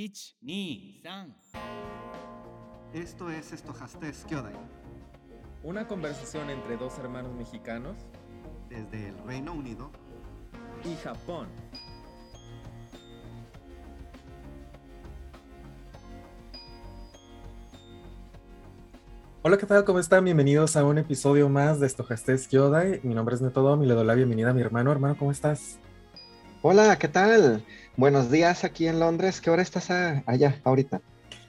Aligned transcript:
1、2、3 0.00 1.30
Esto 2.94 3.28
es 3.28 3.52
Estojastes 3.52 4.24
Kyodai, 4.26 4.54
Una 5.62 5.86
conversación 5.86 6.48
entre 6.48 6.78
dos 6.78 6.98
hermanos 6.98 7.34
mexicanos 7.34 7.98
desde 8.70 9.08
el 9.08 9.18
Reino 9.24 9.52
Unido. 9.52 9.90
y 10.86 10.94
Japón. 11.04 11.48
Hola, 19.42 19.58
¿qué 19.58 19.66
tal? 19.66 19.84
¿Cómo 19.84 19.98
están? 19.98 20.24
Bienvenidos 20.24 20.76
a 20.76 20.84
un 20.86 20.96
episodio 20.96 21.50
más 21.50 21.78
de 21.78 21.86
Estojastes 21.86 22.48
Kyodai. 22.48 23.00
Mi 23.02 23.14
nombre 23.14 23.34
es 23.34 23.42
Netodom 23.42 23.82
y 23.82 23.86
le 23.86 23.92
doy 23.92 24.06
la 24.06 24.14
bienvenida 24.14 24.48
a 24.48 24.54
mi 24.54 24.62
hermano. 24.62 24.92
Hermano, 24.92 25.18
¿cómo 25.18 25.30
estás? 25.30 25.78
Hola, 26.62 26.98
¿qué 26.98 27.08
tal? 27.08 27.64
Buenos 27.96 28.30
días 28.30 28.64
aquí 28.64 28.86
en 28.86 29.00
Londres. 29.00 29.40
¿Qué 29.40 29.50
hora 29.50 29.62
estás 29.62 29.90
a- 29.90 30.22
allá 30.26 30.60
ahorita? 30.64 31.00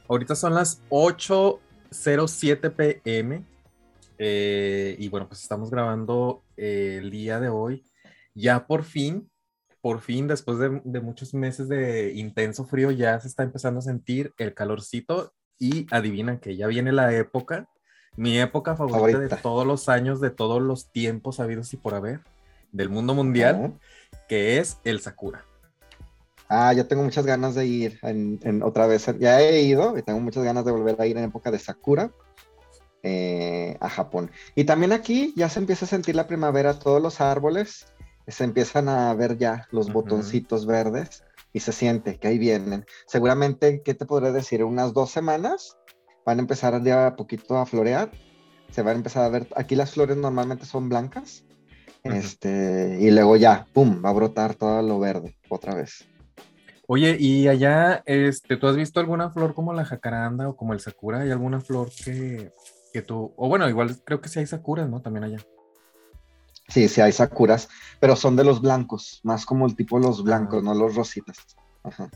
Ahorita 0.08 0.36
son 0.36 0.54
las 0.56 0.82
8.07 0.90 2.70
pm. 2.70 3.46
eh, 4.24 4.96
y 5.00 5.10
bueno, 5.10 5.28
pues 5.28 5.42
estamos 5.42 5.72
grabando 5.72 6.44
eh, 6.56 7.00
el 7.02 7.10
día 7.10 7.40
de 7.40 7.50
hoy. 7.50 7.84
Ya 8.36 8.68
por 8.68 8.84
fin, 8.84 9.30
por 9.82 10.00
fin, 10.02 10.28
después 10.28 10.60
de, 10.60 10.80
de 10.84 11.02
muchos 11.02 11.34
meses 11.34 11.68
de 11.68 12.14
intenso 12.14 12.66
frío, 12.66 12.92
ya 12.92 13.20
se 13.20 13.28
está 13.28 13.42
empezando 13.44 13.80
a 13.80 13.84
sentir 13.84 14.32
el 14.38 14.54
calorcito. 14.54 15.34
Y 15.58 15.88
adivina 15.92 16.40
que 16.40 16.56
ya 16.56 16.68
viene 16.68 16.92
la 16.92 17.14
época, 17.16 17.68
mi 18.16 18.40
época 18.40 18.76
favorita 18.76 19.20
de 19.20 19.30
todos 19.42 19.66
los 19.68 19.90
años, 19.90 20.20
de 20.22 20.30
todos 20.32 20.62
los 20.62 20.92
tiempos 20.92 21.40
habidos 21.40 21.74
y 21.74 21.78
por 21.78 21.94
haber, 21.94 22.22
del 22.72 22.90
mundo 22.90 23.14
mundial, 23.14 23.80
que 24.32 24.60
es 24.60 24.78
el 24.86 25.02
Sakura. 25.02 25.44
Ah, 26.48 26.72
yo 26.72 26.88
tengo 26.88 27.04
muchas 27.04 27.26
ganas 27.26 27.54
de 27.54 27.66
ir 27.66 28.00
en, 28.02 28.40
en 28.44 28.64
otra 28.64 28.88
vez. 28.88 29.06
Ya 29.20 29.42
he 29.42 29.62
ido 29.64 29.98
y 29.98 30.04
tengo 30.04 30.22
muchas 30.22 30.46
ganas 30.46 30.64
de 30.64 30.72
volver 30.72 30.96
a 31.02 31.06
ir 31.06 31.18
en 31.18 31.26
época 31.26 31.52
de 31.52 31.60
Sakura 31.60 32.14
eh, 33.04 33.76
a 33.82 33.90
Japón. 33.90 34.32
Y 34.56 34.64
también 34.64 34.94
aquí 34.94 35.34
ya 35.36 35.50
se 35.50 35.60
empieza 35.60 35.84
a 35.84 35.90
sentir 35.90 36.16
la 36.16 36.28
primavera, 36.28 36.80
todos 36.80 37.02
los 37.02 37.20
árboles 37.20 37.88
se 38.26 38.46
empiezan 38.46 38.88
a 38.88 39.14
ver 39.16 39.38
ya 39.38 39.68
los 39.70 39.88
Ujú. 39.88 39.96
botoncitos 39.96 40.66
verdes 40.66 41.26
y 41.52 41.60
se 41.60 41.74
siente 41.74 42.18
que 42.18 42.30
ahí 42.30 42.38
vienen. 42.38 42.86
Seguramente, 43.08 43.82
¿qué 43.84 43.96
te 43.96 44.06
podré 44.06 44.32
decir? 44.32 44.64
Unas 44.64 44.94
dos 44.94 45.12
semanas 45.12 45.76
van 46.26 46.38
a 46.38 46.42
empezar 46.42 46.82
de 46.82 46.94
a 46.94 47.18
poquito 47.18 47.58
a 47.58 47.66
florear. 47.66 48.10
Se 48.72 48.82
van 48.82 48.94
a 48.94 48.98
empezar 49.00 49.26
a 49.26 49.30
ver, 49.30 49.50
aquí 49.58 49.76
las 49.76 49.92
flores 49.92 50.16
normalmente 50.16 50.66
son 50.66 50.88
blancas. 50.88 51.44
Este, 52.04 52.98
y 53.00 53.12
luego 53.12 53.36
ya, 53.36 53.68
pum, 53.74 54.02
va 54.04 54.10
a 54.10 54.14
brotar 54.14 54.56
todo 54.56 54.82
lo 54.82 55.00
verde 55.00 55.38
otra 55.50 55.76
vez. 55.76 56.08
Oye, 56.88 57.16
y 57.20 57.48
allá, 57.48 58.04
este, 58.06 58.58
¿tú 58.58 58.68
has 58.68 58.76
visto 58.76 59.00
alguna 59.00 59.30
flor 59.30 59.54
como 59.54 59.72
la 59.72 59.86
jacaranda 59.86 60.50
o 60.50 60.56
como 60.56 60.74
el 60.74 60.80
sakura? 60.80 61.20
¿Hay 61.22 61.32
alguna 61.32 61.62
flor 61.62 61.90
que, 62.04 62.52
que 62.92 63.02
tú, 63.02 63.34
o 63.38 63.48
bueno, 63.48 63.70
igual 63.70 63.98
creo 64.04 64.20
que 64.20 64.30
sí 64.30 64.40
hay 64.40 64.48
sakuras, 64.48 64.90
¿no? 64.90 65.02
También 65.02 65.24
allá. 65.24 65.38
Sí, 66.68 66.88
sí 66.88 67.00
hay 67.02 67.12
sakuras, 67.12 67.70
pero 68.00 68.16
son 68.16 68.36
de 68.36 68.44
los 68.44 68.62
blancos, 68.62 69.20
más 69.24 69.46
como 69.46 69.66
el 69.68 69.76
tipo 69.76 70.00
de 70.00 70.08
los 70.08 70.24
blancos, 70.24 70.60
Ah. 70.62 70.66
no 70.66 70.74
los 70.74 70.96
rositas. 70.96 71.38
Ajá. 71.84 72.10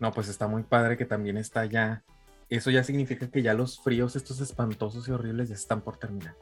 No, 0.00 0.12
pues 0.12 0.28
está 0.28 0.46
muy 0.48 0.62
padre 0.62 0.96
que 0.96 1.04
también 1.04 1.36
está 1.36 1.60
allá. 1.60 2.02
Eso 2.48 2.70
ya 2.70 2.84
significa 2.84 3.28
que 3.30 3.42
ya 3.42 3.54
los 3.54 3.80
fríos, 3.80 4.16
estos 4.16 4.40
espantosos 4.40 5.08
y 5.08 5.12
horribles, 5.12 5.48
ya 5.48 5.54
están 5.54 5.80
por 5.80 5.96
terminar. 5.96 6.34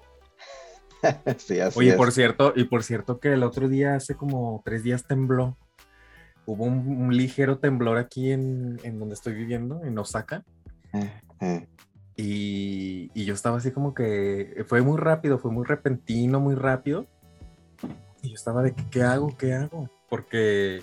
sí, 1.39 1.61
así 1.61 1.79
Oye, 1.79 1.91
es. 1.91 1.97
por 1.97 2.13
cierto, 2.13 2.53
y 2.57 2.65
por 2.65 2.83
cierto 2.83 3.21
que 3.21 3.33
el 3.33 3.43
otro 3.43 3.69
día, 3.69 3.95
hace 3.95 4.15
como 4.15 4.63
tres 4.65 4.83
días 4.83 5.07
tembló. 5.07 5.57
Hubo 6.45 6.65
un, 6.65 6.87
un 6.89 7.17
ligero 7.17 7.59
temblor 7.59 7.99
aquí 7.99 8.33
en, 8.33 8.81
en 8.83 8.99
donde 8.99 9.15
estoy 9.15 9.35
viviendo, 9.35 9.83
en 9.85 9.97
Osaka. 9.99 10.45
Eh, 10.93 11.21
eh. 11.41 11.69
Y, 12.17 13.11
y 13.15 13.25
yo 13.25 13.35
estaba 13.35 13.59
así 13.59 13.71
como 13.71 13.95
que 13.95 14.65
fue 14.67 14.83
muy 14.83 14.99
rápido, 14.99 15.39
fue 15.39 15.51
muy 15.51 15.65
repentino, 15.65 16.41
muy 16.41 16.55
rápido. 16.55 17.07
Y 18.23 18.29
yo 18.29 18.35
estaba 18.35 18.63
de 18.63 18.75
que, 18.75 18.85
¿qué 18.91 19.03
hago? 19.03 19.37
¿Qué 19.37 19.55
hago? 19.55 19.89
Porque, 20.09 20.83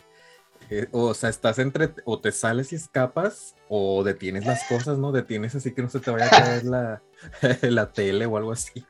eh, 0.70 0.88
o 0.92 1.14
sea, 1.14 1.30
estás 1.30 1.60
entre, 1.60 1.94
o 2.04 2.20
te 2.20 2.32
sales 2.32 2.74
y 2.74 2.76
escapas, 2.76 3.56
o 3.70 4.04
detienes 4.04 4.46
las 4.46 4.64
cosas, 4.66 4.98
¿no? 4.98 5.12
Detienes 5.12 5.56
así 5.56 5.74
que 5.74 5.82
no 5.82 5.90
se 5.90 6.00
te 6.00 6.12
vaya 6.12 6.26
a 6.26 6.30
caer 6.30 6.66
la, 6.66 7.02
la 7.62 7.92
tele 7.92 8.26
o 8.26 8.38
algo 8.38 8.52
así. 8.52 8.86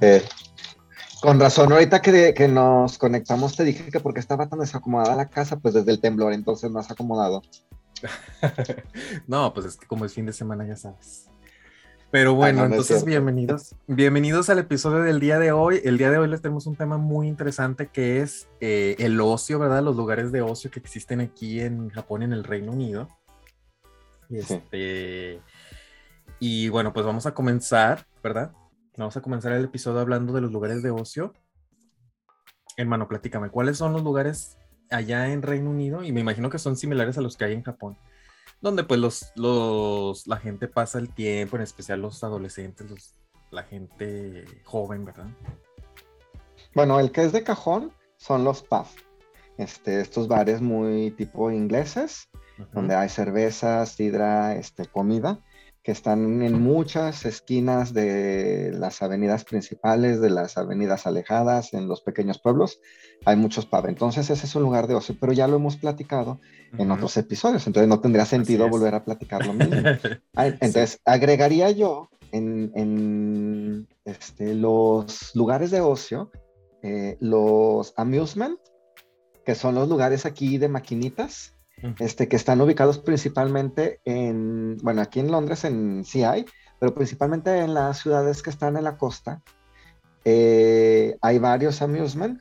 Eh, 0.00 0.22
Con 1.20 1.38
razón, 1.38 1.72
ahorita 1.72 2.00
que, 2.00 2.32
que 2.34 2.48
nos 2.48 2.96
conectamos 2.96 3.56
te 3.56 3.64
dije 3.64 3.90
que 3.90 4.00
porque 4.00 4.20
estaba 4.20 4.48
tan 4.48 4.60
desacomodada 4.60 5.14
la 5.14 5.28
casa, 5.28 5.58
pues 5.58 5.74
desde 5.74 5.92
el 5.92 6.00
temblor, 6.00 6.32
entonces 6.32 6.70
no 6.70 6.78
has 6.78 6.90
acomodado. 6.90 7.42
No, 9.26 9.52
pues 9.52 9.66
es 9.66 9.76
que 9.76 9.86
como 9.86 10.06
es 10.06 10.14
fin 10.14 10.24
de 10.24 10.32
semana, 10.32 10.66
ya 10.66 10.76
sabes. 10.76 11.28
Pero 12.10 12.34
bueno, 12.34 12.62
no, 12.62 12.68
no 12.68 12.74
es 12.74 12.80
entonces 12.80 13.04
bienvenidos. 13.04 13.76
Bienvenidos 13.86 14.50
al 14.50 14.58
episodio 14.58 15.02
del 15.02 15.20
día 15.20 15.38
de 15.38 15.52
hoy. 15.52 15.80
El 15.84 15.96
día 15.98 16.10
de 16.10 16.18
hoy 16.18 16.28
les 16.28 16.42
tenemos 16.42 16.66
un 16.66 16.74
tema 16.74 16.96
muy 16.96 17.28
interesante 17.28 17.88
que 17.88 18.20
es 18.20 18.48
eh, 18.60 18.96
el 18.98 19.20
ocio, 19.20 19.58
¿verdad? 19.58 19.82
Los 19.82 19.96
lugares 19.96 20.32
de 20.32 20.42
ocio 20.42 20.70
que 20.70 20.80
existen 20.80 21.20
aquí 21.20 21.60
en 21.60 21.90
Japón 21.90 22.22
y 22.22 22.24
en 22.24 22.32
el 22.32 22.42
Reino 22.42 22.72
Unido. 22.72 23.08
Sí. 24.28 24.38
este, 24.38 25.40
y 26.40 26.68
bueno, 26.68 26.92
pues 26.92 27.06
vamos 27.06 27.26
a 27.26 27.34
comenzar, 27.34 28.06
¿verdad? 28.22 28.50
Vamos 29.00 29.16
a 29.16 29.22
comenzar 29.22 29.52
el 29.52 29.64
episodio 29.64 30.00
hablando 30.00 30.34
de 30.34 30.42
los 30.42 30.52
lugares 30.52 30.82
de 30.82 30.90
ocio. 30.90 31.32
Hermano, 32.76 33.08
platícame, 33.08 33.48
¿cuáles 33.48 33.78
son 33.78 33.94
los 33.94 34.02
lugares 34.02 34.58
allá 34.90 35.32
en 35.32 35.40
Reino 35.40 35.70
Unido? 35.70 36.04
Y 36.04 36.12
me 36.12 36.20
imagino 36.20 36.50
que 36.50 36.58
son 36.58 36.76
similares 36.76 37.16
a 37.16 37.22
los 37.22 37.38
que 37.38 37.46
hay 37.46 37.54
en 37.54 37.62
Japón 37.62 37.96
donde 38.60 38.84
pues 38.84 39.00
los, 39.00 39.32
los, 39.36 40.26
la 40.26 40.36
gente 40.36 40.68
pasa 40.68 40.98
el 40.98 41.14
tiempo, 41.14 41.56
en 41.56 41.62
especial 41.62 42.02
los 42.02 42.22
adolescentes, 42.22 42.90
los, 42.90 43.14
la 43.50 43.62
gente 43.62 44.44
joven, 44.64 45.06
¿verdad? 45.06 45.28
Bueno, 46.74 47.00
el 47.00 47.10
que 47.10 47.22
es 47.22 47.32
de 47.32 47.42
cajón 47.42 47.94
son 48.18 48.44
los 48.44 48.62
pub. 48.62 48.84
Este, 49.56 50.02
estos 50.02 50.28
bares 50.28 50.60
muy 50.60 51.10
tipo 51.12 51.50
ingleses, 51.50 52.28
Ujú. 52.58 52.68
donde 52.74 52.96
hay 52.96 53.08
cerveza, 53.08 53.86
sidra, 53.86 54.56
este, 54.56 54.84
comida, 54.84 55.40
que 55.82 55.92
están 55.92 56.42
en 56.42 56.60
muchas 56.60 57.24
esquinas 57.24 57.94
de 57.94 58.70
las 58.74 59.00
avenidas 59.02 59.44
principales, 59.44 60.20
de 60.20 60.28
las 60.28 60.58
avenidas 60.58 61.06
alejadas, 61.06 61.72
en 61.72 61.88
los 61.88 62.02
pequeños 62.02 62.38
pueblos, 62.38 62.80
hay 63.24 63.36
muchos 63.36 63.64
pubs. 63.64 63.88
Entonces 63.88 64.28
ese 64.28 64.46
es 64.46 64.54
un 64.54 64.62
lugar 64.62 64.86
de 64.88 64.94
ocio, 64.94 65.16
pero 65.18 65.32
ya 65.32 65.48
lo 65.48 65.56
hemos 65.56 65.76
platicado 65.76 66.40
en 66.76 66.90
otros 66.90 67.16
episodios, 67.16 67.66
entonces 67.66 67.88
no 67.88 68.00
tendría 68.00 68.26
sentido 68.26 68.68
volver 68.68 68.94
a 68.94 69.04
platicar 69.04 69.46
lo 69.46 69.54
mismo. 69.54 69.76
Entonces, 70.36 71.00
agregaría 71.04 71.70
yo 71.70 72.08
en, 72.32 72.70
en, 72.74 73.88
este, 74.04 74.54
los 74.54 75.34
lugares 75.34 75.70
de 75.70 75.80
ocio, 75.80 76.30
eh, 76.82 77.16
los 77.20 77.92
amusement, 77.96 78.58
que 79.44 79.54
son 79.54 79.74
los 79.74 79.88
lugares 79.88 80.26
aquí 80.26 80.58
de 80.58 80.68
maquinitas. 80.68 81.54
Este, 81.98 82.28
que 82.28 82.36
están 82.36 82.60
ubicados 82.60 82.98
principalmente 82.98 84.00
en, 84.04 84.76
bueno, 84.78 85.02
aquí 85.02 85.20
en 85.20 85.30
Londres 85.30 85.64
en 85.64 86.04
hay, 86.26 86.44
pero 86.78 86.94
principalmente 86.94 87.58
en 87.58 87.74
las 87.74 87.98
ciudades 88.00 88.42
que 88.42 88.50
están 88.50 88.76
en 88.76 88.84
la 88.84 88.96
costa. 88.96 89.42
eh, 90.24 91.16
hay 91.20 91.38
varios 91.38 91.82
amusement. 91.82 92.40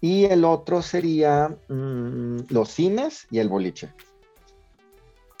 Y 0.00 0.24
el 0.24 0.44
otro 0.44 0.82
sería 0.82 1.56
mm, 1.68 2.38
los 2.48 2.68
cines 2.70 3.28
y 3.30 3.38
el 3.38 3.48
boliche. 3.48 3.92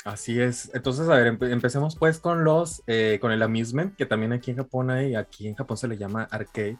Así 0.04 0.40
es. 0.40 0.70
Entonces, 0.72 1.08
a 1.08 1.14
ver, 1.16 1.36
empe- 1.36 1.50
empecemos 1.50 1.96
pues 1.96 2.20
con 2.20 2.44
los, 2.44 2.80
eh, 2.86 3.18
con 3.20 3.32
el 3.32 3.42
amusement, 3.42 3.96
que 3.96 4.06
también 4.06 4.32
aquí 4.32 4.52
en 4.52 4.58
Japón 4.58 4.90
hay, 4.90 5.16
aquí 5.16 5.48
en 5.48 5.56
Japón 5.56 5.76
se 5.76 5.88
le 5.88 5.96
llama 5.98 6.28
arcade. 6.30 6.78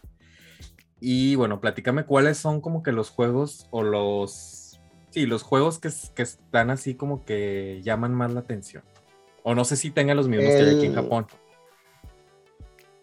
Y 1.00 1.34
bueno, 1.34 1.60
platícame 1.60 2.04
cuáles 2.04 2.38
son 2.38 2.60
como 2.60 2.84
que 2.84 2.92
los 2.92 3.10
juegos 3.10 3.66
o 3.72 3.82
los, 3.82 4.61
sí, 5.12 5.26
los 5.26 5.42
juegos 5.42 5.78
que, 5.78 5.90
que 6.14 6.22
están 6.22 6.70
así 6.70 6.94
como 6.94 7.24
que 7.24 7.80
llaman 7.84 8.14
más 8.14 8.32
la 8.32 8.40
atención. 8.40 8.82
O 9.42 9.54
no 9.54 9.64
sé 9.64 9.76
si 9.76 9.90
tengan 9.90 10.16
los 10.16 10.28
mismos 10.28 10.54
que 10.54 10.62
hay 10.62 10.76
aquí 10.76 10.86
en 10.86 10.94
Japón. 10.94 11.26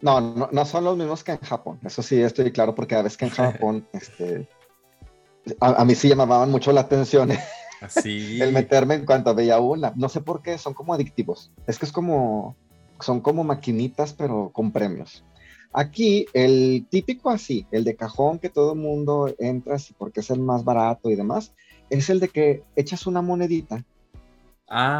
No, 0.00 0.20
no, 0.20 0.48
no 0.50 0.64
son 0.64 0.84
los 0.84 0.96
mismos 0.96 1.22
que 1.22 1.32
en 1.32 1.40
Japón. 1.40 1.78
Eso 1.84 2.02
sí, 2.02 2.20
estoy 2.20 2.50
claro, 2.52 2.74
porque 2.74 2.94
a 2.94 3.02
veces 3.02 3.18
que 3.18 3.26
en 3.26 3.30
Japón, 3.32 3.86
este, 3.92 4.48
a, 5.60 5.82
a 5.82 5.84
mí 5.84 5.94
sí 5.94 6.08
llamaban 6.08 6.50
mucho 6.50 6.72
la 6.72 6.82
atención 6.82 7.30
Así. 7.80 8.40
el 8.42 8.52
meterme 8.52 8.94
en 8.94 9.06
cuanto 9.06 9.34
veía 9.34 9.58
una. 9.60 9.92
No 9.96 10.08
sé 10.08 10.20
por 10.20 10.42
qué, 10.42 10.58
son 10.58 10.74
como 10.74 10.94
adictivos. 10.94 11.50
Es 11.66 11.78
que 11.78 11.86
es 11.86 11.92
como, 11.92 12.56
son 13.00 13.20
como 13.20 13.44
maquinitas, 13.44 14.12
pero 14.12 14.50
con 14.52 14.72
premios. 14.72 15.24
Aquí, 15.72 16.26
el 16.32 16.86
típico 16.90 17.30
así, 17.30 17.66
el 17.70 17.84
de 17.84 17.94
cajón 17.94 18.40
que 18.40 18.48
todo 18.48 18.72
el 18.72 18.78
mundo 18.80 19.32
entra 19.38 19.76
así 19.76 19.94
porque 19.96 20.20
es 20.20 20.30
el 20.30 20.40
más 20.40 20.64
barato 20.64 21.10
y 21.10 21.14
demás, 21.14 21.52
es 21.90 22.08
el 22.10 22.20
de 22.20 22.28
que 22.28 22.62
echas 22.76 23.06
una 23.06 23.20
monedita 23.22 23.84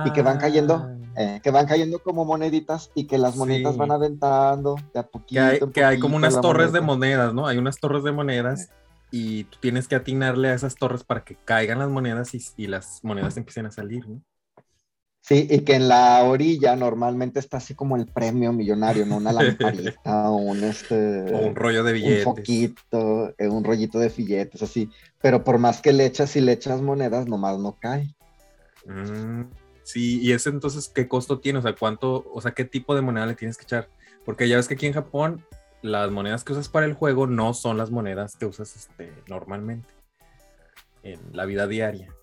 y 0.04 0.10
que 0.12 0.22
van 0.22 0.38
cayendo, 0.38 0.74
Ah. 0.74 0.96
eh, 1.16 1.40
que 1.42 1.50
van 1.52 1.66
cayendo 1.66 2.00
como 2.02 2.24
moneditas 2.24 2.90
y 2.94 3.04
que 3.04 3.18
las 3.18 3.36
moneditas 3.36 3.74
Sí. 3.74 3.78
van 3.78 3.92
aventando 3.92 4.76
de 4.92 5.00
a 5.00 5.04
poquito. 5.06 5.34
Que 5.34 5.40
hay, 5.40 5.60
que 5.72 5.84
hay 5.84 5.98
como 6.00 6.16
unas 6.16 6.40
torres 6.40 6.72
de 6.72 6.80
monedas, 6.80 7.32
¿no? 7.32 7.46
Hay 7.46 7.56
unas 7.58 7.76
torres 7.78 8.02
de 8.02 8.10
monedas 8.12 8.68
y 9.12 9.44
tú 9.44 9.58
tienes 9.60 9.86
que 9.86 9.94
atinarle 9.94 10.48
a 10.48 10.54
esas 10.54 10.74
torres 10.74 11.04
para 11.04 11.22
que 11.24 11.36
caigan 11.44 11.78
las 11.78 11.88
monedas 11.88 12.34
y, 12.34 12.40
y 12.56 12.66
las 12.66 13.00
monedas 13.04 13.36
empiecen 13.36 13.66
a 13.66 13.70
salir, 13.70 14.08
¿no? 14.08 14.20
Sí, 15.22 15.46
y 15.48 15.60
que 15.60 15.74
en 15.74 15.86
la 15.88 16.24
orilla 16.24 16.74
normalmente 16.76 17.38
está 17.38 17.58
así 17.58 17.74
como 17.74 17.96
el 17.96 18.06
premio 18.06 18.52
millonario, 18.52 19.06
¿no? 19.06 19.18
Una 19.18 19.32
lamparita 19.32 20.30
o 20.30 20.36
un, 20.36 20.64
este, 20.64 21.32
O 21.32 21.46
un 21.46 21.54
rollo 21.54 21.84
de 21.84 21.92
billetes. 21.92 22.26
un 22.26 22.36
foquito, 22.36 23.34
eh, 23.38 23.48
un 23.48 23.62
rollito 23.62 23.98
de 23.98 24.08
billetes, 24.08 24.62
así. 24.62 24.90
Pero 25.20 25.44
por 25.44 25.58
más 25.58 25.82
que 25.82 25.92
le 25.92 26.06
echas 26.06 26.34
y 26.36 26.40
le 26.40 26.52
echas 26.52 26.80
monedas, 26.80 27.28
nomás 27.28 27.58
no 27.58 27.76
cae. 27.78 28.14
Mm, 28.86 29.42
sí, 29.84 30.20
y 30.20 30.32
ese 30.32 30.48
entonces, 30.48 30.88
¿qué 30.88 31.06
costo 31.06 31.38
tiene? 31.38 31.58
O 31.58 31.62
sea, 31.62 31.74
¿cuánto, 31.76 32.24
o 32.32 32.40
sea, 32.40 32.52
qué 32.52 32.64
tipo 32.64 32.94
de 32.94 33.02
moneda 33.02 33.26
le 33.26 33.34
tienes 33.34 33.56
que 33.56 33.64
echar? 33.64 33.88
Porque 34.24 34.48
ya 34.48 34.56
ves 34.56 34.68
que 34.68 34.74
aquí 34.74 34.86
en 34.86 34.94
Japón 34.94 35.44
las 35.82 36.10
monedas 36.10 36.44
que 36.44 36.52
usas 36.52 36.68
para 36.68 36.86
el 36.86 36.94
juego 36.94 37.26
no 37.26 37.54
son 37.54 37.76
las 37.76 37.90
monedas 37.90 38.36
que 38.36 38.46
usas 38.46 38.76
este, 38.76 39.12
normalmente 39.28 39.88
en 41.02 41.20
la 41.32 41.44
vida 41.44 41.66
diaria. 41.66 42.14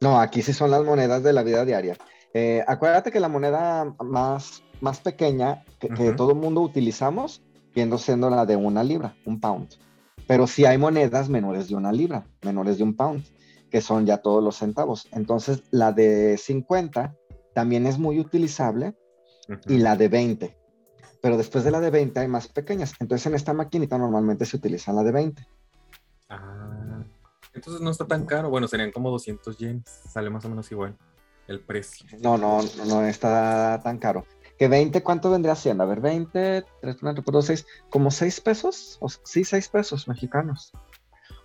No, 0.00 0.20
aquí 0.20 0.42
sí 0.42 0.52
son 0.52 0.70
las 0.70 0.84
monedas 0.84 1.22
de 1.22 1.32
la 1.32 1.42
vida 1.42 1.64
diaria. 1.64 1.96
Eh, 2.34 2.62
acuérdate 2.66 3.10
que 3.10 3.20
la 3.20 3.28
moneda 3.28 3.94
más, 4.04 4.62
más 4.80 5.00
pequeña 5.00 5.64
que, 5.78 6.12
todo 6.12 6.32
el 6.32 6.38
mundo 6.38 6.60
utilizamos, 6.60 7.42
viendo 7.74 7.98
siendo 7.98 8.28
la 8.28 8.44
de 8.44 8.56
una 8.56 8.84
libra, 8.84 9.16
un 9.24 9.40
pound. 9.40 9.68
Pero 10.26 10.46
sí 10.46 10.64
hay 10.64 10.76
monedas 10.76 11.28
menores 11.28 11.68
de 11.68 11.76
una 11.76 11.92
libra, 11.92 12.26
menores 12.42 12.78
de 12.78 12.84
un 12.84 12.94
pound, 12.94 13.24
que 13.70 13.80
son 13.80 14.06
ya 14.06 14.18
todos 14.18 14.42
los 14.42 14.56
centavos. 14.56 15.08
Entonces, 15.12 15.62
la 15.70 15.92
de 15.92 16.36
50 16.36 17.14
también 17.54 17.86
es 17.86 17.98
muy 17.98 18.18
utilizable 18.20 18.94
y 19.66 19.78
la 19.78 19.96
de 19.96 20.08
20. 20.08 20.56
Pero 21.22 21.38
después 21.38 21.64
de 21.64 21.70
la 21.70 21.80
de 21.80 21.90
20 21.90 22.20
hay 22.20 22.28
más 22.28 22.48
pequeñas. 22.48 22.94
Entonces, 23.00 23.26
en 23.26 23.34
esta 23.34 23.54
maquinita 23.54 23.96
normalmente 23.96 24.44
se 24.44 24.56
utiliza 24.56 24.92
la 24.92 25.02
de 25.02 25.12
20. 25.12 25.46
Entonces 27.56 27.80
no 27.82 27.90
está 27.90 28.06
tan 28.06 28.26
caro. 28.26 28.50
Bueno, 28.50 28.68
serían 28.68 28.92
como 28.92 29.10
200 29.10 29.56
yens. 29.56 29.90
Sale 30.08 30.30
más 30.30 30.44
o 30.44 30.48
menos 30.48 30.70
igual 30.70 30.96
el 31.48 31.60
precio. 31.60 32.06
No, 32.20 32.36
no, 32.36 32.60
no, 32.62 32.84
no 32.84 33.02
está 33.06 33.80
tan 33.82 33.98
caro. 33.98 34.24
Que 34.58 34.68
20, 34.68 35.02
¿cuánto 35.02 35.30
vendría 35.30 35.54
siendo? 35.54 35.82
A 35.82 35.86
ver, 35.86 36.00
20, 36.00 36.64
3, 36.80 36.96
4, 37.00 37.24
4, 37.24 37.42
6, 37.42 37.66
como 37.90 38.10
6 38.10 38.40
pesos. 38.40 38.98
O, 39.00 39.08
sí, 39.08 39.44
6 39.44 39.68
pesos 39.68 40.06
mexicanos. 40.06 40.72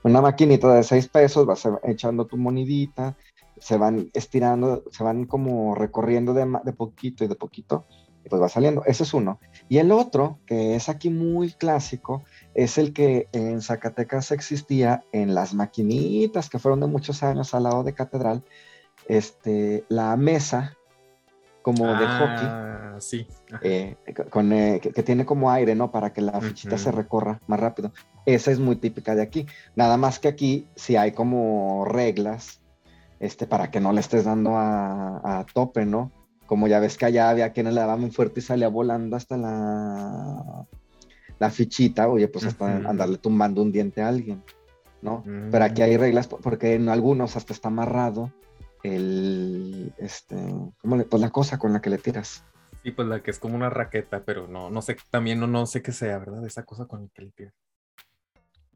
Una 0.03 0.21
maquinita 0.21 0.73
de 0.73 0.83
6 0.83 1.07
pesos, 1.07 1.45
vas 1.45 1.67
echando 1.83 2.25
tu 2.25 2.37
monedita, 2.37 3.15
se 3.59 3.77
van 3.77 4.09
estirando, 4.13 4.83
se 4.91 5.03
van 5.03 5.25
como 5.25 5.75
recorriendo 5.75 6.33
de, 6.33 6.47
de 6.63 6.73
poquito 6.73 7.23
y 7.23 7.27
de 7.27 7.35
poquito, 7.35 7.85
y 8.25 8.29
pues 8.29 8.41
va 8.41 8.49
saliendo. 8.49 8.83
Ese 8.85 9.03
es 9.03 9.13
uno. 9.13 9.39
Y 9.69 9.77
el 9.77 9.91
otro, 9.91 10.39
que 10.47 10.75
es 10.75 10.89
aquí 10.89 11.09
muy 11.09 11.51
clásico, 11.51 12.23
es 12.53 12.77
el 12.77 12.93
que 12.93 13.27
en 13.31 13.61
Zacatecas 13.61 14.31
existía 14.31 15.03
en 15.11 15.33
las 15.33 15.53
maquinitas 15.53 16.49
que 16.49 16.59
fueron 16.59 16.79
de 16.81 16.87
muchos 16.87 17.23
años 17.23 17.53
al 17.53 17.63
lado 17.63 17.83
de 17.83 17.93
Catedral, 17.93 18.43
este, 19.07 19.85
la 19.89 20.15
mesa 20.17 20.77
como 21.61 21.93
de 21.95 22.07
hockey, 22.07 22.47
Ah, 22.49 22.95
sí. 22.99 23.27
Ajá. 23.51 23.59
eh, 23.63 23.95
con, 24.29 24.51
eh, 24.51 24.79
que, 24.81 24.91
que 24.91 25.03
tiene 25.03 25.25
como 25.25 25.51
aire, 25.51 25.75
¿no? 25.75 25.91
Para 25.91 26.11
que 26.11 26.19
la 26.21 26.41
fichita 26.41 26.77
se 26.77 26.91
recorra 26.91 27.39
más 27.47 27.59
rápido. 27.59 27.93
Esa 28.25 28.51
es 28.51 28.59
muy 28.59 28.75
típica 28.75 29.13
de 29.15 29.21
aquí. 29.21 29.45
Nada 29.75 29.95
más 29.97 30.19
que 30.19 30.27
aquí 30.27 30.67
sí 30.75 30.95
hay 30.95 31.11
como 31.11 31.85
reglas, 31.85 32.59
este, 33.19 33.45
para 33.47 33.69
que 33.69 33.79
no 33.79 33.93
le 33.93 34.01
estés 34.01 34.25
dando 34.25 34.57
a, 34.57 35.39
a 35.39 35.45
tope, 35.53 35.85
¿no? 35.85 36.11
Como 36.47 36.67
ya 36.67 36.79
ves 36.79 36.97
que 36.97 37.05
allá 37.05 37.29
había 37.29 37.53
quienes 37.53 37.73
le 37.75 37.79
daban 37.79 38.01
muy 38.01 38.11
fuerte 38.11 38.39
y 38.39 38.43
salía 38.43 38.67
volando 38.67 39.15
hasta 39.15 39.37
la, 39.37 40.65
la 41.41 41.49
fichita, 41.49 42.07
oye, 42.07 42.27
pues 42.27 42.45
hasta 42.45 42.75
andarle 42.87 43.17
tumbando 43.17 43.63
un 43.63 43.71
diente 43.71 43.99
a 44.03 44.09
alguien, 44.09 44.43
¿no? 45.01 45.23
Pero 45.49 45.65
aquí 45.65 45.81
Mm. 45.81 45.85
hay 45.85 45.97
reglas 45.97 46.27
po- 46.27 46.37
porque 46.39 46.75
en 46.75 46.87
algunos 46.87 47.35
hasta 47.35 47.51
está 47.51 47.69
amarrado 47.69 48.31
el, 48.83 49.91
este, 49.97 50.35
¿cómo 50.79 50.97
le, 50.97 51.05
pues 51.05 51.19
la 51.19 51.31
cosa 51.31 51.57
con 51.57 51.73
la 51.73 51.81
que 51.81 51.89
le 51.89 51.97
tiras. 51.97 52.43
Sí, 52.83 52.91
pues 52.91 53.07
la 53.07 53.23
que 53.23 53.31
es 53.31 53.39
como 53.39 53.55
una 53.55 53.71
raqueta, 53.71 54.23
pero 54.23 54.47
no, 54.47 54.69
no 54.69 54.83
sé, 54.83 54.97
también 55.09 55.39
no, 55.39 55.47
no 55.47 55.65
sé 55.65 55.81
qué 55.81 55.91
sea, 55.91 56.19
¿verdad? 56.19 56.45
Esa 56.45 56.63
cosa 56.63 56.85
con 56.85 57.01
la 57.01 57.09
que 57.11 57.23
le 57.23 57.31
tiras. 57.31 57.53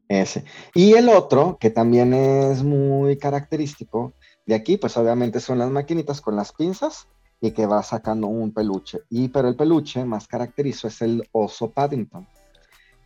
Ese. 0.08 0.44
Y 0.74 0.94
el 0.94 1.08
otro, 1.08 1.58
que 1.60 1.70
también 1.70 2.14
es 2.14 2.64
muy 2.64 3.16
característico 3.16 4.12
de 4.44 4.56
aquí, 4.56 4.76
pues 4.76 4.96
obviamente 4.96 5.38
son 5.38 5.58
las 5.58 5.70
maquinitas 5.70 6.20
con 6.20 6.34
las 6.34 6.52
pinzas 6.52 7.06
y 7.40 7.52
que 7.52 7.66
va 7.66 7.80
sacando 7.84 8.26
un 8.26 8.52
peluche. 8.52 9.00
Y 9.08 9.28
pero 9.28 9.46
el 9.48 9.54
peluche 9.56 10.04
más 10.04 10.26
caracterizo 10.26 10.88
es 10.88 11.00
el 11.02 11.22
oso 11.32 11.70
Paddington. 11.70 12.26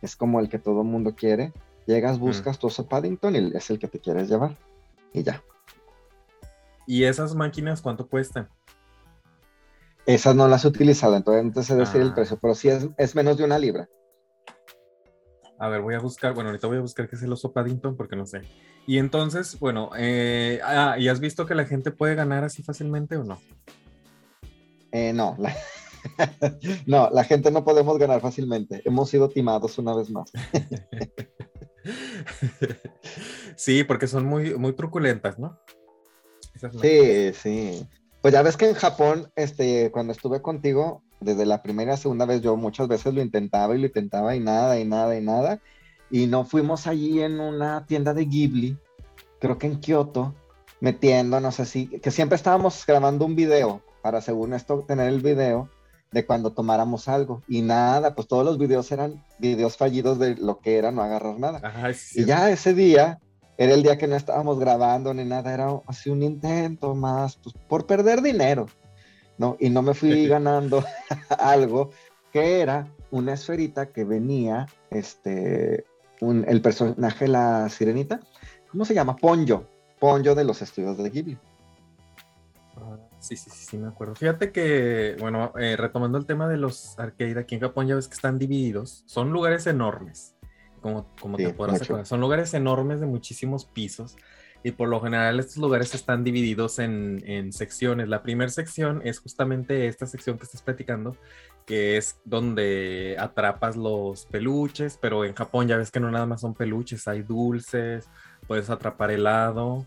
Es 0.01 0.15
como 0.15 0.39
el 0.39 0.49
que 0.49 0.59
todo 0.59 0.81
el 0.81 0.87
mundo 0.87 1.15
quiere. 1.15 1.53
Llegas, 1.87 2.19
buscas 2.19 2.59
tu 2.59 2.67
oso 2.67 2.87
Paddington 2.87 3.35
y 3.35 3.55
es 3.55 3.69
el 3.69 3.79
que 3.79 3.87
te 3.87 3.99
quieres 3.99 4.29
llevar. 4.29 4.57
Y 5.13 5.23
ya. 5.23 5.43
¿Y 6.87 7.03
esas 7.03 7.35
máquinas 7.35 7.81
cuánto 7.81 8.07
cuestan? 8.07 8.49
Esas 10.05 10.35
no 10.35 10.47
las 10.47 10.65
he 10.65 10.67
utilizado, 10.67 11.15
entonces 11.15 11.43
no 11.45 11.51
te 11.51 11.63
sé 11.63 11.75
decir 11.75 12.01
el 12.01 12.09
Ah. 12.09 12.15
precio, 12.15 12.37
pero 12.41 12.55
sí 12.55 12.69
es, 12.69 12.87
es 12.97 13.15
menos 13.15 13.37
de 13.37 13.43
una 13.43 13.59
libra. 13.59 13.87
A 15.59 15.69
ver, 15.69 15.81
voy 15.81 15.93
a 15.93 15.99
buscar, 15.99 16.33
bueno, 16.33 16.49
ahorita 16.49 16.65
voy 16.67 16.77
a 16.77 16.81
buscar 16.81 17.07
qué 17.07 17.15
es 17.15 17.21
el 17.21 17.31
oso 17.31 17.51
Paddington 17.53 17.95
porque 17.95 18.15
no 18.15 18.25
sé. 18.25 18.41
Y 18.87 18.97
entonces, 18.97 19.59
bueno, 19.59 19.91
eh, 19.95 20.59
ah, 20.63 20.95
¿y 20.97 21.07
has 21.07 21.19
visto 21.19 21.45
que 21.45 21.53
la 21.53 21.65
gente 21.65 21.91
puede 21.91 22.15
ganar 22.15 22.43
así 22.43 22.63
fácilmente 22.63 23.15
o 23.15 23.23
no? 23.23 23.39
Eh, 24.91 25.13
no, 25.13 25.35
la... 25.37 25.53
no, 26.85 27.09
la 27.11 27.23
gente 27.23 27.51
no 27.51 27.63
podemos 27.63 27.97
ganar 27.97 28.21
fácilmente. 28.21 28.81
Hemos 28.85 29.09
sido 29.09 29.29
timados 29.29 29.77
una 29.77 29.95
vez 29.95 30.09
más. 30.09 30.31
sí, 33.55 33.83
porque 33.83 34.07
son 34.07 34.25
muy, 34.25 34.55
muy 34.55 34.73
truculentas, 34.73 35.39
¿no? 35.39 35.59
Esas. 36.53 36.73
Sí, 36.81 37.33
sí. 37.33 37.87
Pues 38.21 38.33
ya 38.33 38.43
ves 38.43 38.57
que 38.57 38.69
en 38.69 38.75
Japón, 38.75 39.31
este, 39.35 39.91
cuando 39.91 40.13
estuve 40.13 40.41
contigo, 40.41 41.03
desde 41.19 41.45
la 41.45 41.63
primera 41.63 41.95
y 41.95 41.97
segunda 41.97 42.25
vez, 42.25 42.41
yo 42.41 42.55
muchas 42.55 42.87
veces 42.87 43.13
lo 43.13 43.21
intentaba 43.21 43.75
y 43.75 43.79
lo 43.79 43.87
intentaba 43.87 44.35
y 44.35 44.39
nada, 44.39 44.79
y 44.79 44.85
nada, 44.85 45.17
y 45.17 45.21
nada. 45.21 45.59
Y 46.11 46.27
no 46.27 46.45
fuimos 46.45 46.87
allí 46.87 47.21
en 47.21 47.39
una 47.39 47.85
tienda 47.85 48.13
de 48.13 48.25
Ghibli, 48.25 48.77
creo 49.39 49.57
que 49.57 49.67
en 49.67 49.79
Kioto, 49.79 50.35
metiéndonos 50.81 51.59
así, 51.59 51.87
que 51.87 52.11
siempre 52.11 52.35
estábamos 52.35 52.85
grabando 52.85 53.25
un 53.25 53.35
video 53.35 53.81
para, 54.01 54.21
según 54.21 54.53
esto, 54.53 54.83
tener 54.87 55.07
el 55.07 55.21
video 55.21 55.69
de 56.11 56.25
cuando 56.25 56.51
tomáramos 56.51 57.07
algo. 57.07 57.41
Y 57.47 57.61
nada, 57.61 58.13
pues 58.15 58.27
todos 58.27 58.45
los 58.45 58.57
videos 58.57 58.91
eran 58.91 59.23
videos 59.39 59.77
fallidos 59.77 60.19
de 60.19 60.35
lo 60.35 60.59
que 60.59 60.77
era 60.77 60.91
no 60.91 61.01
agarrar 61.01 61.39
nada. 61.39 61.59
Ajá, 61.63 61.93
sí, 61.93 62.21
Y 62.21 62.25
ya 62.25 62.49
ese 62.51 62.73
día 62.73 63.19
era 63.57 63.73
el 63.73 63.83
día 63.83 63.97
que 63.97 64.07
no 64.07 64.15
estábamos 64.15 64.59
grabando 64.59 65.13
ni 65.13 65.23
nada, 65.23 65.53
era 65.53 65.69
así 65.87 66.09
un 66.09 66.23
intento 66.23 66.95
más, 66.95 67.37
pues 67.37 67.55
por 67.67 67.85
perder 67.85 68.21
dinero, 68.21 68.67
¿no? 69.37 69.55
Y 69.59 69.69
no 69.69 69.81
me 69.81 69.93
fui 69.93 70.27
ganando 70.27 70.83
algo 71.39 71.91
que 72.33 72.59
era 72.61 72.87
una 73.11 73.33
esferita 73.33 73.87
que 73.87 74.03
venía, 74.03 74.67
este, 74.89 75.85
un- 76.21 76.45
el 76.47 76.61
personaje, 76.61 77.27
la 77.27 77.67
sirenita, 77.69 78.19
¿cómo 78.71 78.85
se 78.85 78.93
llama? 78.93 79.15
Ponyo, 79.15 79.65
Ponyo 79.99 80.33
de 80.33 80.43
los 80.43 80.61
estudios 80.61 80.97
de 80.97 81.09
Ghibli. 81.09 81.37
Sí, 83.21 83.35
sí, 83.35 83.51
sí, 83.51 83.65
sí, 83.65 83.77
me 83.77 83.87
acuerdo. 83.87 84.15
Fíjate 84.15 84.51
que, 84.51 85.15
bueno, 85.19 85.53
eh, 85.59 85.77
retomando 85.77 86.17
el 86.17 86.25
tema 86.25 86.47
de 86.49 86.57
los 86.57 86.97
arcade, 86.97 87.39
aquí 87.39 87.53
en 87.53 87.61
Japón 87.61 87.87
ya 87.87 87.95
ves 87.95 88.07
que 88.07 88.15
están 88.15 88.39
divididos. 88.39 89.03
Son 89.05 89.31
lugares 89.31 89.67
enormes, 89.67 90.35
como, 90.81 91.07
como 91.21 91.37
Sí, 91.37 91.45
te 91.45 91.53
podrás 91.53 91.83
acordar. 91.83 92.07
Son 92.07 92.19
lugares 92.19 92.51
enormes 92.55 92.99
de 92.99 93.05
muchísimos 93.05 93.65
pisos. 93.65 94.17
Y 94.63 94.71
por 94.71 94.89
lo 94.89 95.01
general 95.01 95.39
estos 95.39 95.57
lugares 95.57 95.93
están 95.93 96.23
divididos 96.23 96.79
en, 96.79 97.23
en 97.25 97.51
secciones. 97.51 98.09
La 98.09 98.23
primera 98.23 98.49
sección 98.49 99.01
es 99.03 99.19
justamente 99.19 99.87
esta 99.87 100.07
sección 100.07 100.37
que 100.37 100.45
estás 100.45 100.63
platicando, 100.63 101.15
que 101.65 101.97
es 101.97 102.19
donde 102.25 103.17
atrapas 103.19 103.75
los 103.75 104.25
peluches, 104.25 104.97
pero 104.99 105.25
en 105.25 105.33
Japón 105.35 105.67
ya 105.67 105.77
ves 105.77 105.91
que 105.91 105.99
no 105.99 106.09
nada 106.09 106.25
más 106.25 106.41
son 106.41 106.53
peluches, 106.55 107.07
hay 107.07 107.21
dulces, 107.21 108.07
puedes 108.47 108.69
atrapar 108.69 109.11
helado, 109.11 109.85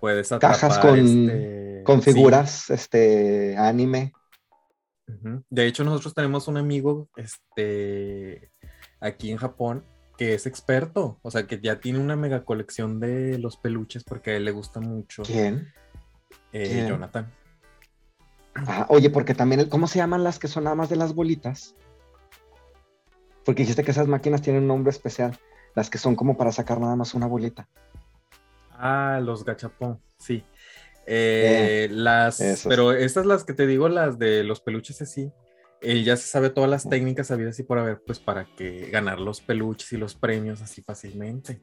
puedes. 0.00 0.28
Cajas 0.28 0.78
con, 0.78 0.98
este, 0.98 1.82
con 1.84 2.02
sí. 2.02 2.12
figuras, 2.12 2.70
este, 2.70 3.56
anime. 3.56 4.12
De 5.50 5.66
hecho, 5.66 5.84
nosotros 5.84 6.14
tenemos 6.14 6.48
un 6.48 6.56
amigo 6.56 7.08
este, 7.16 8.50
aquí 9.00 9.30
en 9.30 9.36
Japón 9.36 9.84
que 10.18 10.34
es 10.34 10.46
experto, 10.46 11.18
o 11.22 11.30
sea, 11.30 11.46
que 11.46 11.60
ya 11.60 11.78
tiene 11.78 11.98
una 11.98 12.16
mega 12.16 12.44
colección 12.44 13.00
de 13.00 13.38
los 13.38 13.56
peluches 13.56 14.02
porque 14.02 14.30
a 14.32 14.36
él 14.36 14.46
le 14.46 14.50
gusta 14.50 14.80
mucho 14.80 15.22
¿Quién? 15.22 15.68
eh, 16.52 16.68
quién? 16.68 16.88
Jonathan. 16.88 17.30
Ah, 18.54 18.86
oye, 18.88 19.10
porque 19.10 19.34
también, 19.34 19.60
el- 19.60 19.68
¿cómo 19.68 19.86
se 19.86 19.98
llaman 19.98 20.24
las 20.24 20.38
que 20.38 20.48
son 20.48 20.64
nada 20.64 20.74
más 20.74 20.88
de 20.88 20.96
las 20.96 21.14
bolitas? 21.14 21.74
Porque 23.44 23.62
dijiste 23.62 23.84
que 23.84 23.90
esas 23.90 24.08
máquinas 24.08 24.42
tienen 24.42 24.62
un 24.62 24.68
nombre 24.68 24.90
especial, 24.90 25.38
las 25.74 25.90
que 25.90 25.98
son 25.98 26.16
como 26.16 26.36
para 26.36 26.50
sacar 26.50 26.80
nada 26.80 26.96
más 26.96 27.14
una 27.14 27.26
bolita. 27.26 27.68
Ah, 28.78 29.20
los 29.22 29.44
gachapón, 29.44 30.00
sí. 30.18 30.44
Eh, 31.06 31.88
las, 31.90 32.40
esas. 32.40 32.66
pero 32.68 32.92
estas 32.92 33.26
las 33.26 33.44
que 33.44 33.52
te 33.52 33.66
digo, 33.66 33.88
las 33.88 34.18
de 34.18 34.42
los 34.42 34.60
peluches 34.60 35.00
así, 35.02 35.30
él 35.80 36.04
ya 36.04 36.16
se 36.16 36.26
sabe 36.26 36.50
todas 36.50 36.68
las 36.68 36.88
técnicas 36.88 37.30
habidas 37.30 37.58
y 37.58 37.62
por 37.62 37.78
haber, 37.78 38.02
pues 38.04 38.18
para 38.18 38.44
que 38.56 38.90
ganar 38.90 39.20
los 39.20 39.40
peluches 39.40 39.92
y 39.92 39.96
los 39.96 40.14
premios 40.14 40.62
así 40.62 40.82
fácilmente. 40.82 41.60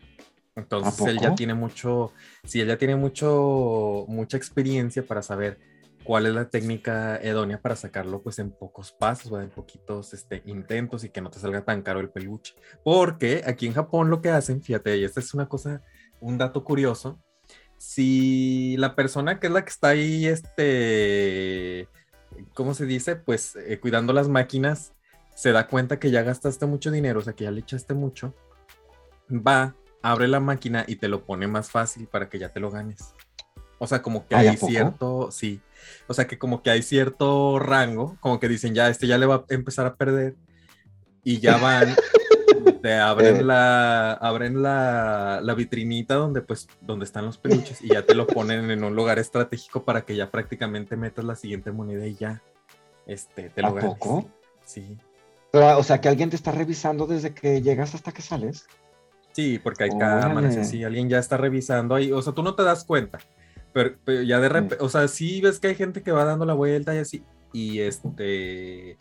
Entonces 0.55 1.01
¿A 1.01 1.09
él 1.09 1.19
ya 1.19 1.35
tiene 1.35 1.55
mucho, 1.55 2.13
sí, 2.43 2.61
él 2.61 2.67
ya 2.67 2.77
tiene 2.77 2.95
mucho, 2.95 4.05
mucha 4.07 4.37
experiencia 4.37 5.03
para 5.03 5.21
saber 5.21 5.59
cuál 6.03 6.25
es 6.25 6.33
la 6.33 6.49
técnica 6.49 7.19
idónea 7.23 7.61
para 7.61 7.75
sacarlo 7.75 8.21
pues 8.21 8.37
en 8.39 8.51
pocos 8.51 8.91
pasos 8.91 9.31
o 9.31 9.41
en 9.41 9.49
poquitos 9.49 10.13
este, 10.13 10.43
intentos 10.45 11.03
y 11.03 11.09
que 11.09 11.21
no 11.21 11.29
te 11.29 11.39
salga 11.39 11.63
tan 11.63 11.81
caro 11.81 11.99
el 11.99 12.09
peluche. 12.09 12.53
Porque 12.83 13.41
aquí 13.45 13.65
en 13.65 13.73
Japón 13.73 14.09
lo 14.09 14.21
que 14.21 14.29
hacen, 14.29 14.61
fíjate, 14.61 14.97
y 14.97 15.05
esta 15.05 15.21
es 15.21 15.33
una 15.33 15.47
cosa, 15.47 15.81
un 16.23 16.37
dato 16.37 16.63
curioso, 16.63 17.19
si 17.77 18.77
la 18.77 18.95
persona 18.95 19.39
que 19.39 19.47
es 19.47 19.53
la 19.53 19.63
que 19.63 19.69
está 19.69 19.89
ahí, 19.89 20.25
este, 20.25 21.89
¿cómo 22.53 22.73
se 22.73 22.85
dice? 22.85 23.17
Pues 23.17 23.57
eh, 23.57 23.79
cuidando 23.79 24.13
las 24.13 24.29
máquinas, 24.29 24.93
se 25.35 25.51
da 25.51 25.67
cuenta 25.67 25.99
que 25.99 26.11
ya 26.11 26.23
gastaste 26.23 26.65
mucho 26.65 26.91
dinero, 26.91 27.19
o 27.19 27.23
sea, 27.23 27.33
que 27.33 27.43
ya 27.43 27.51
le 27.51 27.59
echaste 27.59 27.93
mucho, 27.93 28.33
va, 29.29 29.75
abre 30.01 30.27
la 30.27 30.39
máquina 30.39 30.85
y 30.87 30.95
te 30.95 31.09
lo 31.09 31.25
pone 31.25 31.47
más 31.47 31.71
fácil 31.71 32.07
para 32.07 32.29
que 32.29 32.39
ya 32.39 32.49
te 32.49 32.59
lo 32.59 32.71
ganes. 32.71 33.13
O 33.79 33.87
sea, 33.87 34.01
como 34.01 34.27
que 34.27 34.35
Ay, 34.35 34.47
¿a 34.47 34.51
hay 34.51 34.57
cierto, 34.57 35.29
sí, 35.31 35.59
o 36.07 36.13
sea, 36.13 36.25
que 36.25 36.37
como 36.37 36.63
que 36.63 36.69
hay 36.69 36.83
cierto 36.83 37.59
rango, 37.59 38.17
como 38.21 38.39
que 38.39 38.47
dicen, 38.47 38.73
ya, 38.73 38.89
este 38.89 39.07
ya 39.07 39.17
le 39.17 39.25
va 39.25 39.35
a 39.35 39.45
empezar 39.49 39.85
a 39.85 39.95
perder 39.95 40.35
y 41.23 41.39
ya 41.39 41.57
van, 41.57 41.95
te 42.83 42.95
abren 42.95 43.37
Eh. 43.37 43.43
la, 43.43 44.11
abren 44.11 44.61
la, 44.61 45.39
la 45.41 45.53
vitrinita 45.53 46.15
donde 46.15 46.41
pues, 46.41 46.67
donde 46.81 47.05
están 47.05 47.25
los 47.25 47.37
peluches 47.37 47.81
y 47.81 47.87
ya 47.93 48.05
te 48.05 48.13
lo 48.13 48.27
ponen 48.27 48.69
en 48.69 48.83
un 48.83 48.93
lugar 48.93 49.19
estratégico 49.19 49.85
para 49.85 50.01
que 50.01 50.17
ya 50.17 50.29
prácticamente 50.29 50.97
metas 50.97 51.23
la 51.23 51.37
siguiente 51.37 51.71
moneda 51.71 52.05
y 52.05 52.15
ya, 52.15 52.41
este, 53.07 53.49
te 53.49 53.61
lo 53.61 53.69
¿A 53.69 53.73
ganes. 53.75 53.85
poco? 53.85 54.29
Sí. 54.65 54.97
Pero, 55.53 55.77
o 55.79 55.83
sea, 55.83 56.01
que 56.01 56.09
alguien 56.09 56.29
te 56.29 56.35
está 56.35 56.51
revisando 56.51 57.07
desde 57.07 57.33
que 57.33 57.61
llegas 57.61 57.95
hasta 57.95 58.11
que 58.11 58.21
sales. 58.21 58.65
Sí, 59.31 59.59
porque 59.63 59.85
hay 59.85 59.89
cámaras 59.97 60.57
así, 60.57 60.83
alguien 60.83 61.07
ya 61.07 61.19
está 61.19 61.37
revisando 61.37 61.95
ahí, 61.95 62.11
o 62.11 62.21
sea, 62.21 62.33
tú 62.33 62.43
no 62.43 62.53
te 62.53 62.63
das 62.63 62.83
cuenta, 62.83 63.17
pero, 63.71 63.95
pero 64.03 64.23
ya 64.23 64.41
de 64.41 64.49
repente, 64.49 64.77
o 64.81 64.89
sea, 64.89 65.07
sí 65.07 65.39
ves 65.39 65.59
que 65.61 65.69
hay 65.69 65.75
gente 65.75 66.03
que 66.03 66.11
va 66.11 66.25
dando 66.25 66.45
la 66.45 66.53
vuelta 66.53 66.93
y 66.93 66.97
así, 66.99 67.23
y 67.53 67.79
este, 67.79 68.97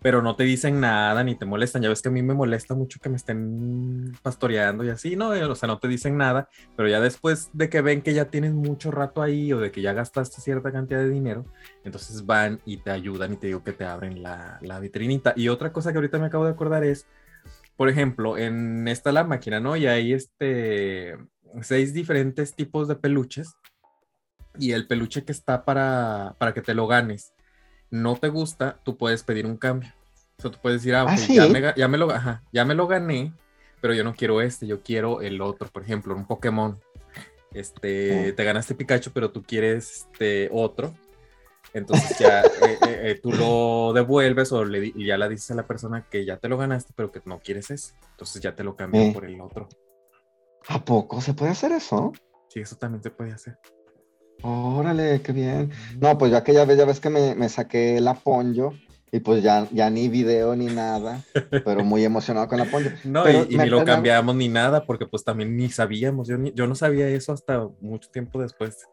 pero 0.00 0.22
no 0.22 0.36
te 0.36 0.44
dicen 0.44 0.80
nada 0.80 1.24
ni 1.24 1.34
te 1.34 1.44
molestan, 1.44 1.82
ya 1.82 1.88
ves 1.88 2.02
que 2.02 2.08
a 2.08 2.12
mí 2.12 2.22
me 2.22 2.34
molesta 2.34 2.74
mucho 2.74 3.00
que 3.00 3.08
me 3.08 3.16
estén 3.16 4.16
pastoreando 4.22 4.84
y 4.84 4.90
así, 4.90 5.16
¿no? 5.16 5.30
O 5.30 5.54
sea, 5.54 5.66
no 5.66 5.78
te 5.78 5.88
dicen 5.88 6.16
nada, 6.16 6.48
pero 6.76 6.88
ya 6.88 7.00
después 7.00 7.50
de 7.52 7.68
que 7.68 7.80
ven 7.80 8.02
que 8.02 8.14
ya 8.14 8.26
tienes 8.26 8.52
mucho 8.54 8.90
rato 8.90 9.22
ahí 9.22 9.52
o 9.52 9.58
de 9.58 9.72
que 9.72 9.82
ya 9.82 9.92
gastaste 9.92 10.40
cierta 10.40 10.70
cantidad 10.70 11.00
de 11.00 11.08
dinero, 11.08 11.44
entonces 11.84 12.24
van 12.24 12.60
y 12.64 12.78
te 12.78 12.90
ayudan 12.90 13.32
y 13.32 13.36
te 13.36 13.48
digo 13.48 13.64
que 13.64 13.72
te 13.72 13.84
abren 13.84 14.22
la, 14.22 14.58
la 14.62 14.78
vitrinita. 14.78 15.32
Y 15.36 15.48
otra 15.48 15.72
cosa 15.72 15.90
que 15.90 15.98
ahorita 15.98 16.18
me 16.18 16.26
acabo 16.26 16.44
de 16.44 16.52
acordar 16.52 16.84
es, 16.84 17.06
por 17.76 17.88
ejemplo, 17.88 18.38
en 18.38 18.86
esta 18.86 19.10
la 19.12 19.24
máquina, 19.24 19.58
¿no? 19.60 19.76
Y 19.76 19.86
hay 19.86 20.12
este 20.12 21.16
seis 21.62 21.92
diferentes 21.92 22.54
tipos 22.54 22.88
de 22.88 22.96
peluches. 22.96 23.54
Y 24.60 24.72
el 24.72 24.88
peluche 24.88 25.24
que 25.24 25.30
está 25.32 25.64
para, 25.64 26.34
para 26.38 26.52
que 26.52 26.62
te 26.62 26.74
lo 26.74 26.88
ganes 26.88 27.32
no 27.90 28.16
te 28.16 28.28
gusta, 28.28 28.78
tú 28.84 28.96
puedes 28.96 29.22
pedir 29.22 29.46
un 29.46 29.56
cambio. 29.56 29.92
O 30.38 30.42
sea, 30.42 30.50
tú 30.50 30.58
puedes 30.62 30.82
decir, 30.82 30.94
ah, 30.94 31.02
¿Ah, 31.08 31.12
ok, 31.14 31.18
sí? 31.18 31.34
ya, 31.36 31.46
me, 31.48 31.60
ga- 31.60 31.74
ya, 31.76 31.88
me 31.88 31.98
lo, 31.98 32.10
ajá, 32.10 32.42
ya 32.52 32.64
me 32.64 32.74
lo 32.74 32.86
gané, 32.86 33.32
pero 33.80 33.94
yo 33.94 34.04
no 34.04 34.14
quiero 34.14 34.40
este, 34.40 34.66
yo 34.66 34.82
quiero 34.82 35.20
el 35.20 35.40
otro. 35.40 35.68
Por 35.68 35.82
ejemplo, 35.82 36.14
un 36.14 36.26
Pokémon. 36.26 36.78
Este, 37.54 38.32
Mm. 38.32 38.36
te 38.36 38.44
ganaste 38.44 38.74
Pikachu, 38.74 39.10
pero 39.12 39.30
tú 39.30 39.42
quieres 39.42 40.06
este 40.12 40.48
otro. 40.52 40.94
Entonces 41.74 42.18
ya 42.18 42.42
eh, 42.62 42.78
eh, 42.82 43.00
eh, 43.10 43.20
tú 43.22 43.32
lo 43.32 43.92
devuelves 43.94 44.52
o 44.52 44.64
le, 44.64 44.86
y 44.94 45.06
ya 45.06 45.16
le 45.18 45.28
dices 45.28 45.50
a 45.50 45.54
la 45.54 45.66
persona 45.66 46.06
que 46.10 46.24
ya 46.24 46.36
te 46.36 46.48
lo 46.48 46.56
ganaste, 46.58 46.92
pero 46.94 47.10
que 47.10 47.20
no 47.24 47.40
quieres 47.40 47.70
ese. 47.70 47.94
Entonces 48.12 48.40
ya 48.42 48.54
te 48.54 48.64
lo 48.64 48.76
cambian 48.76 49.04
Eh. 49.08 49.12
por 49.12 49.24
el 49.24 49.40
otro. 49.40 49.68
¿A 50.68 50.84
poco 50.84 51.20
se 51.20 51.34
puede 51.34 51.52
hacer 51.52 51.72
eso? 51.72 52.12
Sí, 52.48 52.60
eso 52.60 52.76
también 52.76 53.02
se 53.02 53.10
puede 53.10 53.32
hacer. 53.32 53.58
Órale, 54.42 55.20
qué 55.22 55.32
bien. 55.32 55.70
No, 56.00 56.16
pues 56.16 56.30
yo 56.30 56.36
aquella 56.38 56.64
vez 56.64 56.78
ya 56.78 56.84
ves 56.84 57.00
que 57.00 57.10
me, 57.10 57.34
me 57.34 57.48
saqué 57.48 57.96
el 57.98 58.06
aponyo 58.08 58.70
y 59.10 59.20
pues 59.20 59.42
ya, 59.42 59.66
ya 59.72 59.90
ni 59.90 60.08
video 60.08 60.54
ni 60.54 60.66
nada, 60.66 61.24
pero 61.64 61.82
muy 61.84 62.04
emocionado 62.04 62.46
con 62.48 62.60
el 62.60 62.68
aponyo. 62.68 62.90
No, 63.04 63.24
Pero 63.24 63.46
y, 63.48 63.56
ni 63.58 63.66
lo 63.66 63.84
cambiamos 63.84 64.34
ni 64.36 64.48
nada, 64.48 64.84
porque 64.84 65.06
pues 65.06 65.24
también 65.24 65.56
ni 65.56 65.70
sabíamos. 65.70 66.28
Yo, 66.28 66.38
ni- 66.38 66.52
yo 66.52 66.66
no 66.66 66.74
sabía 66.74 67.08
eso 67.08 67.32
hasta 67.32 67.66
mucho 67.80 68.10
tiempo 68.10 68.40
después. 68.40 68.86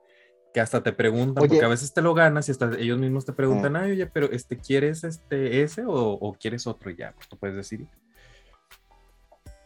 Que 0.54 0.62
hasta 0.62 0.82
te 0.82 0.94
preguntan, 0.94 1.44
Oye. 1.44 1.50
porque 1.50 1.66
a 1.66 1.70
veces 1.70 1.94
te 1.94 2.02
lo 2.02 2.14
ganas 2.14 2.48
y 2.48 2.52
hasta 2.52 2.72
ellos 2.80 2.98
mismos 2.98 3.26
te 3.26 3.34
preguntan, 3.34 3.76
ay, 3.76 3.92
oye, 3.92 4.08
pero 4.08 4.32
este, 4.32 4.58
¿quieres 4.58 5.04
este 5.04 5.62
ese 5.64 5.84
o, 5.86 5.94
o 5.94 6.34
quieres 6.34 6.66
otro? 6.66 6.90
Y 6.90 6.96
ya, 6.96 7.12
pues 7.14 7.28
tú 7.28 7.38
puedes 7.38 7.58
decir. 7.58 7.86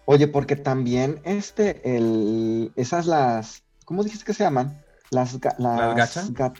Oye, 0.05 0.27
porque 0.27 0.55
también 0.55 1.21
este, 1.25 1.95
el, 1.95 2.71
esas 2.75 3.05
las, 3.05 3.63
¿cómo 3.85 4.03
dijiste 4.03 4.25
que 4.25 4.33
se 4.33 4.43
llaman? 4.43 4.81
Las, 5.11 5.39
ga- 5.39 5.55
las, 5.57 5.95
gacha? 5.95 6.23
ga- 6.27 6.53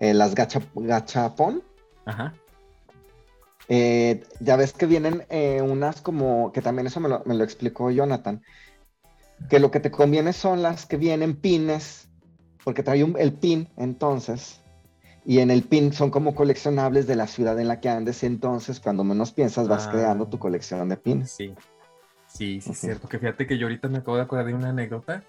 eh, 0.00 0.14
las 0.14 0.34
gacha, 0.34 0.60
gachapón. 0.74 1.62
Ajá. 2.04 2.34
Eh, 3.68 4.22
ya 4.40 4.56
ves 4.56 4.72
que 4.74 4.84
vienen 4.86 5.24
eh, 5.30 5.62
unas 5.62 6.02
como, 6.02 6.52
que 6.52 6.60
también 6.60 6.86
eso 6.86 7.00
me 7.00 7.08
lo, 7.08 7.22
me 7.24 7.34
lo 7.34 7.44
explicó 7.44 7.90
Jonathan, 7.90 8.42
que 9.48 9.58
lo 9.58 9.70
que 9.70 9.80
te 9.80 9.90
conviene 9.90 10.34
son 10.34 10.60
las 10.62 10.84
que 10.84 10.98
vienen 10.98 11.34
pines, 11.36 12.08
porque 12.62 12.82
trae 12.82 13.02
un- 13.02 13.16
el 13.18 13.32
pin 13.32 13.68
entonces, 13.78 14.60
y 15.24 15.38
en 15.38 15.50
el 15.50 15.62
pin 15.62 15.94
son 15.94 16.10
como 16.10 16.34
coleccionables 16.34 17.06
de 17.06 17.16
la 17.16 17.26
ciudad 17.26 17.58
en 17.58 17.68
la 17.68 17.80
que 17.80 17.88
andes, 17.88 18.22
entonces 18.22 18.80
cuando 18.80 19.02
menos 19.04 19.32
piensas 19.32 19.66
vas 19.66 19.86
Ah. 19.86 19.92
creando 19.92 20.26
tu 20.26 20.38
colección 20.38 20.86
de 20.90 20.98
pines. 20.98 21.30
Sí, 21.30 21.54
sí, 22.26 22.60
sí, 22.60 22.72
es 22.72 22.78
cierto. 22.78 23.08
Que 23.08 23.18
fíjate 23.18 23.46
que 23.46 23.56
yo 23.56 23.64
ahorita 23.66 23.88
me 23.88 23.98
acabo 23.98 24.18
de 24.18 24.24
acordar 24.24 24.44
de 24.44 24.52
una 24.54 24.68
anécdota. 24.68 25.24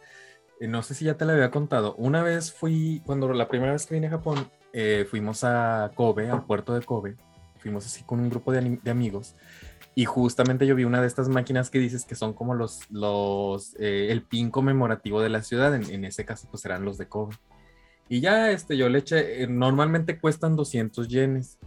Eh, 0.59 0.67
no 0.67 0.83
sé 0.83 0.93
si 0.93 1.05
ya 1.05 1.17
te 1.17 1.25
la 1.25 1.33
había 1.33 1.51
contado. 1.51 1.95
Una 1.95 2.24
vez 2.24 2.51
fui, 2.51 3.01
cuando 3.05 3.31
la 3.33 3.47
primera 3.47 3.74
vez 3.74 3.85
que 3.85 3.95
vine 3.95 4.07
a 4.07 4.12
Japón, 4.12 4.50
eh, 4.74 5.05
fuimos 5.09 5.43
a 5.43 5.91
Kobe, 5.95 6.29
al 6.29 6.45
puerto 6.45 6.74
de 6.74 6.81
Kobe. 6.81 7.15
Fuimos 7.59 7.85
así 7.85 8.03
con 8.03 8.19
un 8.19 8.29
grupo 8.29 8.51
de, 8.51 8.79
de 8.81 8.91
amigos. 8.91 9.35
Y 9.95 10.05
justamente 10.05 10.67
yo 10.67 10.75
vi 10.75 10.83
una 10.83 11.01
de 11.01 11.07
estas 11.07 11.29
máquinas 11.29 11.69
que 11.69 11.79
dices 11.79 12.05
que 12.05 12.15
son 12.15 12.33
como 12.33 12.53
los, 12.53 12.81
los 12.91 13.75
eh, 13.79 14.07
el 14.12 14.24
pin 14.24 14.51
conmemorativo 14.51 15.21
de 15.21 15.29
la 15.29 15.41
ciudad. 15.41 15.74
En, 15.74 15.89
en 15.89 16.05
ese 16.05 16.25
caso, 16.25 16.47
pues 16.51 16.65
eran 16.65 16.83
los 16.83 16.97
de 16.97 17.07
Kobe. 17.07 17.35
Y 18.09 18.19
ya, 18.19 18.51
este, 18.51 18.77
yo 18.77 18.89
le 18.89 19.00
eché, 19.00 19.43
eh, 19.43 19.47
normalmente 19.47 20.19
cuestan 20.19 20.55
200 20.55 21.07
yenes. 21.07 21.57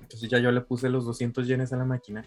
Entonces 0.00 0.30
ya 0.30 0.38
yo 0.38 0.52
le 0.52 0.60
puse 0.60 0.88
los 0.88 1.04
200 1.04 1.46
yenes 1.46 1.72
a 1.72 1.76
la 1.76 1.84
máquina 1.84 2.24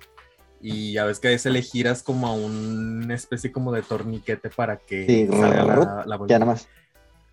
y 0.62 0.94
ya 0.94 1.06
ves 1.06 1.20
que 1.20 1.28
a 1.28 1.32
veces 1.32 1.52
le 1.52 1.62
giras 1.62 2.02
como 2.04 2.28
a 2.28 2.34
una 2.34 3.14
especie 3.14 3.52
como 3.52 3.72
de 3.72 3.82
torniquete 3.82 4.50
para 4.50 4.78
que 4.78 5.06
Sí, 5.06 5.28
salga 5.28 5.64
la, 5.66 6.04
la 6.06 6.06
Ya 6.12 6.18
bolita. 6.18 6.40
nada 6.40 6.52
más. 6.54 6.68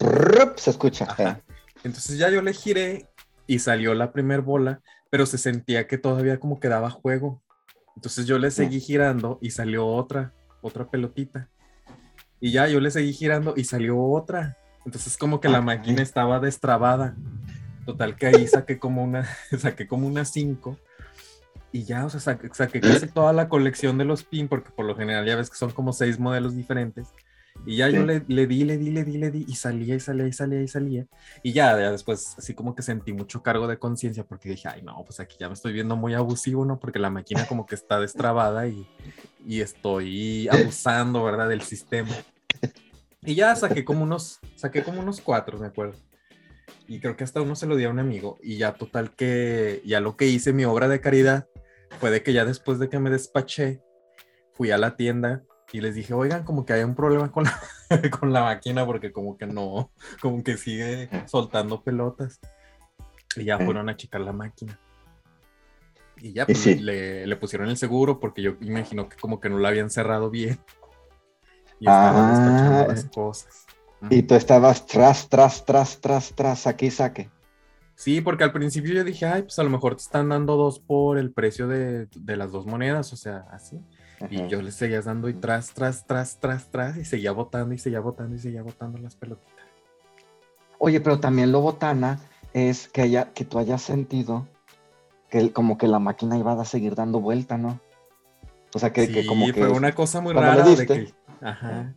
Rup, 0.01 0.59
se 0.59 0.71
escucha. 0.71 1.05
Ajá. 1.09 1.41
Entonces 1.85 2.19
ya 2.19 2.29
yo 2.31 2.43
le 2.43 2.53
giré 2.53 3.09
y 3.47 3.59
salió 3.59 3.95
la 3.95 4.13
primer 4.13 4.41
bola, 4.41 4.81
pero 5.11 5.27
se 5.27 5.39
sentía 5.39 5.87
que 5.87 5.99
todavía 5.99 6.39
como 6.41 6.61
que 6.61 6.69
daba 6.69 6.91
juego. 6.91 7.43
Entonces 7.97 8.27
yo 8.27 8.39
le 8.39 8.51
seguí 8.51 8.81
girando 8.81 9.39
y 9.43 9.51
salió 9.51 9.87
otra, 9.87 10.33
otra 10.61 10.89
pelotita. 10.91 11.49
Y 12.41 12.51
ya 12.53 12.67
yo 12.67 12.81
le 12.81 12.91
seguí 12.91 13.13
girando 13.13 13.55
y 13.57 13.65
salió 13.65 14.01
otra. 14.03 14.57
Entonces 14.85 15.17
como 15.17 15.41
que 15.41 15.49
la 15.49 15.61
máquina 15.61 16.03
estaba 16.03 16.41
destrabada. 16.41 17.15
Total 17.87 18.17
que 18.17 18.27
ahí 18.27 18.47
saqué 18.47 18.79
como 18.79 19.03
una, 19.05 19.27
saqué 19.59 19.87
como 19.87 20.07
unas 20.07 20.31
cinco. 20.33 20.77
Y 21.73 21.85
ya, 21.85 22.05
o 22.05 22.11
sea, 22.11 22.21
saqué, 22.21 22.49
saqué 22.53 22.81
casi 22.81 23.07
toda 23.09 23.33
la 23.33 23.49
colección 23.49 23.97
de 23.99 24.05
los 24.05 24.25
pin, 24.25 24.47
porque 24.49 24.71
por 24.71 24.85
lo 24.85 24.95
general 24.95 25.25
ya 25.25 25.37
ves 25.37 25.49
que 25.51 25.57
son 25.57 25.71
como 25.71 25.93
seis 25.93 26.19
modelos 26.19 26.55
diferentes. 26.55 27.09
Y 27.65 27.77
ya 27.77 27.89
yo 27.89 28.01
Sí. 28.01 28.07
le, 28.07 28.25
le 28.29 28.47
di, 28.47 28.65
le 28.65 28.77
di, 28.77 28.91
le 28.91 29.05
di, 29.05 29.19
le 29.19 29.31
di, 29.31 29.45
y 29.49 29.55
salía, 29.55 29.95
y 29.95 30.01
salía, 30.01 30.27
y 30.27 30.33
salía, 30.33 30.61
y 30.63 30.69
salía. 30.69 31.07
Y 31.43 31.53
ya, 31.53 31.79
ya 31.79 31.91
después, 31.91 32.35
así 32.37 32.55
como 32.55 32.75
que 32.75 32.83
sentí 32.83 33.13
mucho 33.13 33.43
cargo 33.43 33.67
de 33.69 33.79
conciencia, 33.79 34.25
porque 34.25 34.51
dije, 34.51 34.69
ay, 34.69 34.83
no, 34.83 35.03
pues 35.07 35.21
aquí 35.21 35.37
ya 35.39 35.49
me 35.49 35.55
estoy 35.55 35.73
viendo 35.73 35.97
muy 35.97 36.13
abusivo, 36.15 36.65
¿no? 36.65 36.79
Porque 36.79 36.99
la 36.99 37.11
máquina 37.11 37.47
como 37.47 37.65
que 37.67 37.75
está 37.75 38.01
destrabada 38.01 38.67
y, 38.69 38.87
y 39.47 39.61
estoy 39.61 40.49
abusando, 40.49 41.23
¿verdad? 41.25 41.49
Del 41.49 41.63
sistema. 41.63 42.15
Y 43.25 43.35
ya 43.35 43.55
saqué 43.55 43.85
como 43.85 44.03
unos, 44.03 44.41
saqué 44.57 44.83
como 44.83 45.01
unos 45.01 45.21
cuatro, 45.21 45.59
me 45.59 45.67
acuerdo. 45.69 45.97
Y 46.89 47.01
creo 47.01 47.17
que 47.17 47.25
hasta 47.25 47.41
uno 47.41 47.55
se 47.55 47.67
lo 47.67 47.77
di 47.77 47.85
a 47.85 47.91
un 47.91 48.01
amigo. 48.01 48.39
Y 48.43 48.57
ya 48.57 48.75
total 48.75 49.15
que, 49.15 49.83
ya 49.85 50.01
lo 50.01 50.17
que 50.17 50.27
hice, 50.27 50.53
mi 50.53 50.65
obra 50.65 50.89
de 50.89 51.01
caridad, 51.01 51.47
fue 52.01 52.11
de 52.11 52.23
que 52.23 52.33
ya 52.33 52.45
después 52.45 52.79
de 52.79 52.89
que 52.89 52.99
me 52.99 53.11
despaché, 53.11 53.81
fui 54.53 54.71
a 54.71 54.79
la 54.79 54.97
tienda 54.97 55.43
y 55.73 55.81
les 55.81 55.95
dije, 55.95 56.13
oigan, 56.15 56.45
como 56.45 56.67
que 56.67 56.75
hay 56.75 56.83
un 56.83 56.95
problema 56.95 57.33
con 57.33 57.45
la, 57.45 57.61
con 58.21 58.33
la 58.33 58.43
máquina 58.43 58.85
porque 58.85 59.13
como 59.13 59.37
que 59.37 59.47
no, 59.47 59.91
como 60.21 60.43
que 60.43 60.57
sigue 60.57 61.09
soltando 61.27 61.83
pelotas. 61.83 62.41
Y 63.37 63.45
ya 63.45 63.59
fueron 63.59 63.89
a 63.89 63.97
checar 63.97 64.21
la 64.21 64.33
máquina. 64.33 64.79
Y 66.19 66.35
ya 66.35 66.45
pues, 66.45 66.59
sí. 66.59 66.75
le, 66.77 67.27
le 67.27 67.37
pusieron 67.37 67.69
el 67.69 67.77
seguro 67.79 68.21
porque 68.21 68.43
yo 68.43 68.57
imagino 68.61 69.09
que 69.09 69.17
como 69.17 69.41
que 69.41 69.49
no 69.49 69.59
la 69.59 69.69
habían 69.69 69.89
cerrado 69.91 70.29
bien. 70.31 70.61
Y 71.81 71.87
estaban 71.87 72.31
despachando 72.31 72.79
Ah. 72.79 72.87
las 72.89 73.05
cosas. 73.07 73.67
Y 74.11 74.23
tú 74.23 74.35
estabas 74.35 74.87
tras, 74.87 75.29
tras, 75.29 75.65
tras, 75.65 76.01
tras, 76.01 76.33
tras, 76.35 76.67
aquí 76.67 76.91
saque. 76.91 77.31
Sí, 77.95 78.21
porque 78.21 78.45
al 78.45 78.53
principio 78.53 78.95
yo 78.95 79.05
dije, 79.05 79.27
ay, 79.27 79.43
pues 79.43 79.59
a 79.59 79.63
lo 79.63 79.71
mejor 79.71 79.97
te 79.97 80.03
están 80.03 80.29
dando 80.29 80.57
dos 80.57 80.81
por 80.81 81.19
el 81.19 81.31
precio 81.31 81.69
de, 81.69 82.07
de 82.07 82.37
las 82.37 82.51
dos 82.51 82.67
monedas, 82.67 83.13
o 83.13 83.17
sea, 83.17 83.47
así. 83.51 83.79
Y 84.31 84.47
yo 84.49 84.63
le 84.63 84.71
seguía 84.71 85.03
dando 85.03 85.29
y 85.29 85.35
tras, 85.35 85.73
tras, 85.73 86.07
tras, 86.07 86.39
tras, 86.39 86.71
tras, 86.71 86.97
y 86.97 87.05
seguía 87.05 87.33
botando 87.33 87.75
y 87.75 87.79
seguía 87.79 88.01
botando 88.01 88.37
y 88.37 88.39
seguía 88.39 88.63
botando 88.63 88.99
las 88.99 89.17
pelotitas. 89.17 89.67
Oye, 90.79 91.01
pero 91.01 91.19
también 91.19 91.53
lo 91.53 91.61
botana 91.61 92.21
es 92.53 92.89
que, 92.89 93.03
haya, 93.03 93.33
que 93.33 93.45
tú 93.45 93.59
hayas 93.59 93.83
sentido 93.83 94.47
que 95.29 95.53
como 95.53 95.79
que 95.79 95.89
la 95.89 95.99
máquina 95.99 96.39
iba 96.39 96.53
a 96.53 96.65
seguir 96.65 96.95
dando 96.95 97.21
vuelta, 97.21 97.57
¿no? 97.57 97.81
O 98.75 98.79
sea, 98.79 98.93
que, 98.93 99.09
que 99.09 99.23
sí, 99.23 99.27
como 99.27 99.47
que... 99.47 99.55
fue 99.55 99.71
una 99.71 99.93
cosa 99.93 100.21
muy 100.21 100.35
rara 100.35 100.65
de 100.65 100.87
que, 100.87 101.15
ajá, 101.41 101.95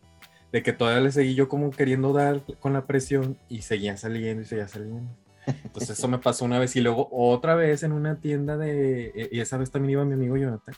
de 0.52 0.62
que 0.62 0.72
todavía 0.72 1.00
le 1.00 1.12
seguí 1.12 1.34
yo 1.34 1.48
como 1.48 1.70
queriendo 1.70 2.12
dar 2.12 2.42
con 2.60 2.72
la 2.72 2.86
presión 2.86 3.36
y 3.48 3.62
seguía 3.62 3.96
saliendo 3.96 4.42
y 4.42 4.46
seguía 4.46 4.68
saliendo. 4.68 5.10
Entonces 5.46 5.90
eso 5.90 6.08
me 6.08 6.18
pasó 6.18 6.44
una 6.44 6.58
vez 6.58 6.74
y 6.76 6.80
luego 6.80 7.08
otra 7.12 7.54
vez 7.54 7.82
en 7.82 7.92
una 7.92 8.16
tienda 8.20 8.56
de, 8.56 9.06
e- 9.14 9.28
y 9.32 9.40
esa 9.40 9.56
vez 9.58 9.70
también 9.70 9.92
iba 9.92 10.04
mi 10.04 10.14
amigo 10.14 10.36
Jonathan. 10.36 10.74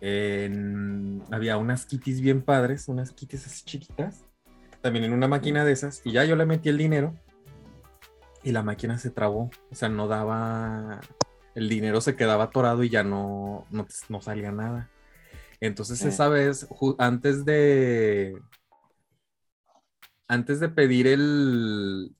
En- 0.00 1.22
había 1.30 1.56
unas 1.56 1.86
kitties 1.86 2.20
bien 2.20 2.42
padres, 2.42 2.88
unas 2.88 3.12
kitties 3.12 3.46
así 3.46 3.64
chiquitas, 3.64 4.24
también 4.80 5.04
en 5.04 5.12
una 5.12 5.28
máquina 5.28 5.64
de 5.64 5.72
esas 5.72 6.00
y 6.04 6.12
ya 6.12 6.24
yo 6.24 6.36
le 6.36 6.46
metí 6.46 6.68
el 6.68 6.78
dinero 6.78 7.14
y 8.42 8.52
la 8.52 8.62
máquina 8.62 8.98
se 8.98 9.10
trabó, 9.10 9.50
o 9.70 9.74
sea, 9.74 9.88
no 9.88 10.06
daba, 10.06 11.00
el 11.54 11.68
dinero 11.68 12.00
se 12.00 12.14
quedaba 12.14 12.44
atorado 12.44 12.84
y 12.84 12.88
ya 12.90 13.02
no, 13.02 13.66
no, 13.70 13.86
no 14.08 14.20
salía 14.20 14.52
nada. 14.52 14.88
Entonces 15.60 16.02
Eh. 16.04 16.08
esa 16.08 16.28
vez, 16.28 16.68
antes 16.98 17.44
de, 17.44 18.38
antes 20.28 20.60
de 20.60 20.68
pedir 20.68 21.06
el, 21.06 22.14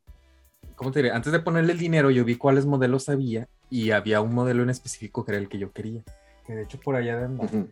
¿cómo 0.77 0.93
te 0.93 1.01
diré? 1.01 1.15
Antes 1.15 1.33
de 1.33 1.41
ponerle 1.41 1.73
el 1.73 1.79
dinero, 1.79 2.11
yo 2.11 2.25
vi 2.25 2.37
cuáles 2.37 2.67
modelos 2.67 3.09
había 3.09 3.49
y 3.71 3.91
había 3.91 4.21
un 4.21 4.35
modelo 4.35 4.63
en 4.63 4.71
específico 4.71 5.25
que 5.25 5.33
era 5.33 5.41
el 5.41 5.49
que 5.49 5.59
yo 5.59 5.73
quería. 5.73 6.03
Que 6.47 6.55
de 6.55 6.63
hecho 6.63 6.79
por 6.79 6.95
allá 6.95 7.19
de 7.19 7.25
andar. 7.25 7.47
Ujú. 7.47 7.69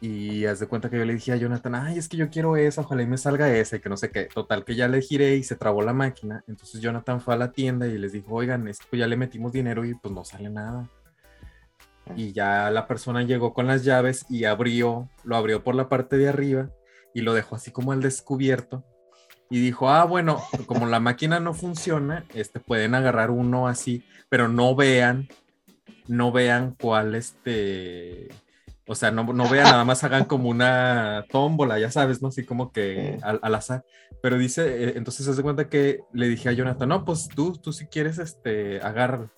Y 0.00 0.44
haz 0.44 0.60
de 0.60 0.66
cuenta 0.66 0.90
que 0.90 0.98
yo 0.98 1.04
le 1.04 1.14
dije 1.14 1.32
a 1.32 1.36
Jonathan, 1.36 1.76
ay, 1.76 1.98
es 1.98 2.08
que 2.08 2.16
yo 2.16 2.28
quiero 2.28 2.56
esa, 2.56 2.82
ojalá 2.82 3.02
y 3.02 3.06
me 3.06 3.16
salga 3.16 3.50
esa, 3.54 3.76
y 3.76 3.80
que 3.80 3.88
no 3.88 3.96
sé 3.96 4.10
qué. 4.10 4.24
Total, 4.24 4.64
que 4.64 4.74
ya 4.74 4.88
le 4.88 5.00
giré 5.00 5.36
y 5.36 5.44
se 5.44 5.56
trabó 5.56 5.80
la 5.82 5.94
máquina. 5.94 6.44
Entonces 6.46 6.80
Jonathan 6.80 7.20
fue 7.20 7.34
a 7.34 7.38
la 7.38 7.52
tienda 7.52 7.86
y 7.86 7.96
les 7.96 8.12
dijo, 8.12 8.34
oigan, 8.34 8.68
es 8.68 8.80
que 8.80 8.86
pues 8.90 9.00
ya 9.00 9.06
le 9.06 9.16
metimos 9.16 9.52
dinero 9.52 9.84
y 9.84 9.94
pues 9.94 10.12
no 10.12 10.24
sale 10.24 10.50
nada. 10.50 10.90
Y 12.16 12.32
ya 12.32 12.70
la 12.70 12.86
persona 12.86 13.22
llegó 13.22 13.54
con 13.54 13.66
las 13.66 13.82
llaves 13.82 14.26
y 14.28 14.44
abrió, 14.44 15.08
lo 15.22 15.36
abrió 15.36 15.64
por 15.64 15.74
la 15.74 15.88
parte 15.88 16.18
de 16.18 16.28
arriba 16.28 16.68
y 17.14 17.22
lo 17.22 17.32
dejó 17.32 17.56
así 17.56 17.70
como 17.70 17.92
al 17.92 18.02
descubierto. 18.02 18.84
Y 19.50 19.60
dijo, 19.60 19.90
ah, 19.90 20.04
bueno, 20.04 20.42
como 20.66 20.86
la 20.86 21.00
máquina 21.00 21.38
no 21.40 21.54
funciona, 21.54 22.24
este, 22.34 22.60
pueden 22.60 22.94
agarrar 22.94 23.30
uno 23.30 23.68
así, 23.68 24.02
pero 24.28 24.48
no 24.48 24.74
vean, 24.74 25.28
no 26.08 26.32
vean 26.32 26.74
cuál 26.80 27.14
este, 27.14 28.28
o 28.86 28.94
sea, 28.94 29.10
no, 29.10 29.24
no 29.32 29.48
vean, 29.48 29.64
nada 29.64 29.84
más 29.84 30.02
hagan 30.04 30.24
como 30.24 30.48
una 30.48 31.24
tómbola, 31.30 31.78
ya 31.78 31.90
sabes, 31.90 32.20
¿no? 32.20 32.28
Así 32.28 32.44
como 32.44 32.72
que 32.72 33.18
al, 33.22 33.38
al 33.42 33.54
azar. 33.54 33.84
Pero 34.22 34.38
dice, 34.38 34.84
eh, 34.84 34.92
entonces 34.96 35.24
se 35.26 35.32
hace 35.32 35.42
cuenta 35.42 35.68
que 35.68 36.00
le 36.12 36.28
dije 36.28 36.48
a 36.48 36.52
Jonathan, 36.52 36.88
no, 36.88 37.04
pues 37.04 37.28
tú, 37.28 37.52
tú 37.52 37.72
si 37.72 37.86
quieres, 37.86 38.18
este, 38.18 38.80
agárralo. 38.80 39.30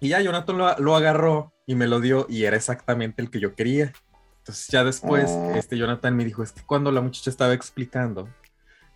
Y 0.00 0.08
ya 0.10 0.20
Jonathan 0.20 0.58
lo, 0.58 0.78
lo 0.78 0.96
agarró 0.96 1.52
y 1.66 1.74
me 1.74 1.86
lo 1.86 2.00
dio 2.00 2.26
y 2.28 2.44
era 2.44 2.56
exactamente 2.56 3.22
el 3.22 3.30
que 3.30 3.40
yo 3.40 3.54
quería. 3.54 3.92
Entonces 4.38 4.68
ya 4.68 4.84
después, 4.84 5.30
Ah. 5.30 5.58
este 5.58 5.76
Jonathan 5.76 6.16
me 6.16 6.24
dijo, 6.24 6.42
es 6.42 6.52
que 6.52 6.62
cuando 6.62 6.90
la 6.92 7.00
muchacha 7.00 7.30
estaba 7.30 7.52
explicando, 7.52 8.28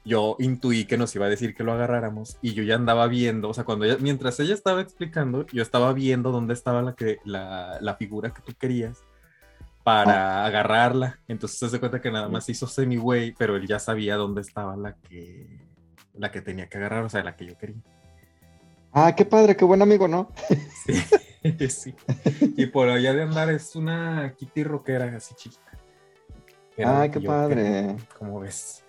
yo 0.04 0.36
intuí 0.40 0.84
que 0.84 0.98
nos 0.98 1.14
iba 1.14 1.26
a 1.26 1.28
decir 1.28 1.54
que 1.54 1.62
lo 1.64 1.72
agarráramos 1.72 2.36
y 2.42 2.54
yo 2.54 2.62
ya 2.64 2.74
andaba 2.74 3.06
viendo, 3.06 3.48
o 3.50 3.54
sea, 3.54 3.64
cuando 3.64 3.84
ella- 3.84 3.98
mientras 4.00 4.38
ella 4.40 4.54
estaba 4.54 4.80
explicando, 4.80 5.46
yo 5.52 5.62
estaba 5.62 5.92
viendo 5.92 6.32
dónde 6.32 6.54
estaba 6.54 6.82
la, 6.82 6.94
que, 6.94 7.18
la, 7.24 7.78
la 7.80 7.94
figura 7.96 8.34
que 8.34 8.42
tú 8.42 8.52
querías 8.58 8.98
para 9.84 10.44
agarrarla. 10.44 11.20
Entonces 11.28 11.58
se 11.58 11.66
hace 11.66 11.80
cuenta 11.80 12.00
que 12.00 12.10
nada 12.10 12.28
más 12.28 12.48
hizo 12.48 12.66
semi 12.66 12.98
way, 12.98 13.32
pero 13.36 13.56
él 13.56 13.66
ya 13.66 13.78
sabía 13.78 14.16
dónde 14.16 14.40
estaba 14.40 14.76
la 14.76 14.94
que 14.96 15.60
la 16.14 16.30
que 16.30 16.42
tenía 16.42 16.68
que 16.68 16.76
agarrar, 16.78 17.04
o 17.04 17.08
sea, 17.08 17.22
la 17.24 17.34
que 17.36 17.46
yo 17.46 17.56
quería. 17.56 17.76
Ah, 18.92 19.14
qué 19.16 19.24
padre, 19.24 19.56
qué 19.56 19.64
buen 19.64 19.80
amigo, 19.80 20.06
¿no? 20.06 20.30
Sí, 20.84 20.94
sí. 21.70 21.94
Y 22.56 22.66
por 22.66 22.88
allá 22.90 23.14
de 23.14 23.22
andar 23.22 23.48
es 23.50 23.74
una 23.74 24.34
kitty 24.36 24.62
rockera 24.64 25.16
así 25.16 25.34
chiquita. 25.34 25.62
Era 26.76 27.10
que 27.10 27.20
qué 27.20 27.26
padre. 27.26 27.54
quería, 27.54 27.96
Como 28.18 28.40
ves. 28.40 28.81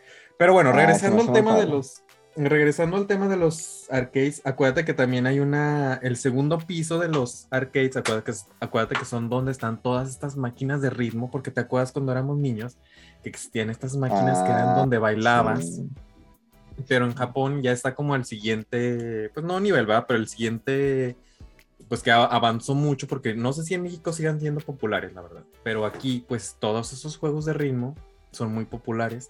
Pero 0.43 0.51
bueno, 0.51 0.71
Ah, 0.71 0.73
regresando 0.73 1.21
al 1.21 1.31
tema 1.31 1.55
de 1.57 1.67
los. 1.67 2.03
Regresando 2.35 2.97
al 2.97 3.07
tema 3.07 3.29
de 3.29 3.37
los 3.37 3.87
arcades, 3.89 4.41
acuérdate 4.43 4.83
que 4.83 4.93
también 4.93 5.25
hay 5.25 5.39
una. 5.39 6.01
El 6.03 6.17
segundo 6.17 6.57
piso 6.57 6.99
de 6.99 7.07
los 7.07 7.47
arcades, 7.49 7.95
acuérdate 7.95 8.33
que, 8.33 8.37
acuérdate 8.59 8.95
que 8.97 9.05
son 9.05 9.29
donde 9.29 9.53
están 9.53 9.81
todas 9.81 10.09
estas 10.09 10.35
máquinas 10.35 10.81
de 10.81 10.89
ritmo, 10.89 11.31
porque 11.31 11.49
te 11.49 11.61
acuerdas 11.61 11.93
cuando 11.93 12.11
éramos 12.11 12.37
niños 12.39 12.75
que 13.23 13.29
existían 13.29 13.69
estas 13.69 13.95
máquinas 13.95 14.39
que 14.39 14.49
eran 14.49 14.67
Ah, 14.67 14.75
donde 14.79 14.97
bailabas. 14.97 15.65
Sí. 15.65 15.89
Pero 16.89 17.05
en 17.05 17.15
Japón 17.15 17.61
ya 17.61 17.71
está 17.71 17.95
como 17.95 18.13
el 18.13 18.25
siguiente, 18.25 19.29
pues 19.33 19.45
no 19.45 19.61
nivel, 19.61 19.85
¿verdad? 19.85 20.03
Pero 20.09 20.19
el 20.19 20.27
siguiente, 20.27 21.15
pues 21.87 22.03
que 22.03 22.11
avanzó 22.11 22.75
mucho, 22.75 23.07
porque 23.07 23.33
no 23.33 23.53
sé 23.53 23.63
si 23.63 23.75
en 23.75 23.83
México 23.83 24.11
sigan 24.11 24.41
siendo 24.41 24.59
populares, 24.59 25.13
la 25.13 25.21
verdad. 25.21 25.43
Pero 25.63 25.85
aquí, 25.85 26.25
pues 26.27 26.57
todos 26.59 26.91
esos 26.91 27.15
juegos 27.15 27.45
de 27.45 27.53
ritmo 27.53 27.95
son 28.31 28.53
muy 28.53 28.65
populares. 28.65 29.29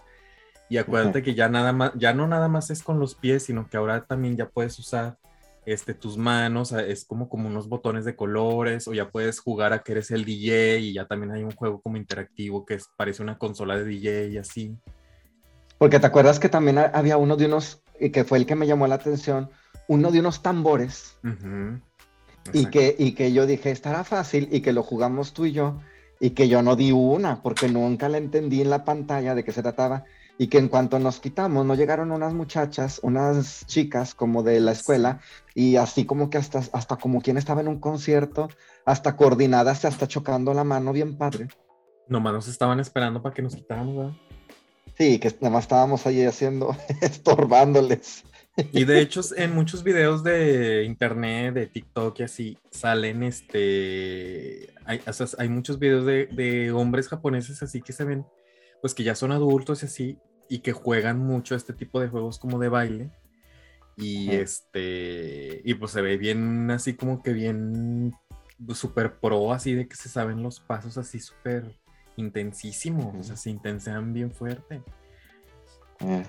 Y 0.68 0.78
acuérdate 0.78 1.22
que 1.22 1.34
ya 1.34 1.48
nada 1.48 1.72
más, 1.72 1.92
ya 1.94 2.14
no 2.14 2.26
nada 2.26 2.48
más 2.48 2.70
es 2.70 2.82
con 2.82 2.98
los 2.98 3.14
pies, 3.14 3.44
sino 3.44 3.68
que 3.68 3.76
ahora 3.76 4.04
también 4.04 4.36
ya 4.36 4.48
puedes 4.48 4.78
usar 4.78 5.16
este, 5.66 5.94
tus 5.94 6.18
manos, 6.18 6.72
a- 6.72 6.84
es 6.84 7.04
como, 7.06 7.28
como 7.28 7.48
unos 7.48 7.68
botones 7.68 8.04
de 8.04 8.14
colores, 8.16 8.86
o 8.88 8.92
ya 8.92 9.08
puedes 9.10 9.40
jugar 9.40 9.72
a 9.72 9.78
que 9.82 9.92
eres 9.92 10.10
el 10.10 10.24
DJ, 10.24 10.76
y 10.78 10.92
ya 10.94 11.06
también 11.06 11.32
hay 11.32 11.42
un 11.42 11.52
juego 11.52 11.80
como 11.80 11.96
interactivo 11.96 12.64
que 12.66 12.74
es, 12.74 12.86
parece 12.96 13.22
una 13.22 13.38
consola 13.38 13.76
de 13.76 13.84
DJ 13.84 14.24
y 14.32 14.38
así. 14.38 14.76
Porque 15.78 15.98
te 16.00 16.06
acuerdas 16.06 16.38
que 16.38 16.48
también 16.48 16.78
ha- 16.78 16.90
había 16.92 17.16
uno 17.16 17.36
de 17.36 17.46
unos, 17.46 17.82
y 17.98 18.10
que 18.10 18.24
fue 18.24 18.38
el 18.38 18.46
que 18.46 18.54
me 18.56 18.66
llamó 18.66 18.86
la 18.86 18.96
atención, 18.96 19.50
uno 19.88 20.10
de 20.10 20.20
unos 20.20 20.42
tambores, 20.42 21.16
y 22.52 22.66
que, 22.66 22.94
y 22.98 23.12
que 23.12 23.32
yo 23.32 23.46
dije, 23.46 23.70
estará 23.70 24.04
fácil, 24.04 24.48
y 24.52 24.60
que 24.60 24.72
lo 24.72 24.82
jugamos 24.82 25.32
tú 25.32 25.46
y 25.46 25.52
yo, 25.52 25.80
y 26.20 26.30
que 26.30 26.48
yo 26.48 26.62
no 26.62 26.76
di 26.76 26.92
una, 26.92 27.42
porque 27.42 27.68
nunca 27.68 28.08
la 28.08 28.18
entendí 28.18 28.60
en 28.60 28.70
la 28.70 28.84
pantalla 28.84 29.34
de 29.34 29.44
qué 29.44 29.52
se 29.52 29.62
trataba, 29.62 30.04
y 30.38 30.48
que 30.48 30.58
en 30.58 30.68
cuanto 30.68 30.98
nos 30.98 31.20
quitamos, 31.20 31.64
no 31.64 31.74
llegaron 31.74 32.10
unas 32.10 32.34
muchachas, 32.34 33.00
unas 33.02 33.66
chicas 33.66 34.14
como 34.14 34.42
de 34.42 34.60
la 34.60 34.72
escuela, 34.72 35.20
y 35.54 35.76
así 35.76 36.04
como 36.04 36.30
que 36.30 36.38
hasta, 36.38 36.62
hasta 36.72 36.96
como 36.96 37.20
quien 37.20 37.36
estaba 37.36 37.60
en 37.60 37.68
un 37.68 37.78
concierto, 37.78 38.48
hasta 38.84 39.16
coordinadas, 39.16 39.84
hasta 39.84 40.08
chocando 40.08 40.52
la 40.54 40.64
mano, 40.64 40.92
bien 40.92 41.16
padre. 41.16 41.48
Nomás 42.08 42.32
nos 42.32 42.48
estaban 42.48 42.80
esperando 42.80 43.22
para 43.22 43.34
que 43.34 43.42
nos 43.42 43.54
quitáramos, 43.54 43.96
¿verdad? 43.96 44.12
Sí, 44.96 45.18
que 45.18 45.28
nada 45.40 45.50
más 45.50 45.64
estábamos 45.64 46.06
ahí 46.06 46.24
haciendo, 46.24 46.76
estorbándoles. 47.00 48.24
Y 48.72 48.84
de 48.84 49.00
hecho, 49.00 49.20
en 49.36 49.52
muchos 49.52 49.82
videos 49.82 50.22
de 50.22 50.84
internet, 50.84 51.54
de 51.54 51.66
TikTok 51.66 52.20
y 52.20 52.22
así, 52.22 52.58
salen 52.70 53.24
este. 53.24 54.72
Hay, 54.84 55.00
o 55.04 55.12
sea, 55.12 55.26
hay 55.38 55.48
muchos 55.48 55.80
videos 55.80 56.06
de, 56.06 56.26
de 56.26 56.70
hombres 56.70 57.08
japoneses 57.08 57.62
así 57.64 57.82
que 57.82 57.92
se 57.92 58.04
ven, 58.04 58.24
pues 58.84 58.92
que 58.92 59.02
ya 59.02 59.14
son 59.14 59.32
adultos 59.32 59.82
y 59.82 59.86
así, 59.86 60.18
y 60.46 60.58
que 60.58 60.72
juegan 60.72 61.18
mucho 61.18 61.54
este 61.54 61.72
tipo 61.72 62.02
de 62.02 62.08
juegos 62.08 62.38
como 62.38 62.58
de 62.58 62.68
baile. 62.68 63.10
Y 63.96 64.30
este. 64.32 65.62
Y 65.64 65.72
pues 65.72 65.92
se 65.92 66.02
ve 66.02 66.18
bien, 66.18 66.70
así 66.70 66.92
como 66.92 67.22
que 67.22 67.32
bien. 67.32 68.12
Super 68.74 69.18
pro, 69.20 69.54
así 69.54 69.72
de 69.72 69.88
que 69.88 69.96
se 69.96 70.10
saben 70.10 70.42
los 70.42 70.60
pasos 70.60 70.98
así 70.98 71.18
súper 71.18 71.80
intensísimos. 72.16 73.14
O 73.18 73.22
sea, 73.22 73.36
se 73.36 73.48
intensean 73.48 74.12
bien 74.12 74.30
fuerte. 74.30 74.82
Eh, 76.00 76.26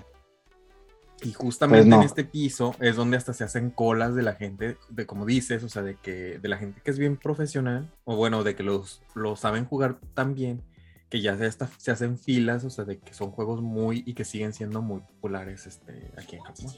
Y 1.24 1.34
justamente 1.34 1.82
Pues 1.82 1.90
no. 1.90 1.96
en 2.00 2.06
este 2.06 2.24
piso 2.24 2.74
es 2.80 2.96
donde 2.96 3.18
hasta 3.18 3.34
se 3.34 3.44
hacen 3.44 3.68
colas 3.68 4.14
de 4.14 4.22
la 4.22 4.32
gente, 4.32 4.78
de 4.88 5.04
como 5.04 5.26
dices, 5.26 5.62
o 5.62 5.68
sea, 5.68 5.82
de 5.82 5.96
que 5.96 6.38
de 6.38 6.48
la 6.48 6.56
gente 6.56 6.80
que 6.82 6.90
es 6.90 6.98
bien 6.98 7.18
profesional, 7.18 7.92
o 8.04 8.16
bueno, 8.16 8.44
de 8.44 8.54
que 8.56 8.62
los, 8.62 9.02
los 9.14 9.40
saben 9.40 9.66
jugar 9.66 9.98
tan 10.14 10.34
bien, 10.34 10.62
que 11.08 11.20
ya 11.20 11.36
se, 11.36 11.46
hasta, 11.46 11.68
se 11.78 11.90
hacen 11.90 12.18
filas, 12.18 12.64
o 12.64 12.70
sea, 12.70 12.84
de 12.84 12.98
que 12.98 13.14
son 13.14 13.30
juegos 13.30 13.62
muy 13.62 14.02
y 14.06 14.14
que 14.14 14.24
siguen 14.24 14.52
siendo 14.52 14.82
muy 14.82 15.00
populares 15.00 15.66
este, 15.66 16.10
aquí 16.16 16.36
en 16.36 16.42
Japón. 16.42 16.72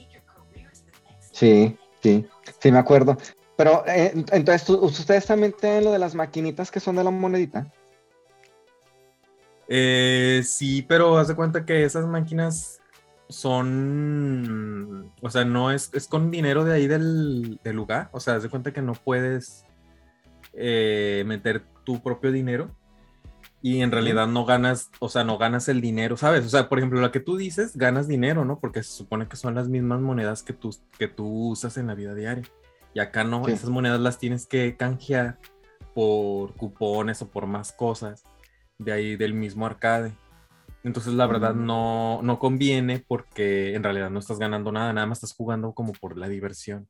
Sí, 1.33 1.77
sí, 2.03 2.27
sí, 2.59 2.73
me 2.73 2.79
acuerdo. 2.79 3.17
Pero 3.57 3.85
eh, 3.87 4.13
entonces, 4.33 4.65
¿tú- 4.65 4.79
¿ustedes 4.85 5.27
también 5.27 5.55
tienen 5.59 5.85
lo 5.85 5.93
de 5.93 5.99
las 5.99 6.15
maquinitas 6.15 6.71
que 6.71 6.81
son 6.81 6.97
de 6.97 7.05
la 7.05 7.11
monedita? 7.11 7.73
Eh, 9.67 10.43
sí, 10.45 10.83
pero 10.83 11.19
haz 11.19 11.29
de 11.29 11.35
cuenta 11.35 11.65
que 11.67 11.85
esas 11.85 12.07
máquinas 12.07 12.81
son, 13.29 15.13
o 15.21 15.31
sea, 15.31 15.45
no 15.45 15.71
es, 15.71 15.91
es 15.93 16.07
con 16.07 16.31
dinero 16.31 16.65
de 16.65 16.73
ahí 16.75 16.87
del, 16.87 17.61
del 17.63 17.77
lugar, 17.77 18.09
o 18.13 18.21
sea, 18.21 18.37
haz 18.37 18.43
de 18.43 18.49
cuenta 18.49 18.73
que 18.73 18.81
no 18.81 18.95
puedes 18.95 19.65
eh, 20.55 21.23
meter 21.27 21.63
tu 21.85 22.01
propio 22.03 22.33
dinero 22.33 22.71
y 23.63 23.81
en 23.83 23.91
realidad 23.91 24.27
no 24.29 24.45
ganas, 24.45 24.91
o 25.01 25.09
sea, 25.09 25.25
no 25.25 25.37
ganas 25.39 25.69
el 25.69 25.81
dinero, 25.81 26.17
¿sabes? 26.17 26.47
O 26.47 26.49
sea, 26.49 26.69
por 26.69 26.79
ejemplo, 26.79 27.01
la 27.01 27.11
que 27.11 27.21
tú 27.21 27.37
dices, 27.37 27.77
ganas 27.77 28.07
dinero, 28.07 28.45
¿no? 28.45 28.61
Porque 28.61 28.83
se 28.83 28.93
supone 28.93 29.27
que 29.29 29.37
son 29.37 29.55
las 29.55 29.69
mismas 29.69 30.01
monedas 30.01 30.43
que 30.43 30.53
tú, 30.53 30.75
que 30.99 31.09
tú 31.09 31.27
usas 31.49 31.77
en 31.77 31.89
la 31.89 31.95
vida 31.95 32.15
diaria. 32.15 32.45
Y 32.95 33.01
acá 33.01 33.25
no, 33.25 33.45
Sí. 33.45 33.53
esas 33.53 33.71
monedas 33.71 34.01
las 34.01 34.19
tienes 34.19 34.47
que 34.47 34.77
canjear 34.77 35.39
por 35.95 36.55
cupones 36.55 37.21
o 37.23 37.29
por 37.29 37.47
más 37.47 37.73
cosas. 37.73 38.25
de 38.81 38.93
ahí 38.93 39.17
del 39.17 39.35
mismo 39.35 39.67
arcade. 39.67 40.13
Entonces, 40.85 41.13
la 41.15 41.27
verdad, 41.27 41.53
Mm. 41.53 41.67
no, 41.67 42.21
no 42.23 42.39
conviene 42.39 43.01
porque 43.09 43.75
en 43.75 43.83
realidad 43.83 44.09
no 44.09 44.21
estás 44.21 44.39
ganando 44.39 44.71
nada, 44.71 44.93
nada 44.93 45.05
más 45.05 45.19
estás 45.19 45.35
jugando 45.37 45.73
como 45.73 45.93
por 45.95 46.17
la 46.17 46.29
diversión. 46.29 46.87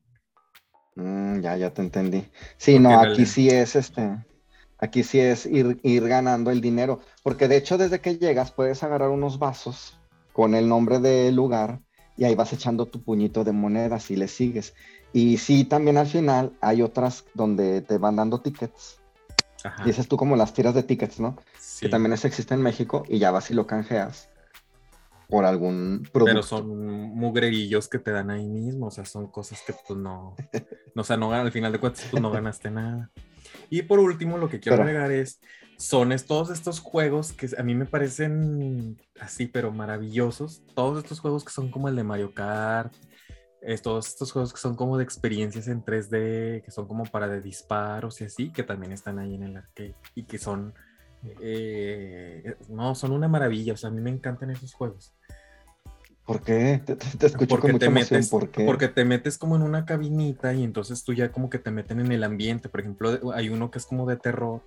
Mm, 0.95 1.39
ya, 1.41 1.57
ya 1.57 1.73
te 1.73 1.81
entendí. 1.81 2.27
Sí, 2.57 2.73
Porque 2.73 2.79
no, 2.79 2.89
aquí 2.99 3.05
realidad- 3.07 3.27
sí 3.27 3.49
es 3.49 3.75
este, 3.75 4.17
aquí 4.79 5.03
sí 5.03 5.19
es 5.19 5.45
ir, 5.45 5.79
ir 5.83 6.07
ganando 6.07 6.51
el 6.51 6.61
dinero, 6.61 6.99
porque 7.23 7.47
de 7.47 7.57
hecho 7.57 7.77
desde 7.77 7.99
que 7.99 8.17
llegas 8.17 8.51
puedes 8.51 8.83
agarrar 8.83 9.09
unos 9.09 9.39
vasos 9.39 9.99
con 10.33 10.55
el 10.55 10.67
nombre 10.67 10.99
del 10.99 11.35
lugar 11.35 11.79
y 12.17 12.25
ahí 12.25 12.35
vas 12.35 12.53
echando 12.53 12.85
tu 12.85 13.01
puñito 13.01 13.43
de 13.43 13.51
monedas 13.51 14.11
y 14.11 14.15
le 14.15 14.27
sigues. 14.27 14.73
Y 15.13 15.37
sí, 15.37 15.63
también 15.63 15.97
al 15.97 16.07
final 16.07 16.53
hay 16.61 16.81
otras 16.81 17.25
donde 17.33 17.81
te 17.81 17.97
van 17.97 18.17
dando 18.17 18.41
tickets. 18.41 18.99
Ajá. 19.63 19.83
Dices 19.83 20.07
tú 20.07 20.17
como 20.17 20.35
las 20.35 20.53
tiras 20.53 20.73
de 20.73 20.83
tickets, 20.83 21.19
¿no? 21.19 21.37
sí. 21.59 21.85
Que 21.85 21.89
también 21.89 22.13
eso 22.13 22.27
existe 22.27 22.53
en 22.53 22.61
México 22.61 23.03
y 23.07 23.19
ya 23.19 23.31
vas 23.31 23.49
y 23.51 23.53
lo 23.53 23.67
canjeas 23.67 24.29
por 25.29 25.45
algún 25.45 26.07
producto. 26.11 26.33
Pero 26.33 26.43
son 26.43 27.15
mugrerillos 27.15 27.87
que 27.87 27.99
te 27.99 28.11
dan 28.11 28.31
ahí 28.31 28.47
mismo, 28.47 28.87
o 28.87 28.91
sea, 28.91 29.05
son 29.05 29.27
cosas 29.27 29.61
que 29.65 29.73
pues 29.87 29.97
no, 29.99 30.35
no, 30.95 31.01
o 31.01 31.05
sea, 31.05 31.17
no, 31.17 31.31
al 31.31 31.51
final 31.51 31.71
de 31.71 31.79
cuentas 31.79 32.07
pues 32.09 32.21
no 32.21 32.31
ganaste 32.31 32.71
nada. 32.71 33.11
Y 33.69 33.83
por 33.83 33.99
último, 33.99 34.37
lo 34.37 34.49
que 34.49 34.59
quiero 34.59 34.77
agregar 34.83 35.11
es, 35.11 35.39
son 35.77 36.11
es- 36.11 36.25
todos 36.25 36.49
estos 36.49 36.79
juegos 36.79 37.33
que 37.33 37.47
a 37.57 37.63
mí 37.63 37.75
me 37.75 37.85
parecen 37.85 38.97
así, 39.19 39.47
pero 39.47 39.71
maravillosos, 39.71 40.63
todos 40.75 41.03
estos 41.03 41.19
juegos 41.19 41.43
que 41.45 41.51
son 41.51 41.69
como 41.71 41.87
el 41.87 41.95
de 41.95 42.03
Mario 42.03 42.33
Kart, 42.33 42.93
es- 43.61 43.81
todos 43.81 44.07
estos 44.07 44.31
juegos 44.31 44.53
que 44.53 44.59
son 44.59 44.75
como 44.75 44.97
de 44.97 45.03
experiencias 45.03 45.67
en 45.67 45.83
3D, 45.83 46.61
que 46.63 46.71
son 46.71 46.87
como 46.87 47.03
para 47.05 47.27
de 47.27 47.41
disparos 47.41 48.19
y 48.21 48.25
así, 48.25 48.51
que 48.51 48.63
también 48.63 48.91
están 48.93 49.19
ahí 49.19 49.35
en 49.35 49.43
el 49.43 49.57
arcade 49.57 49.95
y 50.15 50.23
que 50.23 50.37
son, 50.37 50.73
eh, 51.41 52.55
no, 52.69 52.95
son 52.95 53.11
una 53.11 53.27
maravilla, 53.27 53.73
o 53.73 53.77
sea, 53.77 53.89
a 53.89 53.93
mí 53.93 54.01
me 54.01 54.09
encantan 54.09 54.49
esos 54.51 54.73
juegos. 54.73 55.13
¿Por 56.29 56.41
qué? 56.43 56.79
Te, 56.85 56.95
te- 56.95 57.25
escucho 57.25 57.49
porque 57.49 57.61
con 57.63 57.71
mucha 57.71 57.79
te 57.87 57.91
emoción. 57.91 58.17
metes, 58.19 58.29
¿Por 58.29 58.49
qué? 58.49 58.63
porque 58.65 58.87
te 58.87 59.03
metes 59.03 59.37
como 59.39 59.55
en 59.55 59.63
una 59.63 59.83
cabinita 59.85 60.53
y 60.53 60.63
entonces 60.63 61.03
tú 61.03 61.13
ya 61.13 61.31
como 61.31 61.49
que 61.49 61.57
te 61.57 61.71
meten 61.71 61.99
en 61.99 62.11
el 62.11 62.23
ambiente. 62.23 62.69
Por 62.69 62.81
ejemplo, 62.81 63.31
hay 63.33 63.49
uno 63.49 63.71
que 63.71 63.79
es 63.79 63.85
como 63.87 64.05
de 64.07 64.15
terror 64.17 64.61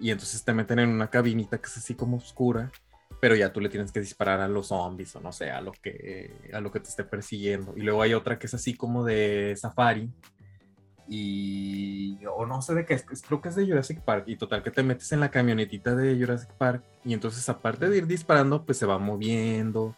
y 0.00 0.10
entonces 0.10 0.44
te 0.44 0.52
meten 0.52 0.80
en 0.80 0.88
una 0.88 1.08
cabinita 1.08 1.58
que 1.58 1.66
es 1.66 1.76
así 1.76 1.94
como 1.94 2.16
oscura, 2.16 2.72
pero 3.20 3.36
ya 3.36 3.52
tú 3.52 3.60
le 3.60 3.68
tienes 3.68 3.92
que 3.92 4.00
disparar 4.00 4.40
a 4.40 4.48
los 4.48 4.66
zombies 4.68 5.14
o 5.14 5.20
no 5.20 5.30
sé, 5.32 5.50
a 5.52 5.60
lo 5.60 5.70
que 5.70 6.32
a 6.52 6.60
lo 6.60 6.72
que 6.72 6.80
te 6.80 6.88
esté 6.88 7.04
persiguiendo. 7.04 7.74
Y 7.76 7.82
luego 7.82 8.02
hay 8.02 8.14
otra 8.14 8.36
que 8.40 8.46
es 8.48 8.54
así 8.54 8.74
como 8.74 9.04
de 9.04 9.54
safari 9.56 10.10
y 11.08 12.18
o 12.26 12.44
no 12.44 12.60
sé 12.60 12.74
de 12.74 12.84
qué 12.84 12.94
es- 12.94 13.04
creo 13.26 13.40
que 13.40 13.48
es 13.48 13.54
de 13.54 13.66
Jurassic 13.66 14.00
Park 14.02 14.24
y 14.26 14.36
total 14.36 14.62
que 14.62 14.70
te 14.70 14.82
metes 14.82 15.10
en 15.12 15.20
la 15.20 15.30
camionetita 15.30 15.94
de 15.94 16.16
Jurassic 16.18 16.50
Park 16.54 16.82
y 17.04 17.14
entonces 17.14 17.48
aparte 17.48 17.88
de 17.88 17.96
ir 17.98 18.06
disparando 18.06 18.64
pues 18.64 18.76
se 18.78 18.84
va 18.86 18.98
moviendo 18.98 19.94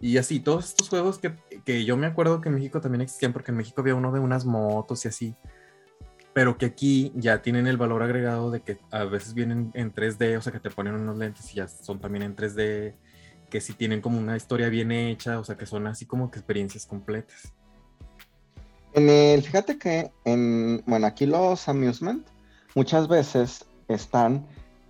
y 0.00 0.18
así, 0.18 0.40
todos 0.40 0.66
estos 0.66 0.88
juegos 0.88 1.18
que, 1.18 1.34
que 1.64 1.84
yo 1.84 1.96
me 1.96 2.06
acuerdo 2.06 2.40
que 2.40 2.48
en 2.48 2.56
México 2.56 2.80
también 2.80 3.02
existían, 3.02 3.32
porque 3.32 3.50
en 3.50 3.56
México 3.56 3.80
había 3.80 3.94
uno 3.94 4.12
de 4.12 4.20
unas 4.20 4.44
motos 4.44 5.04
y 5.04 5.08
así, 5.08 5.36
pero 6.34 6.58
que 6.58 6.66
aquí 6.66 7.12
ya 7.14 7.40
tienen 7.42 7.66
el 7.66 7.76
valor 7.76 8.02
agregado 8.02 8.50
de 8.50 8.60
que 8.60 8.76
a 8.90 9.04
veces 9.04 9.34
vienen 9.34 9.70
en 9.74 9.94
3D, 9.94 10.36
o 10.36 10.42
sea, 10.42 10.52
que 10.52 10.60
te 10.60 10.68
ponen 10.68 10.94
unos 10.94 11.16
lentes 11.16 11.50
y 11.52 11.56
ya 11.56 11.68
son 11.68 12.00
también 12.00 12.24
en 12.24 12.36
3D, 12.36 12.94
que 13.48 13.60
sí 13.60 13.72
tienen 13.72 14.00
como 14.00 14.18
una 14.18 14.36
historia 14.36 14.68
bien 14.68 14.90
hecha, 14.90 15.38
o 15.38 15.44
sea, 15.44 15.56
que 15.56 15.64
son 15.64 15.86
así 15.86 16.06
como 16.06 16.30
que 16.30 16.40
experiencias 16.40 16.86
completas. 16.86 17.52
En 18.94 19.08
el, 19.08 19.42
fíjate 19.42 19.78
que 19.78 20.10
en, 20.24 20.82
bueno, 20.86 21.06
aquí 21.06 21.26
los 21.26 21.68
amusement 21.68 22.26
muchas 22.74 23.06
veces 23.06 23.64
están 23.86 24.46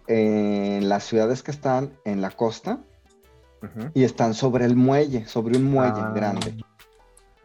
en 0.06 0.88
las 0.88 1.04
ciudades 1.04 1.42
que 1.42 1.50
están 1.50 1.92
en 2.06 2.22
la 2.22 2.30
costa 2.30 2.80
Y 3.94 4.04
están 4.04 4.34
sobre 4.34 4.64
el 4.64 4.76
muelle, 4.76 5.26
sobre 5.26 5.56
un 5.56 5.64
muelle 5.64 6.00
Ah. 6.00 6.12
grande, 6.14 6.56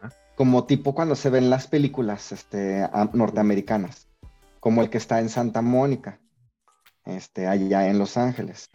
Ajá. 0.00 0.12
como 0.36 0.64
tipo 0.64 0.94
cuando 0.94 1.14
se 1.14 1.30
ven 1.30 1.50
las 1.50 1.66
películas 1.66 2.32
este, 2.32 2.88
norteamericanas, 3.12 4.08
como 4.60 4.82
el 4.82 4.90
que 4.90 4.98
está 4.98 5.20
en 5.20 5.28
Santa 5.28 5.62
Mónica, 5.62 6.20
este, 7.06 7.46
allá 7.46 7.88
en 7.88 7.98
Los 7.98 8.16
Ángeles. 8.16 8.68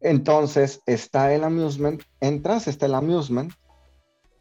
Entonces 0.00 0.80
está 0.86 1.32
el 1.32 1.44
amusement, 1.44 2.02
entras, 2.20 2.68
está 2.68 2.86
el 2.86 2.94
amusement, 2.94 3.52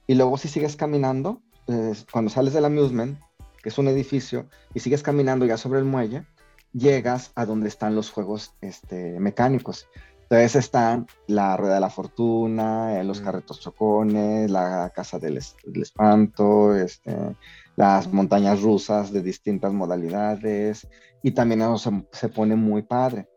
y 0.08 0.16
luego 0.16 0.38
si 0.38 0.48
sigues 0.50 0.76
caminando, 0.76 1.42
eh, 1.68 1.94
cuando 2.12 2.30
sales 2.30 2.54
del 2.54 2.66
amusement, 2.66 3.18
que 3.62 3.70
es 3.70 3.78
un 3.78 3.88
edificio, 3.88 4.50
y 4.74 4.82
sigues 4.82 5.04
caminando 5.04 5.46
ya 5.46 5.56
sobre 5.56 5.80
el 5.80 5.86
muelle, 5.86 6.26
llegas 6.74 7.32
a 7.36 7.46
donde 7.46 7.70
están 7.70 7.96
los 7.96 8.12
juegos 8.12 8.54
este, 8.60 9.18
mecánicos. 9.20 9.88
Entonces 10.34 10.56
están 10.66 11.06
la 11.28 11.56
Rueda 11.58 11.76
de 11.76 11.80
la 11.82 11.90
Fortuna, 11.92 13.00
eh, 13.00 13.04
los 13.04 13.22
Mm. 13.22 13.24
carretos 13.24 13.60
chocones, 13.60 14.50
la 14.50 14.92
Casa 14.96 15.20
del, 15.20 15.38
Es- 15.38 15.56
del 15.64 15.84
Espanto, 15.84 16.76
este, 16.76 17.16
las 17.76 18.12
montañas 18.12 18.62
rusas 18.62 19.12
de 19.14 19.22
distintas 19.22 19.72
modalidades, 19.74 20.88
y 21.22 21.32
también 21.32 21.62
eso 21.62 21.78
se, 21.78 21.92
se 22.12 22.30
pone 22.30 22.56
muy 22.56 22.82
padre. 22.82 23.28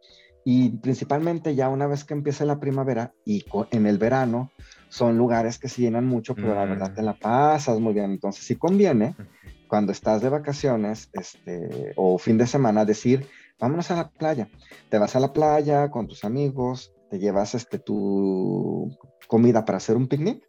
Y 0.42 0.70
principalmente 0.78 1.54
ya 1.54 1.68
una 1.68 1.86
vez 1.86 2.04
que 2.04 2.14
empieza 2.14 2.44
la 2.46 2.60
primavera 2.60 3.12
y 3.24 3.46
en 3.72 3.86
el 3.86 3.98
verano, 3.98 4.54
son 4.88 5.18
lugares 5.18 5.58
que 5.58 5.68
se 5.68 5.82
llenan 5.82 6.06
mucho, 6.06 6.34
pero 6.34 6.54
la 6.54 6.64
verdad 6.64 6.92
Mm. 6.92 6.94
te 6.94 7.02
la 7.02 7.16
pasas 7.16 7.78
muy 7.78 7.92
bien. 7.92 8.12
Entonces 8.12 8.44
sí 8.46 8.56
conviene 8.56 9.16
cuando 9.66 9.92
estás 9.92 10.22
de 10.22 10.28
vacaciones 10.30 11.08
este, 11.12 11.92
o 11.96 12.16
fin 12.18 12.38
de 12.38 12.46
semana 12.46 12.84
decir, 12.84 13.26
vámonos 13.58 13.90
a 13.90 13.96
la 13.96 14.08
playa. 14.10 14.48
Te 14.90 14.98
vas 14.98 15.16
a 15.16 15.20
la 15.20 15.32
playa 15.32 15.90
con 15.90 16.06
tus 16.06 16.24
amigos, 16.24 16.92
te 17.10 17.18
llevas 17.18 17.54
este, 17.54 17.78
tu 17.78 18.90
comida 19.28 19.64
para 19.64 19.78
hacer 19.78 19.96
un 19.96 20.08
picnic, 20.08 20.42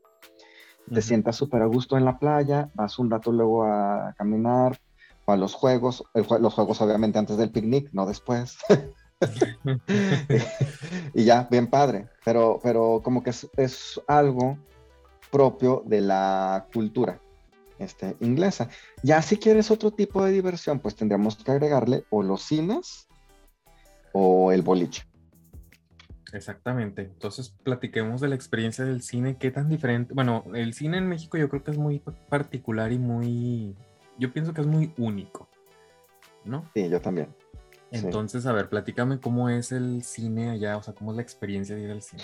te 0.94 1.02
sientas 1.02 1.36
súper 1.36 1.62
a 1.62 1.66
gusto 1.66 1.98
en 1.98 2.06
la 2.06 2.20
playa, 2.20 2.70
vas 2.74 3.00
un 3.00 3.10
rato 3.10 3.32
luego 3.32 3.64
a 3.64 4.14
caminar 4.18 4.78
o 5.26 5.32
a 5.32 5.38
los 5.38 5.54
juegos, 5.54 6.04
jue- 6.14 6.40
los 6.40 6.54
juegos 6.54 6.82
obviamente 6.82 7.20
antes 7.20 7.38
del 7.38 7.52
picnic, 7.52 7.90
no 7.92 8.06
después. 8.06 8.58
y 11.14 11.24
ya, 11.24 11.48
bien 11.50 11.68
padre, 11.68 12.08
pero, 12.24 12.60
pero 12.64 13.02
como 13.04 13.24
que 13.24 13.32
es, 13.32 13.50
es 13.58 14.02
algo 14.08 14.58
propio 15.32 15.84
de 15.86 16.02
la 16.02 16.68
cultura 16.74 17.20
este, 17.80 18.16
inglesa. 18.20 18.70
Ya 19.04 19.22
si 19.22 19.38
quieres 19.38 19.72
otro 19.72 19.92
tipo 19.92 20.24
de 20.24 20.32
diversión, 20.32 20.80
pues 20.80 20.96
tendríamos 20.96 21.36
que 21.36 21.52
agregarle 21.52 22.04
o 22.10 22.24
los 22.24 22.42
cines 22.42 23.08
o 24.14 24.52
el 24.52 24.62
boliche. 24.62 25.04
Exactamente. 26.34 27.04
Entonces, 27.04 27.56
platiquemos 27.64 28.20
de 28.20 28.28
la 28.28 28.36
experiencia 28.36 28.84
del 28.84 29.02
cine. 29.02 29.38
¿Qué 29.38 29.50
tan 29.50 29.70
diferente? 29.70 30.14
Bueno, 30.14 30.44
el 30.54 30.74
cine 30.74 30.98
en 30.98 31.08
México 31.08 31.38
yo 31.38 31.50
creo 31.50 31.64
que 31.64 31.72
es 31.72 31.78
muy 31.78 32.00
pa- 32.00 32.12
particular 32.12 32.92
y 32.92 33.00
muy... 33.00 33.76
Yo 34.20 34.34
pienso 34.34 34.54
que 34.54 34.62
es 34.62 34.68
muy 34.68 34.94
único, 34.98 35.48
¿no? 36.44 36.70
Sí, 36.74 36.90
yo 36.90 37.00
también. 37.00 37.34
Sí. 37.92 38.00
Entonces, 38.04 38.46
a 38.46 38.52
ver, 38.52 38.68
platícame 38.68 39.22
cómo 39.22 39.50
es 39.50 39.72
el 39.72 40.04
cine 40.04 40.50
allá, 40.50 40.76
o 40.76 40.84
sea, 40.84 40.94
cómo 40.94 41.12
es 41.12 41.18
la 41.18 41.24
experiencia 41.24 41.76
de 41.76 41.84
ir 41.84 41.92
al 41.92 42.02
cine. 42.02 42.24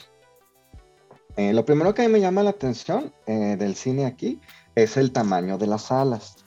Eh, 1.36 1.54
lo 1.54 1.66
primero 1.66 1.94
que 1.94 2.04
a 2.04 2.08
mí 2.08 2.14
me 2.14 2.20
llama 2.22 2.44
la 2.44 2.52
atención 2.52 3.12
eh, 3.26 3.56
del 3.58 3.76
cine 3.76 4.06
aquí 4.06 4.40
es 4.76 4.98
el 4.98 5.12
tamaño 5.12 5.58
de 5.58 5.68
las 5.68 5.84
salas. 5.84 6.46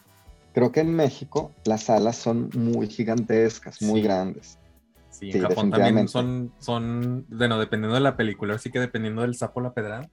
Creo 0.54 0.72
que 0.72 0.80
en 0.80 0.94
México 0.94 1.52
las 1.64 1.84
salas 1.84 2.16
son 2.16 2.50
muy 2.54 2.88
gigantescas, 2.88 3.82
muy 3.82 4.00
Sí. 4.00 4.06
grandes. 4.06 4.58
Sí, 5.10 5.26
en 5.26 5.32
Sí, 5.32 5.40
Japón 5.40 5.70
también 5.70 6.08
son, 6.08 6.52
son, 6.58 7.26
bueno, 7.28 7.58
dependiendo 7.58 7.94
de 7.94 8.00
la 8.00 8.16
película, 8.16 8.54
así 8.54 8.70
que 8.70 8.78
dependiendo 8.78 9.22
del 9.22 9.34
sapo 9.34 9.60
la 9.60 9.72
pedrada, 9.72 10.08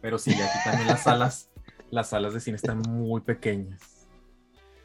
pero 0.00 0.18
sí, 0.18 0.30
aquí 0.32 0.58
también 0.64 0.86
las 0.88 1.02
salas, 1.02 1.50
las 1.90 2.08
salas 2.10 2.32
de 2.32 2.40
cine 2.40 2.56
están 2.56 2.78
muy 2.78 3.20
pequeñas. 3.20 3.80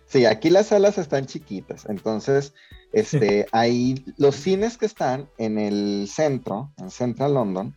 Sí, 0.08 0.26
aquí 0.26 0.50
las 0.50 0.67
salas 0.67 0.98
están 0.98 1.26
chiquitas, 1.26 1.86
entonces 1.88 2.54
este, 2.91 3.46
hay 3.52 4.04
los 4.17 4.36
cines 4.36 4.78
que 4.78 4.88
están 4.88 5.30
en 5.38 5.58
el 5.58 6.08
centro, 6.10 6.72
en 6.78 6.89
Central 6.89 7.36
London, 7.36 7.76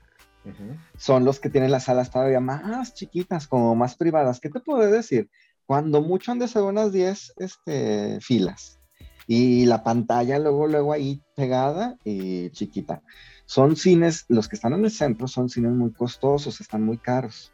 son 0.96 1.24
los 1.24 1.40
que 1.40 1.50
tienen 1.50 1.70
las 1.70 1.84
salas 1.84 2.10
todavía 2.10 2.40
más 2.40 2.94
chiquitas, 2.94 3.46
como 3.46 3.74
más 3.74 3.96
privadas. 3.96 4.40
¿Qué 4.40 4.50
te 4.50 4.60
puedo 4.60 4.90
decir? 4.90 5.30
Cuando 5.66 6.02
mucho 6.02 6.32
han 6.32 6.38
de 6.38 6.48
ser 6.48 6.62
unas 6.62 6.92
10 6.92 7.34
este, 7.38 8.20
filas 8.20 8.78
y 9.26 9.64
la 9.66 9.82
pantalla 9.82 10.38
luego, 10.38 10.66
luego 10.66 10.92
ahí 10.92 11.22
pegada 11.34 11.96
y 12.04 12.50
chiquita. 12.50 13.02
Son 13.46 13.76
cines, 13.76 14.24
los 14.28 14.48
que 14.48 14.56
están 14.56 14.74
en 14.74 14.84
el 14.84 14.90
centro 14.90 15.28
son 15.28 15.48
cines 15.48 15.72
muy 15.72 15.92
costosos, 15.92 16.60
están 16.60 16.82
muy 16.82 16.98
caros. 16.98 17.52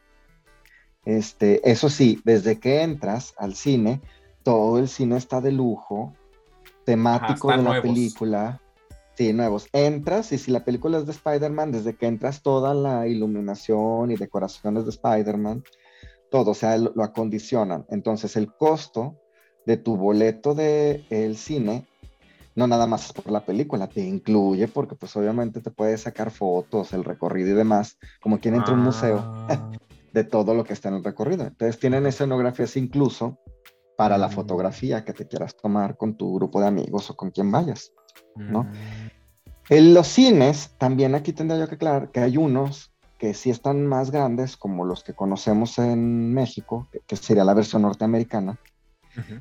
Este, 1.04 1.68
eso 1.68 1.88
sí, 1.88 2.20
desde 2.24 2.58
que 2.58 2.82
entras 2.82 3.34
al 3.38 3.54
cine, 3.54 4.00
todo 4.42 4.78
el 4.78 4.88
cine 4.88 5.16
está 5.16 5.40
de 5.40 5.52
lujo, 5.52 6.14
temático 6.84 7.50
Ajá, 7.50 7.58
de 7.58 7.62
la 7.64 7.70
nuevos. 7.70 7.88
película. 7.88 8.60
Sí, 9.20 9.34
nuevos. 9.34 9.68
Entras 9.74 10.32
y 10.32 10.38
si 10.38 10.50
la 10.50 10.64
película 10.64 10.96
es 10.96 11.04
de 11.04 11.12
Spider-Man, 11.12 11.72
desde 11.72 11.94
que 11.94 12.06
entras 12.06 12.40
toda 12.40 12.72
la 12.72 13.06
iluminación 13.06 14.10
y 14.10 14.16
decoraciones 14.16 14.84
de 14.86 14.92
Spider-Man, 14.92 15.62
todo, 16.30 16.52
o 16.52 16.54
sea, 16.54 16.78
lo, 16.78 16.90
lo 16.94 17.04
acondicionan. 17.04 17.84
Entonces 17.90 18.34
el 18.36 18.50
costo 18.50 19.18
de 19.66 19.76
tu 19.76 19.98
boleto 19.98 20.54
del 20.54 21.04
el 21.10 21.36
cine 21.36 21.86
no 22.56 22.66
nada 22.66 22.86
más 22.86 23.04
es 23.04 23.12
por 23.12 23.30
la 23.30 23.44
película, 23.44 23.88
te 23.88 24.00
incluye 24.00 24.66
porque 24.68 24.94
pues 24.94 25.14
obviamente 25.16 25.60
te 25.60 25.70
puedes 25.70 26.00
sacar 26.00 26.30
fotos, 26.30 26.94
el 26.94 27.04
recorrido 27.04 27.50
y 27.50 27.52
demás, 27.52 27.98
como 28.22 28.40
quien 28.40 28.54
entra 28.54 28.72
a 28.72 28.78
un 28.78 28.84
museo 28.84 29.22
Ah, 29.50 29.68
de 30.14 30.24
todo 30.24 30.54
lo 30.54 30.64
que 30.64 30.72
está 30.72 30.88
en 30.88 30.94
el 30.94 31.04
recorrido. 31.04 31.44
Entonces 31.44 31.78
tienen 31.78 32.06
escenografías 32.06 32.74
incluso 32.78 33.38
para 33.98 34.16
la 34.16 34.28
Mm. 34.28 34.32
fotografía 34.32 35.04
que 35.04 35.12
te 35.12 35.28
quieras 35.28 35.54
tomar 35.54 35.98
con 35.98 36.16
tu 36.16 36.36
grupo 36.36 36.58
de 36.58 36.68
amigos 36.68 37.10
o 37.10 37.16
con 37.16 37.30
quien 37.30 37.52
vayas. 37.52 37.92
¿no? 38.48 38.64
mm, 38.64 39.09
En 39.70 39.94
los 39.94 40.08
cines, 40.08 40.74
también 40.78 41.14
aquí 41.14 41.32
tendría 41.32 41.60
yo 41.60 41.68
que 41.68 41.76
aclarar 41.76 42.10
que 42.10 42.18
hay 42.18 42.36
unos 42.36 42.92
que 43.18 43.34
sí 43.34 43.50
están 43.50 43.86
más 43.86 44.10
grandes, 44.10 44.56
como 44.56 44.84
los 44.84 45.04
que 45.04 45.14
conocemos 45.14 45.78
en 45.78 46.34
México, 46.34 46.88
que- 47.06 47.14
sería 47.14 47.44
la 47.44 47.54
versión 47.54 47.82
norteamericana, 47.82 48.58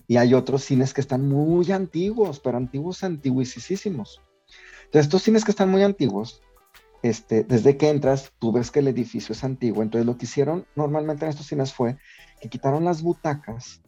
y 0.08 0.18
hay 0.18 0.36
otros 0.36 0.64
cines 0.64 0.94
que 0.94 1.02
están 1.02 1.28
muy 1.28 1.72
antiguos, 1.72 2.40
pero 2.42 2.58
antiguos, 2.58 3.04
antiguísimos. 3.04 4.22
Entonces, 4.86 5.06
estos 5.08 5.24
cines 5.24 5.44
que 5.44 5.52
están 5.52 5.72
muy 5.72 5.82
antiguos, 5.82 6.44
este, 7.02 7.44
desde 7.44 7.76
que 7.78 7.90
entras, 7.90 8.32
tú 8.38 8.52
ves 8.52 8.70
que 8.70 8.80
el 8.80 8.88
edificio 8.88 9.34
es 9.34 9.44
antiguo. 9.44 9.82
Entonces, 9.82 10.06
lo 10.06 10.16
que 10.18 10.26
hicieron 10.26 10.68
normalmente 10.76 11.26
en 11.26 11.32
estos 11.32 11.48
cines 11.48 11.74
fue 11.74 11.98
que 12.40 12.50
quitaron 12.50 12.86
las 12.86 13.02
butacas 13.02 13.82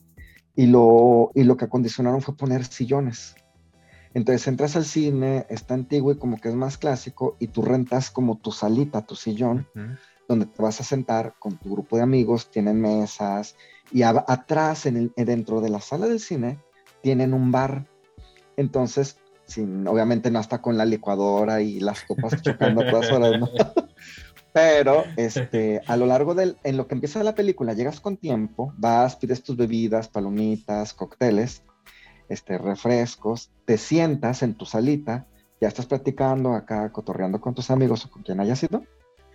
y 0.56 0.66
lo, 0.66 1.32
y 1.36 1.44
lo 1.44 1.56
que 1.56 1.66
acondicionaron 1.66 2.22
fue 2.22 2.36
poner 2.36 2.66
sillones. 2.66 3.36
Entonces, 4.13 4.47
entras 4.47 4.76
al 4.76 4.86
cine, 4.86 5.45
está 5.50 5.74
antiguo 5.74 6.12
y 6.12 6.17
como 6.17 6.38
que 6.39 6.50
es 6.50 6.56
más 6.56 6.78
clásico, 6.78 7.38
y 7.39 7.47
tú 7.47 7.62
rentas 7.62 8.12
como 8.12 8.38
tu 8.38 8.52
salita, 8.52 9.06
tu 9.06 9.15
sillón, 9.15 9.67
donde 10.28 10.45
te 10.45 10.62
vas 10.62 10.82
a 10.82 10.84
sentar 10.84 11.36
con 11.39 11.58
tu 11.58 11.71
grupo 11.71 11.95
de 11.97 12.04
amigos, 12.04 12.50
tienen 12.52 12.82
mesas 12.82 13.56
y 13.91 14.04
a- 14.04 14.26
atrás, 14.28 14.86
en 14.86 14.97
el, 14.97 15.13
dentro 15.26 15.62
de 15.62 15.69
la 15.69 15.80
sala 15.82 16.08
del 16.08 16.19
cine, 16.19 16.60
tienen 17.02 17.34
un 17.34 17.52
bar. 17.52 17.86
Entonces, 18.58 19.17
sin, 19.45 19.88
obviamente 19.88 20.30
no 20.32 20.39
está 20.39 20.62
con 20.62 20.78
la 20.78 20.86
licuadora 20.86 21.62
y 21.62 21.80
las 21.80 22.04
copas 22.04 22.41
chocando 22.41 22.82
a 22.82 22.86
todas 22.89 23.12
horas, 23.12 23.38
¿no? 23.38 23.50
Pero 24.54 25.06
este, 25.15 25.82
a 25.88 25.95
lo 25.95 26.06
largo 26.06 26.36
del, 26.36 26.58
en 26.63 26.76
lo 26.76 26.88
que 26.88 26.95
empieza 26.95 27.24
la 27.24 27.36
película, 27.36 27.74
llegas 27.74 28.02
con 28.02 28.17
tiempo, 28.17 28.74
vas, 28.78 29.15
pides 29.15 29.43
tus 29.43 29.56
bebidas, 29.56 30.10
palomitas, 30.10 30.93
cócteles, 30.93 31.63
este, 32.32 32.58
refrescos, 32.58 33.52
te 33.65 33.78
sientas 33.78 34.41
en 34.41 34.56
tu 34.56 34.65
salita, 34.65 35.28
ya 35.60 35.67
estás 35.67 35.86
platicando 35.86 36.54
acá, 36.54 36.91
cotorreando 36.91 37.39
con 37.39 37.54
tus 37.54 37.70
amigos 37.70 38.06
o 38.06 38.10
con 38.10 38.24
quien 38.24 38.39
haya 38.39 38.56
sido, 38.56 38.84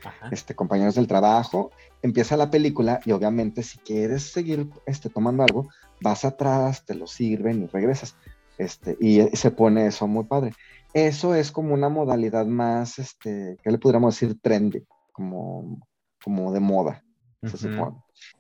Ajá. 0.03 0.29
este, 0.33 0.55
compañeros 0.55 0.95
del 0.95 1.07
trabajo, 1.07 1.71
empieza 2.03 2.37
la 2.37 2.51
película 2.51 3.01
y 3.05 3.13
obviamente 3.13 3.63
si 3.63 3.79
quieres 3.79 4.33
seguir 4.33 4.69
este, 4.87 5.11
tomando 5.11 5.43
algo, 5.43 5.69
vas 6.01 6.25
atrás, 6.25 6.85
te 6.85 6.95
lo 6.95 7.07
sirven 7.07 7.63
y 7.63 7.67
regresas. 7.67 8.17
Este, 8.59 8.97
y 9.01 9.21
se 9.37 9.51
pone 9.51 9.87
eso 9.87 10.07
muy 10.07 10.25
padre. 10.25 10.53
Eso 10.95 11.35
es 11.35 11.53
como 11.53 11.75
una 11.75 11.91
modalidad 11.91 12.47
más, 12.47 12.99
este, 12.99 13.59
¿qué 13.63 13.71
le 13.71 13.79
podríamos 13.79 14.15
decir? 14.15 14.41
Trendy, 14.41 14.83
como, 15.13 15.87
como 16.25 16.53
de 16.53 16.61
moda, 16.61 17.05
se 17.43 17.57
Ujú. 17.57 17.59
supone. 17.59 17.97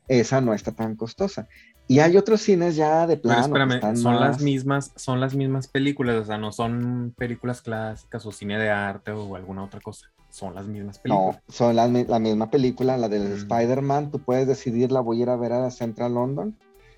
Esa 0.09 0.41
no 0.41 0.55
está 0.55 0.73
tan 0.73 0.97
costosa. 0.97 1.47
Y 1.89 2.01
hay 2.01 2.17
otros 2.17 2.41
cines 2.41 2.75
ya 2.77 3.07
de 3.07 3.17
Pero 3.17 3.23
plano. 3.23 3.43
que 3.43 3.47
espérame, 3.47 3.73
están 3.75 3.97
son 3.97 4.19
las 4.21 4.41
mismas, 4.43 4.93
son 4.97 5.21
las 5.21 5.35
mismas 5.35 5.69
películas, 5.69 6.17
o 6.17 6.25
sea, 6.25 6.37
no 6.37 6.51
son 6.53 7.15
películas 7.17 7.63
clásicas 7.63 8.27
o 8.27 8.33
cine 8.33 8.59
de 8.59 8.71
arte 8.71 9.13
o 9.13 9.37
alguna 9.37 9.63
otra 9.63 9.81
cosa. 9.81 10.09
Son 10.29 10.55
las 10.55 10.67
mismas 10.67 10.99
películas. 10.99 11.37
No, 11.37 11.53
son 11.55 11.77
la 11.77 11.87
misma 12.19 12.51
película, 12.51 12.97
la 12.97 13.09
del 13.09 13.29
Mm. 13.29 13.37
Spider-Man. 13.37 14.11
Tú 14.11 14.19
puedes 14.19 14.47
decidir, 14.49 14.91
la 14.93 15.01
voy 15.01 15.21
a 15.21 15.23
ir 15.23 15.31
a 15.31 15.37
ver 15.37 15.53
a 15.53 15.71
Central 15.71 16.15
London, 16.15 16.57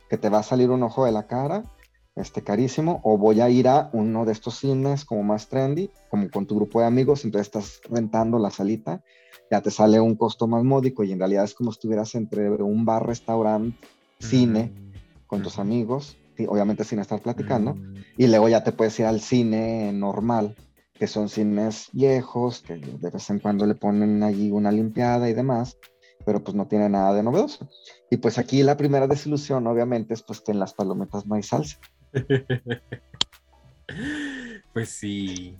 que 0.08 0.16
te 0.16 0.28
va 0.30 0.38
a 0.38 0.42
salir 0.42 0.70
un 0.70 0.82
ojo 0.82 1.04
de 1.04 1.12
la 1.12 1.26
cara, 1.26 1.64
este 2.16 2.42
carísimo, 2.42 3.00
o 3.04 3.16
voy 3.18 3.40
a 3.42 3.48
ir 3.50 3.68
a 3.68 3.90
uno 3.92 4.24
de 4.24 4.32
estos 4.32 4.58
cines 4.58 5.04
como 5.04 5.22
más 5.22 5.48
trendy, 5.48 5.90
como 6.08 6.28
con 6.30 6.46
tu 6.46 6.56
grupo 6.56 6.80
de 6.80 6.86
amigos, 6.86 7.24
entonces 7.24 7.46
estás 7.46 7.80
rentando 7.88 8.38
la 8.40 8.50
salita, 8.50 9.02
ya 9.50 9.60
te 9.60 9.70
sale 9.70 10.00
un 10.00 10.16
costo 10.16 10.48
más 10.48 10.64
módico 10.64 11.04
y 11.04 11.12
en 11.12 11.18
realidad 11.20 11.44
es 11.44 11.54
como 11.54 11.70
si 11.70 11.76
estuvieras 11.76 12.14
entre 12.16 12.50
un 12.50 12.84
bar, 12.84 13.06
restaurante, 13.06 13.76
cine, 14.20 14.72
con 15.26 15.42
tus 15.42 15.58
amigos, 15.58 16.16
y 16.36 16.46
obviamente 16.46 16.84
sin 16.84 16.98
estar 16.98 17.20
platicando. 17.20 17.76
Y 18.16 18.26
luego 18.26 18.48
ya 18.48 18.64
te 18.64 18.72
puedes 18.72 18.98
ir 19.00 19.06
al 19.06 19.20
cine 19.20 19.92
normal, 19.92 20.56
que 20.94 21.06
son 21.06 21.28
cines 21.28 21.88
viejos, 21.92 22.62
que 22.62 22.76
de 22.76 23.10
vez 23.10 23.30
en 23.30 23.38
cuando 23.38 23.66
le 23.66 23.74
ponen 23.74 24.22
allí 24.22 24.50
una 24.50 24.72
limpiada 24.72 25.28
y 25.28 25.34
demás, 25.34 25.76
pero 26.24 26.42
pues 26.42 26.54
no 26.54 26.66
tiene 26.66 26.88
nada 26.88 27.14
de 27.14 27.22
novedoso. 27.22 27.68
Y 28.10 28.16
pues 28.18 28.38
aquí 28.38 28.62
la 28.62 28.76
primera 28.76 29.06
desilusión, 29.06 29.66
obviamente, 29.66 30.14
es 30.14 30.22
pues 30.22 30.40
que 30.40 30.52
en 30.52 30.58
las 30.58 30.74
palomitas 30.74 31.26
no 31.26 31.34
hay 31.34 31.42
salsa. 31.42 31.78
Pues 34.74 34.90
sí, 34.90 35.58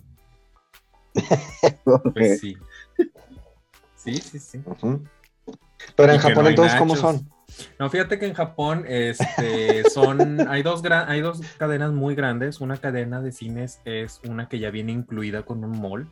pues 2.13 2.39
sí. 2.39 2.57
Sí, 3.95 4.15
sí, 4.15 4.39
sí. 4.39 4.61
Pero 5.95 6.11
Y 6.11 6.15
en 6.15 6.21
Japón 6.21 6.43
no 6.43 6.49
entonces, 6.49 6.77
¿cómo 6.77 6.95
son? 6.95 7.29
No, 7.79 7.89
fíjate 7.89 8.19
que 8.19 8.25
en 8.27 8.33
Japón 8.33 8.85
este, 8.87 9.83
son, 9.89 10.47
hay, 10.49 10.63
dos 10.63 10.81
gran, 10.81 11.09
hay 11.09 11.21
dos 11.21 11.41
cadenas 11.57 11.91
muy 11.91 12.15
grandes. 12.15 12.61
Una 12.61 12.77
cadena 12.77 13.21
de 13.21 13.31
cines 13.31 13.81
es 13.85 14.21
una 14.27 14.47
que 14.49 14.59
ya 14.59 14.71
viene 14.71 14.91
incluida 14.91 15.43
con 15.43 15.63
un 15.63 15.79
mall, 15.81 16.09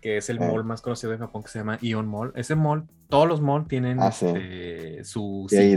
que 0.00 0.16
es 0.18 0.28
el 0.30 0.38
Ah. 0.42 0.46
mall 0.48 0.64
más 0.64 0.80
conocido 0.82 1.12
de 1.12 1.18
Japón 1.18 1.42
que 1.42 1.48
se 1.48 1.58
llama 1.58 1.78
Ion 1.80 2.06
Mall. 2.06 2.32
Ese 2.36 2.54
mall, 2.54 2.84
todos 3.08 3.26
los 3.28 3.40
malls 3.40 3.68
tienen 3.68 4.00
Ah, 4.00 4.12
sí. 4.12 4.26
este, 4.26 5.04
su 5.04 5.46
Sí, 5.48 5.76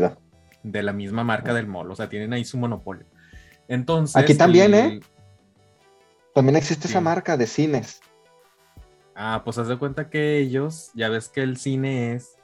de 0.63 0.83
la 0.83 0.93
misma 0.93 1.23
marca 1.23 1.53
del 1.53 1.67
mall, 1.67 1.89
o 1.91 1.95
sea, 1.95 2.09
tienen 2.09 2.33
ahí 2.33 2.43
su 2.45 2.57
monopolio. 2.57 3.05
Entonces, 3.67 4.15
Aquí 4.15 4.35
también, 4.35 4.73
el- 4.73 4.97
¿eh? 4.97 4.99
También 6.33 6.55
existe 6.55 6.87
Sí. 6.87 6.93
esa 6.93 7.01
marca 7.01 7.35
de 7.37 7.47
cines. 7.47 7.99
Ah, 9.15 9.41
pues 9.43 9.57
haz 9.57 9.67
de 9.67 9.77
cuenta 9.77 10.09
que 10.09 10.37
ellos, 10.37 10.91
ya 10.93 11.09
ves 11.09 11.27
que 11.29 11.41
el 11.41 11.57
cine 11.57 12.13
es 12.13 12.36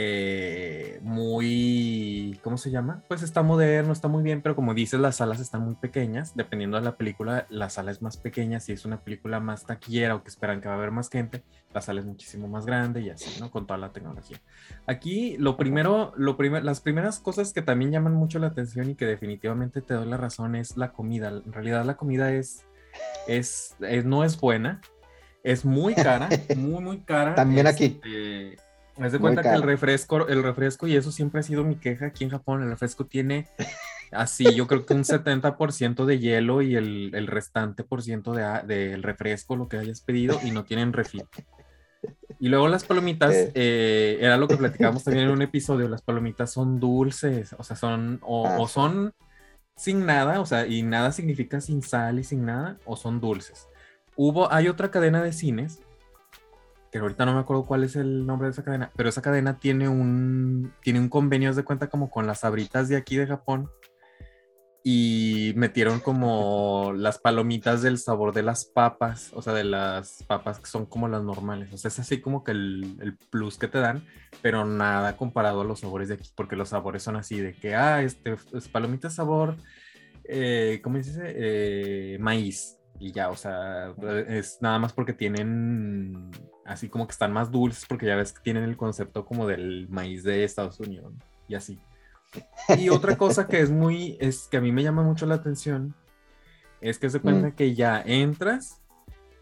eh, 0.00 1.00
muy, 1.02 2.38
¿cómo 2.44 2.56
se 2.56 2.70
llama? 2.70 3.02
Pues 3.08 3.22
está 3.24 3.42
moderno, 3.42 3.92
está 3.92 4.06
muy 4.06 4.22
bien, 4.22 4.42
pero 4.42 4.54
como 4.54 4.72
dices, 4.72 5.00
las 5.00 5.16
salas 5.16 5.40
están 5.40 5.62
muy 5.64 5.74
pequeñas. 5.74 6.36
Dependiendo 6.36 6.76
de 6.76 6.84
la 6.84 6.96
película, 6.96 7.46
la 7.50 7.68
sala 7.68 7.90
es 7.90 8.00
más 8.00 8.16
pequeña. 8.16 8.60
Si 8.60 8.70
es 8.72 8.84
una 8.84 9.00
película 9.00 9.40
más 9.40 9.66
taquillera 9.66 10.14
o 10.14 10.22
que 10.22 10.28
esperan 10.28 10.60
que 10.60 10.68
va 10.68 10.74
a 10.74 10.76
haber 10.78 10.92
más 10.92 11.10
gente, 11.10 11.42
la 11.74 11.80
sala 11.80 11.98
es 12.00 12.06
muchísimo 12.06 12.46
más 12.46 12.64
grande 12.64 13.00
y 13.00 13.10
así, 13.10 13.40
¿no? 13.40 13.50
Con 13.50 13.66
toda 13.66 13.78
la 13.78 13.92
tecnología. 13.92 14.40
Aquí, 14.86 15.36
lo 15.36 15.56
primero, 15.56 16.12
lo 16.16 16.36
primer, 16.36 16.62
las 16.64 16.80
primeras 16.80 17.18
cosas 17.18 17.52
que 17.52 17.62
también 17.62 17.90
llaman 17.90 18.14
mucho 18.14 18.38
la 18.38 18.46
atención 18.46 18.88
y 18.90 18.94
que 18.94 19.04
definitivamente 19.04 19.82
te 19.82 19.94
doy 19.94 20.06
la 20.06 20.16
razón 20.16 20.54
es 20.54 20.76
la 20.76 20.92
comida. 20.92 21.28
En 21.28 21.52
realidad, 21.52 21.84
la 21.84 21.96
comida 21.96 22.32
es, 22.32 22.64
es, 23.26 23.74
es- 23.80 24.04
no 24.04 24.22
es 24.22 24.38
buena. 24.40 24.80
Es 25.42 25.64
muy 25.64 25.94
cara, 25.94 26.28
muy, 26.56 26.82
muy 26.82 27.00
cara. 27.00 27.34
También 27.34 27.66
aquí. 27.66 28.00
Este, 28.04 28.56
Haz 29.00 29.12
de 29.12 29.18
cuenta 29.18 29.42
que 29.42 29.50
el 29.54 29.62
refresco, 29.62 30.26
el 30.28 30.42
refresco, 30.42 30.86
y 30.86 30.96
eso 30.96 31.12
siempre 31.12 31.40
ha 31.40 31.42
sido 31.42 31.64
mi 31.64 31.76
queja 31.76 32.06
aquí 32.06 32.24
en 32.24 32.30
Japón, 32.30 32.62
el 32.62 32.70
refresco 32.70 33.06
tiene 33.06 33.46
así, 34.10 34.54
yo 34.54 34.66
creo 34.66 34.84
que 34.86 34.94
un 34.94 35.04
70% 35.04 36.04
de 36.06 36.18
hielo 36.18 36.62
y 36.62 36.74
el, 36.76 37.12
el 37.14 37.26
restante 37.26 37.84
por 37.84 38.02
ciento 38.02 38.32
de 38.32 38.42
del 38.66 39.02
refresco, 39.02 39.54
lo 39.56 39.68
que 39.68 39.76
hayas 39.78 40.00
pedido, 40.00 40.40
y 40.44 40.50
no 40.50 40.64
tienen 40.64 40.92
refil. 40.92 41.24
Y 42.40 42.48
luego 42.48 42.68
las 42.68 42.84
palomitas, 42.84 43.34
Eh. 43.54 44.18
era 44.20 44.36
lo 44.36 44.46
que 44.48 44.56
platicábamos 44.56 45.04
también 45.04 45.26
en 45.26 45.32
un 45.32 45.42
episodio, 45.42 45.88
las 45.88 46.02
palomitas 46.02 46.52
son 46.52 46.78
dulces, 46.80 47.54
o 47.58 47.62
sea, 47.64 47.76
son, 47.76 48.20
o, 48.22 48.46
Ah, 48.46 48.56
o 48.58 48.66
sí. 48.68 48.74
son 48.74 49.12
sin 49.76 50.06
nada, 50.06 50.40
o 50.40 50.46
sea, 50.46 50.66
y 50.66 50.82
nada 50.82 51.12
significa 51.12 51.60
sin 51.60 51.82
sal 51.82 52.18
y 52.18 52.24
sin 52.24 52.44
nada, 52.44 52.78
o 52.84 52.96
son 52.96 53.20
dulces. 53.20 53.68
Hubo, 54.16 54.52
hay 54.52 54.68
otra 54.68 54.90
cadena 54.90 55.22
de 55.22 55.32
cines, 55.32 55.80
que 56.90 56.98
ahorita 56.98 57.26
no 57.26 57.34
me 57.34 57.40
acuerdo 57.40 57.66
cuál 57.66 57.84
es 57.84 57.96
el 57.96 58.26
nombre 58.26 58.48
de 58.48 58.52
esa 58.52 58.64
cadena, 58.64 58.90
pero 58.96 59.08
esa 59.08 59.22
cadena 59.22 59.58
tiene 59.58 59.88
un, 59.88 60.72
tiene 60.82 61.00
un 61.00 61.08
convenio, 61.08 61.54
de 61.54 61.64
cuenta, 61.64 61.88
como 61.88 62.10
con 62.10 62.26
las 62.26 62.40
sabritas 62.40 62.88
de 62.88 62.96
aquí 62.96 63.16
de 63.16 63.26
Japón, 63.26 63.70
y 64.84 65.52
metieron 65.56 66.00
como 66.00 66.92
las 66.96 67.18
palomitas 67.18 67.82
del 67.82 67.98
sabor 67.98 68.32
de 68.32 68.42
las 68.42 68.64
papas, 68.64 69.32
o 69.34 69.42
sea, 69.42 69.52
de 69.52 69.64
las 69.64 70.24
papas 70.26 70.60
que 70.60 70.66
son 70.66 70.86
como 70.86 71.08
las 71.08 71.22
normales. 71.22 71.72
O 71.72 71.76
sea, 71.76 71.88
es 71.88 71.98
así 71.98 72.20
como 72.20 72.42
que 72.42 72.52
el, 72.52 72.96
el 73.00 73.16
plus 73.16 73.58
que 73.58 73.68
te 73.68 73.78
dan, 73.80 74.06
pero 74.40 74.64
nada 74.64 75.16
comparado 75.16 75.60
a 75.60 75.64
los 75.64 75.80
sabores 75.80 76.08
de 76.08 76.14
aquí, 76.14 76.30
porque 76.34 76.56
los 76.56 76.70
sabores 76.70 77.02
son 77.02 77.16
así 77.16 77.38
de 77.40 77.54
que, 77.54 77.74
ah, 77.74 78.02
este 78.02 78.36
es 78.54 78.68
palomita 78.68 79.10
sabor, 79.10 79.56
eh, 80.24 80.80
¿cómo 80.82 81.02
se 81.02 81.10
dice? 81.10 81.34
Eh, 81.36 82.18
maíz. 82.20 82.76
Y 83.00 83.12
ya, 83.12 83.30
o 83.30 83.36
sea, 83.36 83.94
es 84.28 84.58
nada 84.60 84.78
más 84.78 84.92
porque 84.92 85.12
tienen 85.12 86.30
así 86.68 86.88
como 86.88 87.06
que 87.06 87.12
están 87.12 87.32
más 87.32 87.50
dulces, 87.50 87.84
porque 87.88 88.06
ya 88.06 88.16
ves 88.16 88.32
que 88.32 88.40
tienen 88.42 88.64
el 88.64 88.76
concepto 88.76 89.24
como 89.24 89.46
del 89.46 89.88
maíz 89.88 90.22
de 90.22 90.44
Estados 90.44 90.78
Unidos, 90.80 91.12
¿no? 91.12 91.18
y 91.48 91.54
así. 91.54 91.78
Y 92.76 92.88
otra 92.90 93.16
cosa 93.16 93.46
que 93.48 93.60
es 93.60 93.70
muy, 93.70 94.16
es 94.20 94.46
que 94.50 94.58
a 94.58 94.60
mí 94.60 94.70
me 94.70 94.82
llama 94.82 95.02
mucho 95.02 95.26
la 95.26 95.36
atención, 95.36 95.94
es 96.80 96.98
que 96.98 97.10
se 97.10 97.20
cuenta 97.20 97.48
Mm. 97.48 97.52
que 97.52 97.74
ya 97.74 98.00
entras 98.04 98.80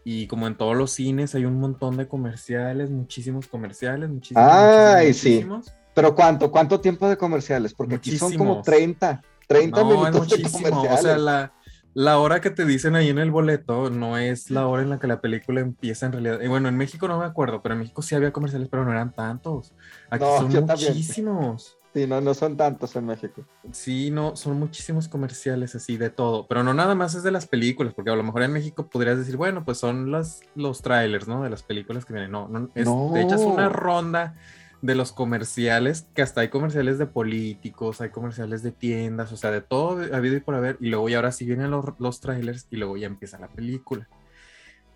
y 0.03 0.25
como 0.27 0.47
en 0.47 0.55
todos 0.55 0.75
los 0.77 0.91
cines 0.91 1.35
hay 1.35 1.43
un 1.45 1.59
montón 1.59 1.97
de 1.97 2.07
comerciales, 2.07 2.89
muchísimos 2.89 3.47
comerciales, 3.47 4.09
muchísimos. 4.09 4.43
Ay, 4.49 5.07
muchísimos, 5.07 5.17
sí. 5.17 5.29
muchísimos. 5.29 5.73
Pero 5.93 6.15
¿cuánto? 6.15 6.49
¿Cuánto 6.51 6.79
tiempo 6.79 7.09
de 7.09 7.17
comerciales? 7.17 7.73
Porque 7.73 7.95
aquí 7.95 8.17
son 8.17 8.35
como 8.37 8.55
Muchísimos. 8.57 8.65
30, 8.65 9.21
30 9.47 9.81
No, 9.81 9.89
es 9.91 9.97
minutos 9.97 10.29
de 10.29 10.37
muchísimo. 10.37 10.67
O 10.67 10.71
comerciales. 10.71 11.01
sea, 11.01 11.17
la, 11.17 11.51
la 11.99 12.19
hora 12.19 12.41
que 12.41 12.51
te 12.51 12.63
dicen 12.63 12.95
ahí 12.95 13.09
en 13.09 13.17
el 13.17 13.31
boleto 13.31 13.89
no 13.89 14.19
es 14.19 14.51
la 14.51 14.67
hora 14.67 14.83
en 14.83 14.91
la 14.91 14.99
que 14.99 15.07
la 15.07 15.19
película 15.19 15.61
empieza 15.61 16.05
en 16.05 16.11
realidad. 16.11 16.39
Y 16.41 16.47
bueno, 16.47 16.69
en 16.69 16.77
México 16.77 17.07
no 17.07 17.17
me 17.17 17.25
acuerdo, 17.25 17.63
pero 17.63 17.73
en 17.73 17.79
México 17.79 18.03
sí 18.03 18.13
había 18.13 18.31
comerciales, 18.31 18.67
pero 18.69 18.85
no 18.85 18.91
eran 18.91 19.13
tantos. 19.15 19.73
Aquí 20.11 20.23
No, 20.23 20.37
son 20.37 20.51
también. 20.67 20.91
muchísimos. 20.93 21.79
Sí, 21.95 22.05
no, 22.05 22.21
no 22.21 22.35
son 22.35 22.55
tantos 22.55 22.95
en 22.95 23.07
México. 23.07 23.41
Sí, 23.71 24.11
no, 24.11 24.35
son 24.35 24.59
muchísimos 24.59 25.07
comerciales 25.07 25.73
así 25.73 25.97
de 25.97 26.11
todo, 26.11 26.45
pero 26.47 26.63
no 26.63 26.75
nada 26.75 26.93
más 26.93 27.15
es 27.15 27.23
de 27.23 27.31
las 27.31 27.47
películas, 27.47 27.95
porque 27.95 28.11
a 28.11 28.15
lo 28.15 28.21
mejor 28.21 28.43
en 28.43 28.53
México 28.53 28.87
podrías 28.87 29.17
decir, 29.17 29.35
bueno, 29.35 29.65
pues 29.65 29.79
son 29.79 30.11
las, 30.11 30.41
los 30.53 30.83
trailers, 30.83 31.27
¿no? 31.27 31.41
De 31.41 31.49
las 31.49 31.63
películas 31.63 32.05
que 32.05 32.13
vienen. 32.13 32.29
No, 32.31 32.47
no, 32.47 32.69
es, 32.75 32.85
No. 32.85 33.15
hecho 33.15 33.33
es 33.33 33.41
una 33.41 33.69
ronda 33.69 34.35
de 34.81 34.95
los 34.95 35.11
comerciales, 35.11 36.07
que 36.13 36.21
hasta 36.21 36.41
hay 36.41 36.49
comerciales 36.49 36.97
de 36.97 37.07
políticos, 37.07 38.01
hay 38.01 38.09
comerciales 38.09 38.63
de 38.63 38.71
tiendas, 38.71 39.31
o 39.31 39.37
sea, 39.37 39.51
de 39.51 39.61
todo 39.61 40.01
ha 40.13 40.17
habido 40.17 40.35
y 40.35 40.39
por 40.39 40.55
haber, 40.55 40.77
y 40.79 40.89
luego 40.89 41.09
y 41.09 41.15
ahora 41.15 41.31
sí 41.31 41.45
vienen 41.45 41.71
los, 41.71 41.85
los 41.99 42.19
trailers 42.19 42.67
y 42.69 42.77
luego 42.77 42.97
ya 42.97 43.07
empieza 43.07 43.39
la 43.39 43.47
película. 43.47 44.07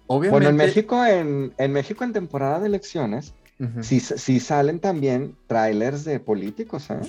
Obviamente. 0.07 0.31
Bueno, 0.31 0.49
en 0.49 0.55
México, 0.55 1.05
en, 1.05 1.53
en 1.57 1.71
México 1.71 2.03
en 2.03 2.13
temporada 2.13 2.59
de 2.59 2.67
elecciones, 2.67 3.33
sí, 3.81 3.99
sí 3.99 4.39
salen 4.39 4.79
también 4.79 5.35
trailers 5.47 6.03
de 6.03 6.19
políticos, 6.19 6.89
¿eh? 6.89 6.99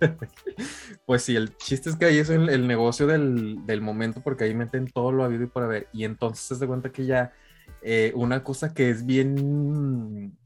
Pues 1.06 1.22
sí, 1.22 1.36
el 1.36 1.56
chiste 1.56 1.90
es 1.90 1.96
que 1.96 2.06
ahí 2.06 2.18
es 2.18 2.28
el, 2.28 2.48
el 2.48 2.66
negocio 2.66 3.06
del, 3.06 3.64
del 3.66 3.80
momento 3.80 4.20
porque 4.20 4.44
ahí 4.44 4.54
meten 4.54 4.86
todo 4.86 5.12
lo 5.12 5.24
habido 5.24 5.44
y 5.44 5.46
por 5.46 5.62
haber. 5.62 5.88
Y 5.92 6.04
entonces 6.04 6.44
se 6.44 6.56
da 6.56 6.66
cuenta 6.66 6.90
que 6.90 7.06
ya 7.06 7.32
eh, 7.82 8.12
una 8.14 8.44
cosa 8.44 8.74
que 8.74 8.90
es 8.90 9.04
bien, 9.06 10.36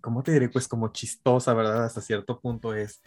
¿cómo 0.00 0.22
te 0.22 0.32
diré? 0.32 0.48
Pues 0.48 0.68
como 0.68 0.88
chistosa, 0.88 1.54
¿verdad? 1.54 1.84
Hasta 1.84 2.00
cierto 2.00 2.40
punto 2.40 2.74
es 2.74 3.02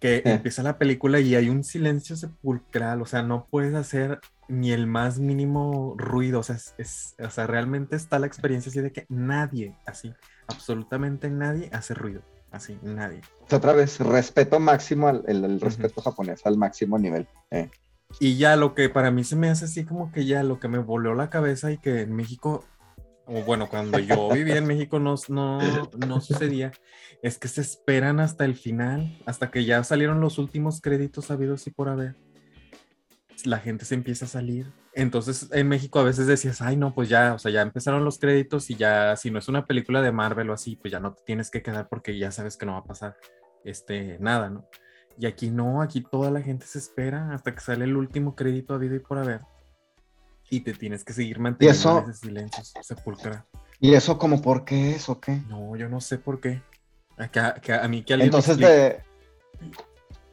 que 0.00 0.22
empieza 0.24 0.62
la 0.62 0.78
película 0.78 1.18
y 1.18 1.34
hay 1.34 1.48
un 1.48 1.64
silencio 1.64 2.14
sepulcral, 2.16 3.02
o 3.02 3.06
sea, 3.06 3.22
no 3.22 3.48
puedes 3.50 3.74
hacer 3.74 4.20
ni 4.46 4.70
el 4.70 4.86
más 4.86 5.18
mínimo 5.18 5.94
ruido, 5.98 6.38
o 6.40 6.42
sea, 6.44 6.54
es, 6.54 6.74
es- 6.78 7.14
o 7.18 7.28
sea, 7.30 7.46
realmente 7.48 7.96
está 7.96 8.18
la 8.20 8.26
experiencia 8.28 8.70
así 8.70 8.80
de 8.80 8.92
que 8.92 9.06
nadie, 9.08 9.74
así, 9.86 10.14
absolutamente 10.46 11.28
nadie 11.30 11.68
hace 11.72 11.94
ruido, 11.94 12.22
así, 12.52 12.78
nadie. 12.82 13.20
Otra 13.50 13.72
vez, 13.72 13.98
respeto 13.98 14.60
máximo, 14.60 15.08
al, 15.08 15.24
el, 15.26 15.44
el 15.44 15.60
respeto 15.60 16.00
japonés 16.00 16.46
al 16.46 16.56
máximo 16.56 16.96
nivel. 16.98 17.26
¿eh? 17.50 17.68
Y 18.20 18.36
ya 18.38 18.56
lo 18.56 18.74
que 18.74 18.88
para 18.88 19.10
mí 19.10 19.24
se 19.24 19.36
me 19.36 19.50
hace 19.50 19.64
así 19.66 19.84
como 19.84 20.12
que 20.12 20.24
ya 20.26 20.42
lo 20.44 20.60
que 20.60 20.68
me 20.68 20.78
voló 20.78 21.14
la 21.14 21.28
cabeza 21.28 21.72
y 21.72 21.78
que 21.78 22.02
en 22.02 22.14
México, 22.14 22.64
bueno, 23.28 23.68
cuando 23.68 23.98
yo 23.98 24.30
vivía 24.30 24.56
en 24.56 24.66
México 24.66 24.98
no, 24.98 25.14
no, 25.28 25.58
no 26.06 26.20
sucedía, 26.20 26.72
es 27.22 27.38
que 27.38 27.48
se 27.48 27.60
esperan 27.60 28.20
hasta 28.20 28.44
el 28.44 28.54
final, 28.54 29.18
hasta 29.26 29.50
que 29.50 29.64
ya 29.64 29.84
salieron 29.84 30.20
los 30.20 30.38
últimos 30.38 30.80
créditos 30.80 31.30
habidos 31.30 31.66
y 31.66 31.70
por 31.70 31.88
haber. 31.88 32.16
La 33.44 33.58
gente 33.58 33.84
se 33.84 33.94
empieza 33.94 34.24
a 34.24 34.28
salir. 34.28 34.72
Entonces 34.94 35.48
en 35.52 35.68
México 35.68 35.98
a 36.00 36.04
veces 36.04 36.26
decías, 36.26 36.60
ay 36.62 36.76
no, 36.76 36.94
pues 36.94 37.08
ya, 37.08 37.34
o 37.34 37.38
sea, 37.38 37.52
ya 37.52 37.62
empezaron 37.62 38.04
los 38.04 38.18
créditos 38.18 38.70
y 38.70 38.76
ya, 38.76 39.14
si 39.16 39.30
no 39.30 39.38
es 39.38 39.48
una 39.48 39.66
película 39.66 40.00
de 40.02 40.10
Marvel 40.10 40.50
o 40.50 40.54
así, 40.54 40.76
pues 40.76 40.90
ya 40.90 40.98
no 40.98 41.12
te 41.12 41.22
tienes 41.24 41.50
que 41.50 41.62
quedar 41.62 41.88
porque 41.88 42.18
ya 42.18 42.32
sabes 42.32 42.56
que 42.56 42.66
no 42.66 42.72
va 42.72 42.78
a 42.78 42.84
pasar 42.84 43.16
este, 43.64 44.18
nada, 44.20 44.48
¿no? 44.50 44.66
Y 45.18 45.26
aquí 45.26 45.50
no, 45.50 45.82
aquí 45.82 46.00
toda 46.00 46.30
la 46.30 46.40
gente 46.40 46.64
se 46.66 46.78
espera 46.78 47.32
hasta 47.34 47.54
que 47.54 47.60
sale 47.60 47.84
el 47.84 47.96
último 47.96 48.34
crédito 48.34 48.74
habido 48.74 48.94
y 48.94 49.00
por 49.00 49.18
haber. 49.18 49.42
Y 50.50 50.60
te 50.60 50.72
tienes 50.74 51.04
que 51.04 51.12
seguir 51.12 51.38
manteniendo 51.38 51.78
eso- 51.78 52.00
ese 52.08 52.14
silencio 52.26 52.64
sepulcral. 52.82 53.44
¿Y 53.80 53.94
eso 53.94 54.18
como 54.18 54.40
por 54.42 54.64
qué 54.64 54.92
es 54.96 55.08
o 55.08 55.20
qué? 55.20 55.36
No, 55.48 55.76
yo 55.76 55.88
no 55.88 56.00
sé 56.00 56.18
por 56.18 56.40
qué. 56.40 56.62
Acá, 57.16 57.60
a 57.82 57.88
mí 57.88 58.02
que 58.02 58.14
alguien 58.14 58.28
Entonces, 58.28 58.56
de, 58.58 59.02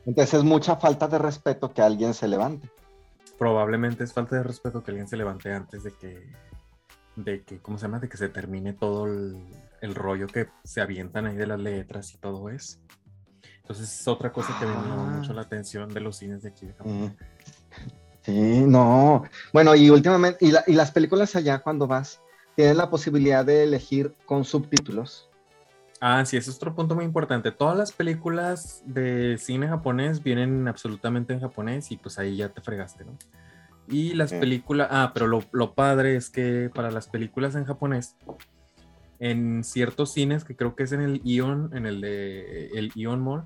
entonces 0.05 0.33
es 0.35 0.43
mucha 0.43 0.75
falta 0.77 1.07
de 1.07 1.17
respeto 1.17 1.73
que 1.73 1.81
alguien 1.81 2.13
se 2.13 2.27
levante. 2.27 2.69
probablemente 3.37 4.03
es 4.03 4.13
falta 4.13 4.35
de 4.37 4.43
respeto 4.43 4.81
que 4.83 4.91
alguien 4.91 5.07
se 5.07 5.17
levante 5.17 5.51
antes 5.53 5.83
de 5.83 5.91
que, 5.93 6.31
de 7.17 7.43
que, 7.43 7.59
¿cómo 7.59 7.77
se 7.77 7.83
llama? 7.87 7.99
De 7.99 8.07
que 8.07 8.15
se 8.17 8.29
termine 8.29 8.71
todo 8.73 9.05
el, 9.07 9.43
el 9.81 9.93
rollo 9.95 10.27
que 10.27 10.47
se 10.63 10.79
avientan 10.79 11.25
ahí 11.25 11.35
de 11.35 11.47
las 11.47 11.59
letras 11.59 12.13
y 12.13 12.17
todo 12.17 12.49
eso. 12.49 12.79
Entonces 13.57 13.99
es 13.99 14.07
otra 14.07 14.31
cosa 14.31 14.55
que 14.59 14.65
me 14.65 14.73
llamó 14.73 15.03
Ah. 15.09 15.17
mucho 15.17 15.33
la 15.33 15.41
atención 15.41 15.91
de 15.93 15.99
los 15.99 16.17
cines 16.17 16.43
de 16.43 16.49
aquí 16.49 16.65
de 16.67 16.73
Japón. 16.73 17.05
Mm. 17.05 17.15
Sí, 18.25 18.31
no. 18.65 19.23
Bueno, 19.53 19.75
y 19.75 19.89
últimamente, 19.89 20.43
y, 20.45 20.51
la- 20.51 20.63
y 20.65 20.73
las 20.73 20.91
películas 20.91 21.35
allá 21.35 21.59
cuando 21.59 21.85
vas, 21.87 22.21
tienes 22.55 22.75
la 22.75 22.89
posibilidad 22.89 23.45
de 23.45 23.63
elegir 23.63 24.15
con 24.25 24.43
subtítulos. 24.43 25.29
Ah, 26.01 26.25
sí, 26.25 26.35
ese 26.37 26.49
es 26.49 26.57
otro 26.57 26.75
punto 26.75 26.95
muy 26.95 27.05
importante. 27.05 27.51
Todas 27.51 27.77
las 27.77 27.91
películas 27.91 28.81
de 28.85 29.37
cine 29.37 29.67
japonés 29.67 30.21
vienen 30.23 30.67
absolutamente 30.67 31.33
en 31.33 31.39
japonés 31.39 31.91
y 31.91 31.97
pues 31.97 32.19
ahí 32.19 32.37
ya 32.37 32.49
te 32.49 32.61
fregaste, 32.61 33.05
¿no? 33.05 33.17
Y 33.87 34.13
las 34.13 34.33
películas, 34.33 34.87
ah, 34.91 35.11
pero 35.13 35.27
lo, 35.27 35.43
lo 35.51 35.73
padre 35.73 36.15
es 36.15 36.29
que 36.31 36.71
para 36.73 36.89
las 36.91 37.07
películas 37.07 37.55
en 37.55 37.65
japonés, 37.65 38.15
en 39.19 39.63
ciertos 39.63 40.11
cines, 40.11 40.43
que 40.43 40.55
creo 40.55 40.75
que 40.75 40.83
es 40.83 40.91
en 40.91 41.01
el 41.01 41.21
Ion, 41.23 41.69
en 41.73 41.85
el 41.85 42.01
de 42.01 42.67
el 42.69 42.91
Ion 42.95 43.21
Mall, 43.21 43.43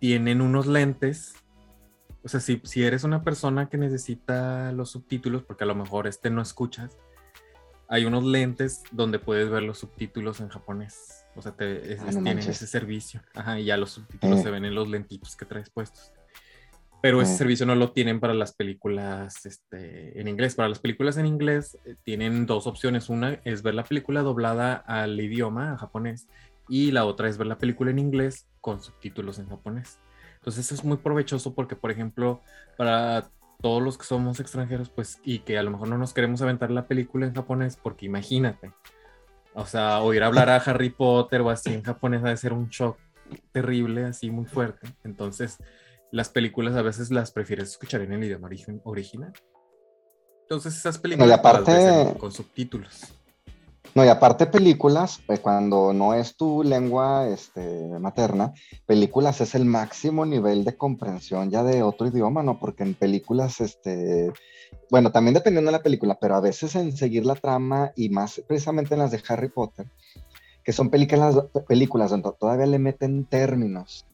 tienen 0.00 0.40
unos 0.40 0.66
lentes. 0.66 1.34
O 2.22 2.28
sea, 2.28 2.40
si, 2.40 2.60
si 2.64 2.82
eres 2.84 3.04
una 3.04 3.22
persona 3.22 3.68
que 3.68 3.78
necesita 3.78 4.72
los 4.72 4.90
subtítulos, 4.90 5.42
porque 5.42 5.64
a 5.64 5.66
lo 5.66 5.74
mejor 5.74 6.06
este 6.06 6.28
no 6.30 6.42
escuchas, 6.42 6.96
hay 7.88 8.04
unos 8.04 8.24
lentes 8.24 8.82
donde 8.92 9.18
puedes 9.18 9.48
ver 9.50 9.62
los 9.62 9.78
subtítulos 9.78 10.40
en 10.40 10.48
japonés. 10.48 11.24
O 11.34 11.42
sea, 11.42 11.52
te, 11.52 11.94
es- 11.94 12.00
Ah, 12.00 12.04
no 12.06 12.10
tienen 12.10 12.36
manches. 12.36 12.56
ese 12.56 12.66
servicio. 12.66 13.22
Ajá, 13.34 13.58
y 13.58 13.64
ya 13.64 13.76
los 13.76 13.92
subtítulos 13.92 14.40
Eh. 14.40 14.42
se 14.42 14.50
ven 14.50 14.64
en 14.64 14.74
los 14.74 14.88
lentitos 14.88 15.34
que 15.36 15.44
traes 15.46 15.70
puestos. 15.70 16.12
Pero 17.02 17.22
ese 17.22 17.32
Eh. 17.32 17.36
servicio 17.38 17.64
no 17.64 17.74
lo 17.74 17.92
tienen 17.92 18.20
para 18.20 18.34
las 18.34 18.52
películas 18.52 19.46
este, 19.46 20.20
en 20.20 20.28
inglés. 20.28 20.54
Para 20.54 20.68
las 20.68 20.78
películas 20.80 21.16
en 21.16 21.24
inglés 21.26 21.78
eh, 21.86 21.96
tienen 22.04 22.44
dos 22.46 22.66
opciones. 22.66 23.08
Una 23.08 23.40
es 23.44 23.62
ver 23.62 23.74
la 23.74 23.84
película 23.84 24.20
doblada 24.20 24.74
al 24.74 25.18
idioma, 25.18 25.72
a 25.72 25.78
japonés, 25.78 26.28
y 26.68 26.90
la 26.90 27.06
otra 27.06 27.28
es 27.28 27.38
ver 27.38 27.46
la 27.46 27.56
película 27.58 27.90
en 27.90 27.98
inglés 27.98 28.46
con 28.60 28.82
subtítulos 28.82 29.38
en 29.38 29.48
japonés. 29.48 29.98
Entonces 30.40 30.66
eso 30.66 30.74
es 30.74 30.84
muy 30.84 30.96
provechoso 30.96 31.54
porque, 31.54 31.76
por 31.76 31.90
ejemplo, 31.90 32.40
para 32.78 33.28
todos 33.60 33.82
los 33.82 33.98
que 33.98 34.04
somos 34.06 34.40
extranjeros, 34.40 34.88
pues, 34.88 35.20
y 35.22 35.40
que 35.40 35.58
a 35.58 35.62
lo 35.62 35.70
mejor 35.70 35.88
no 35.88 35.98
nos 35.98 36.14
queremos 36.14 36.40
aventar 36.40 36.70
la 36.70 36.86
película 36.86 37.26
en 37.26 37.34
japonés, 37.34 37.76
porque 37.76 38.06
imagínate, 38.06 38.72
o 39.54 39.66
sea, 39.66 40.00
oír 40.00 40.22
hablar 40.22 40.48
a 40.48 40.56
Harry 40.56 40.88
Potter 40.90 41.42
o 41.42 41.50
así 41.50 41.74
en 41.74 41.82
japonés 41.82 42.24
ha 42.24 42.28
de 42.30 42.36
ser 42.38 42.54
un 42.54 42.68
shock 42.70 42.96
terrible, 43.52 44.04
así 44.06 44.30
muy 44.30 44.46
fuerte. 44.46 44.88
Entonces, 45.04 45.58
las 46.10 46.30
películas 46.30 46.74
a 46.74 46.82
veces 46.82 47.10
las 47.10 47.32
prefieres 47.32 47.68
escuchar 47.70 48.00
en 48.00 48.12
el 48.14 48.24
idioma 48.24 48.48
original. 48.84 49.32
Entonces, 50.42 50.76
esas 50.76 50.98
películas 50.98 51.26
y 51.28 51.30
las 51.30 51.38
aparte- 51.40 51.70
ves 51.72 51.84
en- 52.12 52.14
con 52.14 52.32
subtítulos. 52.32 53.14
No, 53.94 54.04
y 54.04 54.08
aparte 54.08 54.46
películas, 54.46 55.20
pues, 55.26 55.40
cuando 55.40 55.92
no 55.92 56.14
es 56.14 56.36
tu 56.36 56.62
lengua 56.62 57.26
este, 57.26 57.88
materna, 57.98 58.54
películas 58.86 59.40
es 59.40 59.56
el 59.56 59.64
máximo 59.64 60.24
nivel 60.24 60.64
de 60.64 60.76
comprensión 60.76 61.50
ya 61.50 61.64
de 61.64 61.82
otro 61.82 62.06
idioma, 62.06 62.44
¿no? 62.44 62.60
Porque 62.60 62.84
en 62.84 62.94
películas, 62.94 63.60
este, 63.60 64.32
bueno, 64.90 65.10
también 65.10 65.34
dependiendo 65.34 65.70
de 65.70 65.78
la 65.78 65.82
película, 65.82 66.18
pero 66.20 66.36
a 66.36 66.40
veces 66.40 66.76
en 66.76 66.96
seguir 66.96 67.26
la 67.26 67.34
trama 67.34 67.90
y 67.96 68.10
más 68.10 68.40
precisamente 68.46 68.94
en 68.94 69.00
las 69.00 69.10
de 69.10 69.22
Harry 69.28 69.48
Potter, 69.48 69.86
que 70.62 70.72
son 70.72 70.90
películas, 70.90 71.36
películas 71.66 72.10
donde 72.10 72.30
todavía 72.38 72.66
le 72.66 72.78
meten 72.78 73.24
términos 73.24 74.06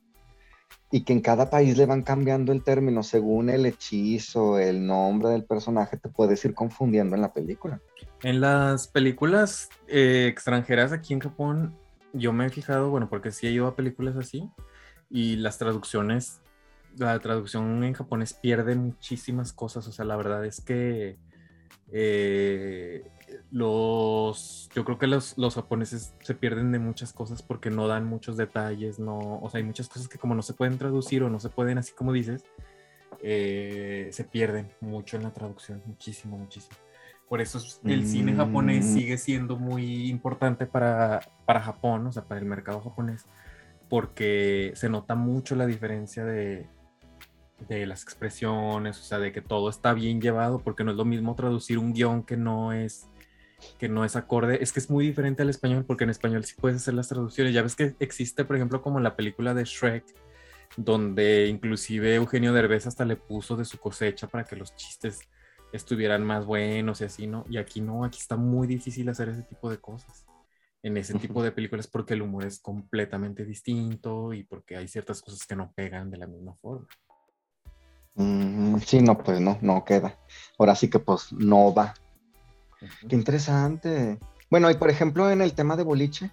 y 0.91 1.03
que 1.03 1.13
en 1.13 1.21
cada 1.21 1.51
país 1.51 1.77
le 1.77 1.87
van 1.87 2.03
cambiando 2.03 2.53
el 2.53 2.63
término 2.63 3.03
según 3.03 3.51
el 3.51 3.67
hechizo, 3.67 4.59
el 4.59 4.87
nombre 4.87 5.31
del 5.31 5.45
personaje, 5.45 5.97
te 5.97 6.09
puedes 6.09 6.45
ir 6.45 6.55
confundiendo 6.55 7.17
en 7.17 7.23
la 7.23 7.33
película. 7.33 7.81
En 8.23 8.41
las 8.41 8.87
películas 8.87 9.69
eh, 9.89 10.29
extranjeras 10.31 10.93
aquí 10.93 11.13
en 11.13 11.21
Japón, 11.21 11.77
yo 12.13 12.33
me 12.33 12.47
he 12.47 12.51
fijado, 12.51 12.91
bueno, 12.91 13.09
porque 13.09 13.33
sí 13.33 13.47
he 13.47 13.51
ido 13.51 13.67
a 13.67 13.75
películas 13.75 14.17
así, 14.17 14.49
y 15.11 15.37
las 15.37 15.59
traducciones, 15.59 16.41
la 16.97 17.19
traducción 17.19 17.83
en 17.83 17.93
japonés 17.93 18.33
pierde 18.33 18.77
muchísimas 18.77 19.53
cosas, 19.53 19.87
o 19.89 19.93
sea, 19.93 20.05
la 20.05 20.17
verdad 20.17 20.45
es 20.45 20.61
que 20.61 21.19
eh, 21.91 23.05
los, 23.51 24.69
yo 24.75 24.85
creo 24.85 24.99
que 24.99 25.07
los, 25.07 25.37
los 25.39 25.55
japoneses 25.55 26.15
se 26.21 26.35
pierden 26.35 26.73
de 26.73 26.79
muchas 26.79 27.13
cosas 27.13 27.43
porque 27.43 27.71
no 27.71 27.89
dan 27.89 28.05
muchos 28.07 28.37
detalles, 28.37 28.99
no, 28.99 29.19
o 29.41 29.49
sea, 29.51 29.59
hay 29.59 29.65
muchas 29.65 29.89
cosas 29.89 30.09
que 30.09 30.19
como 30.19 30.35
no 30.35 30.43
se 30.43 30.55
pueden 30.55 30.79
traducir 30.79 31.23
o 31.23 31.31
no 31.31 31.41
se 31.41 31.49
pueden, 31.49 31.79
así 31.79 31.93
como 31.93 32.13
dices, 32.13 32.45
eh, 33.23 34.09
se 34.13 34.25
pierden 34.25 34.71
mucho 34.81 35.17
en 35.17 35.23
la 35.25 35.33
traducción, 35.33 35.83
muchísimo, 35.87 36.37
muchísimo. 36.39 36.77
Por 37.29 37.41
eso 37.41 37.59
es- 37.59 37.81
el 37.85 38.07
cine 38.07 38.35
japonés 38.35 38.85
Mm. 38.85 38.95
sigue 38.95 39.19
siendo 39.19 39.57
muy 39.57 40.09
importante 40.09 40.67
para, 40.67 41.21
para 41.45 41.61
Japón, 41.61 42.07
o 42.07 42.13
sea, 42.13 42.23
para 42.25 42.39
el 42.41 42.47
mercado 42.47 42.81
japonés, 42.81 43.25
porque 43.89 44.73
se 44.77 44.89
nota 44.89 45.15
mucho 45.15 45.57
la 45.57 45.67
diferencia 45.67 46.25
de, 46.25 46.69
de 47.69 47.87
las 47.87 48.03
expresiones, 48.03 49.01
o 49.01 49.03
sea, 49.03 49.19
de 49.19 49.33
que 49.33 49.41
todo 49.41 49.71
está 49.71 49.93
bien 49.95 50.21
llevado, 50.21 50.59
porque 50.61 50.85
no 50.85 50.91
es 50.93 50.97
lo 50.97 51.05
mismo 51.05 51.35
traducir 51.35 51.79
un 51.79 51.93
guion 51.95 52.23
que 52.23 52.37
no 52.37 52.73
es 52.73 53.09
que 53.79 53.89
no 53.89 54.05
es 54.05 54.17
acorde, 54.17 54.63
es 54.63 54.73
que 54.73 54.81
es 54.81 54.91
muy 54.91 55.07
diferente 55.07 55.43
al 55.43 55.51
español, 55.51 55.85
porque 55.87 56.05
en 56.05 56.11
español 56.11 56.45
sí 56.45 56.55
puedes 56.59 56.79
hacer 56.79 56.95
las 56.95 57.09
traducciones. 57.09 57.55
Ya 57.55 57.63
ves 57.63 57.77
que 57.77 57.95
existe, 58.01 58.45
por 58.45 58.57
ejemplo, 58.57 58.83
como 58.83 59.01
la 59.01 59.17
película 59.17 59.55
de 59.55 59.65
Shrek, 59.65 60.05
donde 60.77 61.47
inclusive 61.47 62.15
Eugenio 62.15 62.53
Derbez 62.53 62.87
hasta 62.87 63.05
le 63.05 63.17
puso 63.17 63.57
de 63.57 63.65
su 63.65 63.79
cosecha 63.79 64.27
para 64.27 64.45
que 64.45 64.57
los 64.57 64.75
chistes 64.77 65.21
estuvieran 65.73 66.25
más 66.25 66.45
buenos 66.45 67.01
y 67.01 67.05
así, 67.05 67.27
¿no? 67.27 67.45
Y 67.49 67.59
aquí 67.59 67.81
no, 67.81 68.05
aquí 68.05 68.19
está 68.19 68.37
muy 68.37 68.67
difícil 68.67 69.09
hacer 69.09 69.29
ese 69.29 69.43
tipo 69.43 69.71
de 69.71 69.79
cosas 69.79 70.27
en 70.83 70.97
ese 70.97 71.19
tipo 71.19 71.43
de 71.43 71.51
películas 71.51 71.89
porque 71.89 72.15
el 72.15 72.23
humor 72.23 72.45
es 72.45 72.61
completamente 72.61 73.45
distinto 73.45 74.33
y 74.33 74.45
porque 74.45 74.77
hay 74.77 74.87
ciertas 74.87 75.21
cosas 75.21 75.45
que 75.45 75.57
no 75.57 75.73
pegan 75.75 76.11
de 76.11 76.19
la 76.19 76.29
misma 76.29 76.55
forma. 76.55 76.87
Mm, 78.15 78.79
sí, 78.79 79.03
no, 79.03 79.19
pues 79.19 79.41
no, 79.41 79.59
no 79.63 79.85
queda. 79.85 80.17
Ahora 80.59 80.77
sí 80.77 80.89
que 80.89 81.01
pues 81.01 81.33
no 81.33 81.75
va. 81.75 81.95
Qué 82.81 83.17
interesante. 83.17 84.19
Bueno, 84.51 84.71
y 84.71 84.75
por 84.75 84.91
ejemplo 84.91 85.31
en 85.31 85.41
el 85.41 85.55
tema 85.55 85.77
de 85.77 85.83
boliche. 85.83 86.31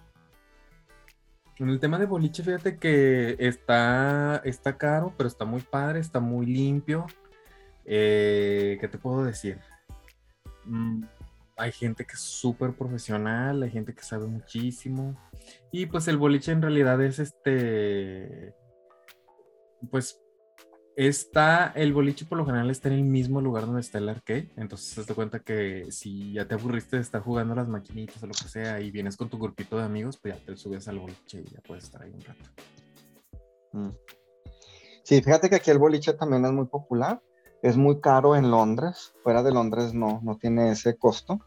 En 1.58 1.68
el 1.68 1.78
tema 1.78 1.98
de 1.98 2.06
boliche, 2.06 2.42
fíjate 2.42 2.78
que 2.78 3.36
está, 3.38 4.42
está 4.44 4.76
caro, 4.76 5.14
pero 5.16 5.28
está 5.28 5.44
muy 5.44 5.60
padre, 5.60 6.00
está 6.00 6.18
muy 6.18 6.46
limpio. 6.46 7.06
Eh, 7.84 8.76
¿Qué 8.80 8.88
te 8.88 8.98
puedo 8.98 9.24
decir? 9.24 9.60
Mm, 10.64 11.04
hay 11.56 11.70
gente 11.70 12.04
que 12.04 12.14
es 12.14 12.20
súper 12.20 12.72
profesional, 12.72 13.62
hay 13.62 13.70
gente 13.70 13.94
que 13.94 14.02
sabe 14.02 14.26
muchísimo. 14.26 15.16
Y 15.70 15.86
pues 15.86 16.08
el 16.08 16.16
boliche 16.16 16.50
en 16.50 16.62
realidad 16.62 17.00
es 17.02 17.20
este, 17.20 18.54
pues 19.90 20.23
está, 20.96 21.72
el 21.74 21.92
boliche 21.92 22.24
por 22.24 22.38
lo 22.38 22.46
general 22.46 22.70
está 22.70 22.88
en 22.88 22.94
el 22.94 23.04
mismo 23.04 23.40
lugar 23.40 23.66
donde 23.66 23.80
está 23.80 23.98
el 23.98 24.08
arcade. 24.08 24.50
Entonces 24.56 25.06
te 25.06 25.14
cuenta 25.14 25.40
que 25.40 25.86
si 25.90 26.32
ya 26.32 26.46
te 26.46 26.54
aburriste 26.54 26.96
de 26.96 27.02
estar 27.02 27.20
jugando 27.22 27.54
las 27.54 27.68
maquinitas 27.68 28.22
o 28.22 28.26
lo 28.26 28.32
que 28.32 28.48
sea 28.48 28.80
y 28.80 28.90
vienes 28.90 29.16
con 29.16 29.28
tu 29.28 29.38
grupito 29.38 29.76
de 29.76 29.84
amigos, 29.84 30.18
pues 30.20 30.34
ya 30.34 30.44
te 30.44 30.56
subes 30.56 30.88
al 30.88 30.98
boliche 30.98 31.40
y 31.40 31.50
ya 31.50 31.60
puedes 31.66 31.84
estar 31.84 32.02
ahí 32.02 32.10
un 32.10 32.20
rato. 32.20 32.44
Mm. 33.72 33.90
Sí, 35.02 35.20
fíjate 35.20 35.50
que 35.50 35.56
aquí 35.56 35.70
el 35.70 35.78
boliche 35.78 36.14
también 36.14 36.44
es 36.44 36.52
muy 36.52 36.66
popular 36.66 37.20
es 37.64 37.78
muy 37.78 37.98
caro 37.98 38.36
en 38.36 38.50
Londres, 38.50 39.14
fuera 39.22 39.42
de 39.42 39.50
Londres 39.50 39.94
no, 39.94 40.20
no 40.22 40.36
tiene 40.36 40.72
ese 40.72 40.98
costo 40.98 41.40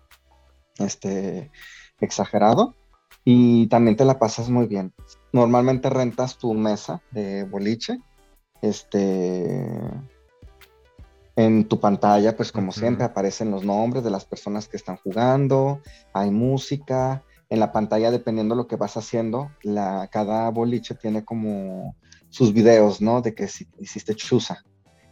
este, 0.79 1.51
exagerado 1.99 2.73
y 3.23 3.67
también 3.67 3.95
te 3.95 4.03
la 4.03 4.17
pasas 4.17 4.49
muy 4.49 4.65
bien. 4.65 4.95
Normalmente 5.31 5.91
rentas 5.91 6.39
tu 6.39 6.55
mesa 6.55 7.03
de 7.11 7.43
boliche, 7.43 7.99
este, 8.61 9.69
en 11.35 11.67
tu 11.67 11.79
pantalla, 11.79 12.35
pues 12.35 12.51
como 12.51 12.71
siempre 12.71 13.05
aparecen 13.05 13.51
los 13.51 13.63
nombres 13.63 14.03
de 14.03 14.09
las 14.09 14.25
personas 14.25 14.67
que 14.67 14.77
están 14.77 14.97
jugando, 14.97 15.81
hay 16.13 16.31
música, 16.31 17.23
en 17.49 17.59
la 17.59 17.71
pantalla 17.71 18.11
dependiendo 18.11 18.55
de 18.55 18.61
lo 18.61 18.67
que 18.67 18.75
vas 18.75 18.97
haciendo, 18.97 19.51
la, 19.61 20.09
cada 20.11 20.49
boliche 20.49 20.95
tiene 20.95 21.23
como 21.23 21.95
sus 22.29 22.53
videos, 22.53 23.01
¿no? 23.01 23.21
De 23.21 23.33
que 23.33 23.47
si 23.47 23.67
hiciste 23.79 24.15
chusa, 24.15 24.65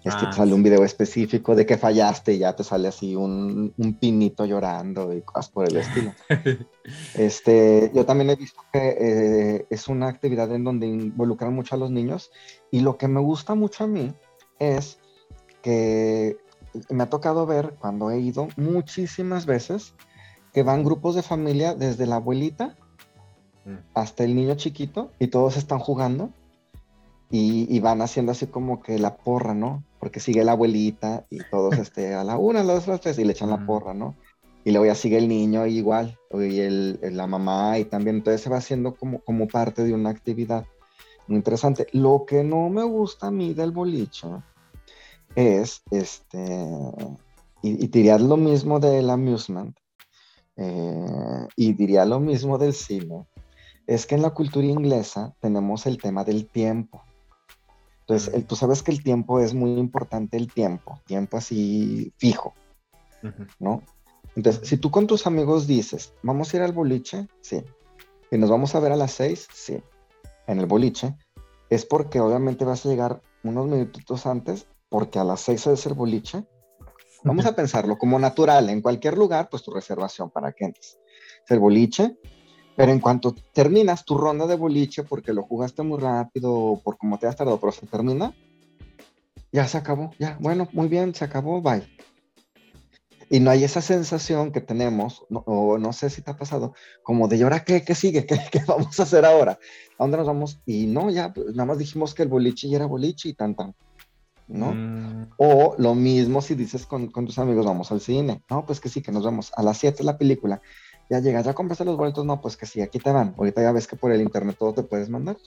es 0.05 0.13
que 0.15 0.21
te 0.21 0.27
ah, 0.27 0.33
sale 0.33 0.53
un 0.53 0.61
video 0.61 0.83
específico 0.83 1.55
de 1.55 1.65
que 1.65 1.77
fallaste 1.77 2.33
y 2.33 2.37
ya 2.37 2.55
te 2.55 2.63
sale 2.63 2.87
así 2.87 3.15
un, 3.15 3.73
un 3.75 3.93
pinito 3.95 4.45
llorando 4.45 5.11
y 5.11 5.23
cosas 5.23 5.49
por 5.49 5.67
el 5.67 5.77
estilo. 5.77 6.13
este, 7.15 7.91
yo 7.91 8.05
también 8.05 8.29
he 8.29 8.35
visto 8.35 8.61
que 8.71 8.97
eh, 8.99 9.67
es 9.71 9.87
una 9.87 10.07
actividad 10.07 10.53
en 10.53 10.63
donde 10.63 10.85
involucran 10.85 11.55
mucho 11.55 11.73
a 11.73 11.79
los 11.79 11.89
niños 11.89 12.31
y 12.69 12.81
lo 12.81 12.97
que 12.97 13.07
me 13.07 13.19
gusta 13.19 13.55
mucho 13.55 13.85
a 13.85 13.87
mí 13.87 14.13
es 14.59 14.99
que 15.63 16.37
me 16.91 17.03
ha 17.03 17.09
tocado 17.09 17.47
ver 17.47 17.73
cuando 17.79 18.11
he 18.11 18.19
ido 18.19 18.47
muchísimas 18.57 19.47
veces 19.47 19.95
que 20.53 20.61
van 20.61 20.83
grupos 20.83 21.15
de 21.15 21.23
familia 21.23 21.73
desde 21.73 22.05
la 22.05 22.17
abuelita 22.17 22.75
mm. 23.65 23.73
hasta 23.95 24.23
el 24.23 24.35
niño 24.35 24.53
chiquito 24.53 25.11
y 25.17 25.27
todos 25.27 25.57
están 25.57 25.79
jugando 25.79 26.29
y, 27.29 27.79
van 27.79 28.01
haciendo 28.01 28.31
así 28.31 28.47
como 28.47 28.81
que 28.81 28.99
la 28.99 29.17
porra, 29.17 29.53
¿no? 29.53 29.83
Porque 30.05 30.19
sigue 30.19 30.43
la 30.43 30.51
abuelita 30.51 31.25
y 31.31 31.39
todos 31.49 31.79
este, 31.79 32.13
a 32.13 32.23
la 32.23 32.37
una, 32.37 32.59
a 32.59 32.63
las 32.63 32.75
dos, 32.75 32.87
a 32.89 32.91
las 32.91 33.01
tres 33.01 33.17
y 33.17 33.23
le 33.23 33.31
echan 33.31 33.49
la 33.49 33.65
porra, 33.65 33.95
¿no? 33.95 34.15
Y 34.63 34.69
luego 34.69 34.85
ya 34.85 34.93
sigue 34.93 35.17
el 35.17 35.27
niño 35.27 35.65
igual, 35.65 36.15
y 36.31 36.59
el, 36.59 36.99
la 37.01 37.25
mamá 37.25 37.79
y 37.79 37.85
también, 37.85 38.17
entonces 38.17 38.41
se 38.41 38.51
va 38.51 38.57
haciendo 38.57 38.93
como, 38.93 39.21
como 39.21 39.47
parte 39.47 39.83
de 39.83 39.95
una 39.95 40.11
actividad 40.11 40.63
muy 41.25 41.37
interesante. 41.37 41.87
Lo 41.91 42.23
que 42.27 42.43
no 42.43 42.69
me 42.69 42.83
gusta 42.83 43.25
a 43.27 43.31
mí 43.31 43.55
del 43.55 43.71
boliche 43.71 44.27
es, 45.33 45.81
este, 45.89 46.67
y, 47.63 47.87
diría 47.87 48.19
lo 48.19 48.37
mismo 48.37 48.79
del 48.79 49.09
amusement, 49.09 49.75
eh, 50.55 51.47
y 51.55 51.73
diría 51.73 52.05
lo 52.05 52.19
mismo 52.19 52.59
del 52.59 52.75
cine, 52.75 53.25
es 53.87 54.05
que 54.05 54.13
en 54.13 54.21
la 54.21 54.29
cultura 54.29 54.67
inglesa 54.67 55.33
tenemos 55.39 55.87
el 55.87 55.97
tema 55.97 56.23
del 56.23 56.45
tiempo. 56.45 57.01
Entonces, 58.07 58.45
tú 58.45 58.55
sabes 58.55 58.83
que 58.83 58.91
el 58.91 59.01
tiempo 59.01 59.39
es 59.39 59.55
muy 59.55 59.71
importante, 59.79 60.37
el 60.37 60.53
tiempo, 60.53 61.01
tiempo 61.07 61.37
así 61.37 62.13
fijo, 62.17 62.53
¿no? 63.59 63.81
Entonces, 64.35 64.67
si 64.67 64.77
tú 64.77 64.91
con 64.91 65.07
tus 65.07 65.25
amigos 65.25 65.65
dices, 65.65 66.13
vamos 66.21 66.53
a 66.53 66.57
ir 66.57 66.63
al 66.63 66.71
boliche, 66.71 67.27
sí. 67.41 67.63
Y 68.29 68.37
nos 68.37 68.51
vamos 68.51 68.75
a 68.75 68.79
ver 68.79 68.91
a 68.91 68.95
las 68.95 69.11
seis, 69.11 69.47
sí. 69.51 69.81
En 70.45 70.59
el 70.59 70.67
boliche, 70.67 71.15
es 71.71 71.83
porque 71.83 72.19
obviamente 72.19 72.63
vas 72.63 72.85
a 72.85 72.89
llegar 72.89 73.21
unos 73.43 73.65
minutitos 73.65 74.27
antes, 74.27 74.67
porque 74.87 75.17
a 75.17 75.23
las 75.23 75.41
seis 75.41 75.65
es 75.65 75.87
el 75.87 75.95
boliche. 75.95 76.45
Vamos 77.23 77.45
a 77.47 77.55
pensarlo 77.55 77.97
como 77.97 78.19
natural, 78.19 78.69
en 78.69 78.81
cualquier 78.81 79.17
lugar, 79.17 79.49
pues 79.49 79.63
tu 79.63 79.71
reservación 79.71 80.29
para 80.29 80.51
que 80.51 80.65
entres. 80.65 80.99
Es 81.43 81.49
el 81.49 81.59
boliche, 81.59 82.19
pero 82.75 82.91
en 82.91 82.99
cuanto 82.99 83.33
terminas 83.53 84.05
tu 84.05 84.17
ronda 84.17 84.47
de 84.47 84.55
boliche 84.55 85.03
porque 85.03 85.33
lo 85.33 85.43
jugaste 85.43 85.81
muy 85.83 85.99
rápido 85.99 86.79
por 86.83 86.97
como 86.97 87.17
te 87.17 87.27
has 87.27 87.35
tardado, 87.35 87.59
pero 87.59 87.71
se 87.71 87.87
termina, 87.87 88.33
ya 89.51 89.67
se 89.67 89.77
acabó, 89.77 90.11
ya, 90.19 90.37
bueno, 90.41 90.67
muy 90.73 90.87
bien, 90.87 91.15
se 91.15 91.25
acabó, 91.25 91.61
bye. 91.61 91.87
Y 93.29 93.39
no 93.39 93.49
hay 93.49 93.63
esa 93.63 93.81
sensación 93.81 94.51
que 94.51 94.61
tenemos, 94.61 95.25
o 95.31 95.79
no 95.79 95.93
sé 95.93 96.09
si 96.11 96.21
te 96.21 96.29
ha 96.29 96.37
pasado, 96.37 96.73
como 97.01 97.27
de, 97.27 97.37
¿y 97.37 97.41
ahora 97.41 97.63
qué, 97.63 97.83
qué 97.83 97.95
sigue? 97.95 98.25
¿Qué, 98.25 98.39
¿Qué, 98.51 98.61
vamos 98.67 98.99
a 98.99 99.03
hacer 99.03 99.25
ahora? 99.25 99.53
¿A 99.97 100.03
dónde 100.03 100.17
nos 100.17 100.27
vamos? 100.27 100.59
Y 100.65 100.85
no, 100.85 101.09
ya, 101.09 101.33
pues, 101.33 101.47
nada 101.47 101.65
más 101.65 101.79
dijimos 101.79 102.13
que 102.13 102.23
el 102.23 102.29
boliche 102.29 102.69
ya 102.69 102.75
era 102.75 102.85
boliche 102.85 103.29
y 103.29 103.33
tan, 103.33 103.55
tan. 103.55 103.73
¿no? 104.47 104.73
Mm. 104.73 105.29
O 105.37 105.75
lo 105.79 105.95
mismo 105.95 106.41
si 106.41 106.53
dices 106.53 106.85
con, 106.85 107.07
con, 107.07 107.25
tus 107.25 107.39
amigos, 107.39 107.65
vamos 107.65 107.91
al 107.91 108.01
cine. 108.01 108.43
No, 108.49 108.65
pues 108.65 108.79
que 108.79 108.89
sí, 108.89 109.01
que 109.01 109.11
nos 109.11 109.25
vemos. 109.25 109.51
A 109.55 109.63
las 109.63 109.77
7 109.79 110.03
la 110.03 110.17
película 110.17 110.61
ya 111.09 111.19
llegas, 111.19 111.45
ya 111.45 111.53
compraste 111.53 111.85
los 111.85 111.97
boletos, 111.97 112.25
no, 112.25 112.41
pues 112.41 112.57
que 112.57 112.65
sí, 112.65 112.81
aquí 112.81 112.99
te 112.99 113.11
van. 113.11 113.35
Ahorita 113.37 113.61
ya 113.61 113.71
ves 113.71 113.87
que 113.87 113.95
por 113.95 114.11
el 114.11 114.21
internet 114.21 114.55
todo 114.57 114.73
te 114.73 114.83
puedes 114.83 115.09
mandar. 115.09 115.37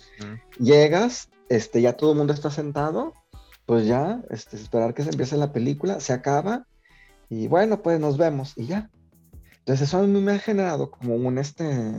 Llegas, 0.58 1.28
este, 1.48 1.82
ya 1.82 1.94
todo 1.94 2.12
el 2.12 2.18
mundo 2.18 2.32
está 2.32 2.50
sentado, 2.50 3.14
pues 3.66 3.86
ya, 3.86 4.22
este, 4.30 4.56
esperar 4.56 4.94
que 4.94 5.02
se 5.02 5.10
empiece 5.10 5.36
la 5.36 5.52
película, 5.52 6.00
se 6.00 6.12
acaba, 6.12 6.66
y 7.28 7.48
bueno, 7.48 7.82
pues 7.82 7.98
nos 8.00 8.16
vemos, 8.16 8.52
y 8.56 8.66
ya. 8.66 8.90
Entonces 9.58 9.88
eso 9.88 9.98
a 9.98 10.02
mí 10.02 10.20
me 10.20 10.32
ha 10.32 10.38
generado 10.38 10.90
como 10.90 11.16
un, 11.16 11.38
este, 11.38 11.92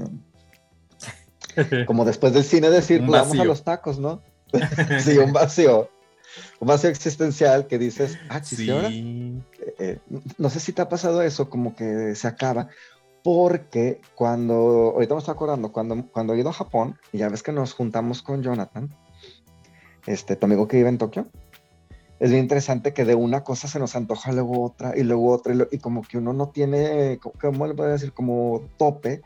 como 1.85 2.05
después 2.05 2.33
del 2.33 2.43
cine 2.43 2.69
decir, 2.69 3.05
pues 3.05 3.21
vamos 3.21 3.39
a 3.39 3.45
los 3.45 3.63
tacos, 3.63 3.99
¿no? 3.99 4.21
sí, 4.99 5.17
un 5.17 5.33
vacío. 5.33 5.89
Un 6.59 6.67
vacío 6.67 6.89
existencial 6.89 7.67
que 7.67 7.77
dices, 7.77 8.17
ah, 8.29 8.43
sí. 8.43 8.69
Eh, 8.69 9.41
eh, 9.79 9.99
no 10.37 10.49
sé 10.49 10.59
si 10.59 10.73
te 10.73 10.81
ha 10.81 10.89
pasado 10.89 11.21
eso, 11.21 11.49
como 11.49 11.75
que 11.75 12.15
se 12.15 12.27
acaba 12.27 12.69
porque 13.23 14.01
cuando, 14.15 14.93
ahorita 14.95 15.13
me 15.13 15.19
estoy 15.19 15.33
acordando, 15.33 15.71
cuando, 15.71 16.05
cuando 16.11 16.33
he 16.33 16.39
ido 16.39 16.49
a 16.49 16.53
Japón, 16.53 16.97
y 17.11 17.19
ya 17.19 17.29
ves 17.29 17.43
que 17.43 17.51
nos 17.51 17.73
juntamos 17.73 18.21
con 18.21 18.41
Jonathan, 18.41 18.89
este, 20.05 20.35
tu 20.35 20.45
amigo 20.45 20.67
que 20.67 20.77
vive 20.77 20.89
en 20.89 20.97
Tokio, 20.97 21.27
es 22.19 22.31
bien 22.31 22.43
interesante 22.43 22.93
que 22.93 23.05
de 23.05 23.15
una 23.15 23.43
cosa 23.43 23.67
se 23.67 23.79
nos 23.79 23.95
antoja 23.95 24.31
luego 24.33 24.63
otra 24.63 24.97
y 24.97 25.03
luego 25.03 25.31
otra, 25.31 25.53
y, 25.71 25.77
como 25.77 26.01
que 26.01 26.17
uno 26.17 26.33
no 26.33 26.49
tiene, 26.49 27.19
¿cómo 27.39 27.65
le 27.65 27.73
puedo 27.73 27.89
decir? 27.89 28.11
Como 28.11 28.61
tope 28.77 29.21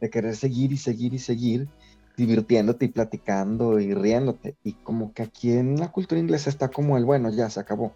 de 0.00 0.10
querer 0.10 0.36
seguir 0.36 0.72
y 0.72 0.76
seguir 0.76 1.14
y 1.14 1.18
seguir 1.18 1.68
divirtiéndote 2.16 2.84
y 2.84 2.88
platicando 2.88 3.80
y 3.80 3.94
riéndote. 3.94 4.56
Y 4.62 4.74
como 4.74 5.12
que 5.12 5.22
aquí 5.22 5.52
en 5.52 5.80
la 5.80 5.90
cultura 5.90 6.20
inglesa 6.20 6.50
está 6.50 6.68
como 6.68 6.96
el, 6.96 7.04
bueno, 7.04 7.30
ya 7.30 7.50
se 7.50 7.60
acabó. 7.60 7.92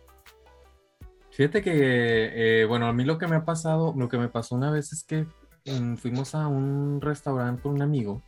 Fíjate 1.32 1.62
que, 1.62 2.60
eh, 2.60 2.64
bueno, 2.66 2.86
a 2.86 2.92
mí 2.92 3.04
lo 3.04 3.16
que 3.16 3.26
me 3.26 3.36
ha 3.36 3.44
pasado, 3.46 3.94
lo 3.96 4.08
que 4.08 4.18
me 4.18 4.28
pasó 4.28 4.54
una 4.54 4.70
vez 4.70 4.92
es 4.92 5.02
que 5.02 5.26
mm, 5.64 5.96
fuimos 5.96 6.34
a 6.34 6.46
un 6.46 7.00
restaurante 7.00 7.62
con 7.62 7.72
un 7.72 7.82
amigo 7.82 8.22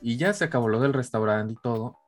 y 0.00 0.16
ya 0.16 0.32
se 0.32 0.44
acabó 0.44 0.68
lo 0.68 0.80
del 0.80 0.92
restaurante 0.92 1.54
y 1.54 1.56
todo. 1.56 1.98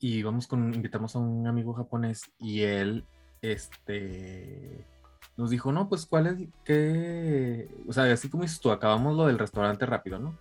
Y 0.00 0.22
vamos 0.24 0.48
con, 0.48 0.74
invitamos 0.74 1.14
a 1.14 1.20
un 1.20 1.46
amigo 1.46 1.74
japonés 1.74 2.22
y 2.40 2.62
él, 2.62 3.04
este, 3.40 4.84
nos 5.36 5.50
dijo, 5.50 5.70
no, 5.70 5.88
pues 5.88 6.06
cuál 6.06 6.26
es, 6.26 6.48
qué, 6.64 7.68
o 7.86 7.92
sea, 7.92 8.12
así 8.12 8.28
como 8.28 8.42
dices 8.42 8.60
tú, 8.60 8.72
acabamos 8.72 9.16
lo 9.16 9.26
del 9.26 9.38
restaurante 9.38 9.86
rápido, 9.86 10.18
¿no? 10.18 10.36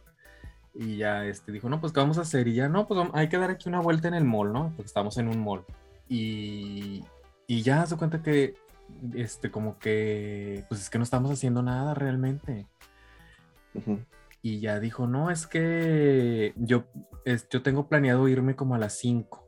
Y 0.73 0.97
ya, 0.97 1.25
este, 1.25 1.51
dijo, 1.51 1.69
no, 1.69 1.79
pues 1.79 1.93
qué 1.93 1.99
vamos 1.99 2.17
a 2.17 2.21
hacer. 2.21 2.47
Y 2.47 2.55
ya, 2.55 2.69
no, 2.69 2.87
pues 2.87 3.07
hay 3.13 3.29
que 3.29 3.37
dar 3.37 3.51
aquí 3.51 3.69
una 3.69 3.81
vuelta 3.81 4.07
en 4.07 4.15
el 4.15 4.25
mall, 4.25 4.51
¿no? 4.51 4.73
Porque 4.75 4.87
estamos 4.87 5.17
en 5.17 5.27
un 5.27 5.39
mall. 5.39 5.63
Y, 6.09 7.03
y 7.47 7.61
ya 7.63 7.85
se 7.85 7.97
cuenta 7.97 8.21
que 8.21 8.55
este, 9.13 9.51
como 9.51 9.77
que, 9.79 10.65
pues 10.69 10.81
es 10.81 10.89
que 10.89 10.97
no 10.97 11.03
estamos 11.03 11.31
haciendo 11.31 11.61
nada 11.61 11.93
realmente. 11.93 12.67
Y 14.41 14.59
ya 14.59 14.79
dijo, 14.79 15.07
no, 15.07 15.29
es 15.29 15.47
que 15.47 16.53
yo, 16.55 16.85
yo 17.49 17.61
tengo 17.61 17.87
planeado 17.87 18.27
irme 18.27 18.55
como 18.55 18.75
a 18.75 18.79
las 18.79 18.97
5. 18.97 19.45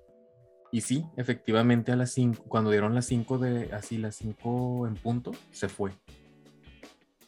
Y 0.71 0.81
sí, 0.81 1.05
efectivamente 1.17 1.91
a 1.91 1.95
las 1.95 2.11
5, 2.11 2.43
cuando 2.47 2.69
dieron 2.69 2.93
las 2.93 3.05
5 3.05 3.39
de, 3.39 3.73
así 3.73 3.97
las 3.97 4.15
5 4.15 4.87
en 4.87 4.95
punto, 4.95 5.31
se 5.51 5.67
fue. 5.67 5.91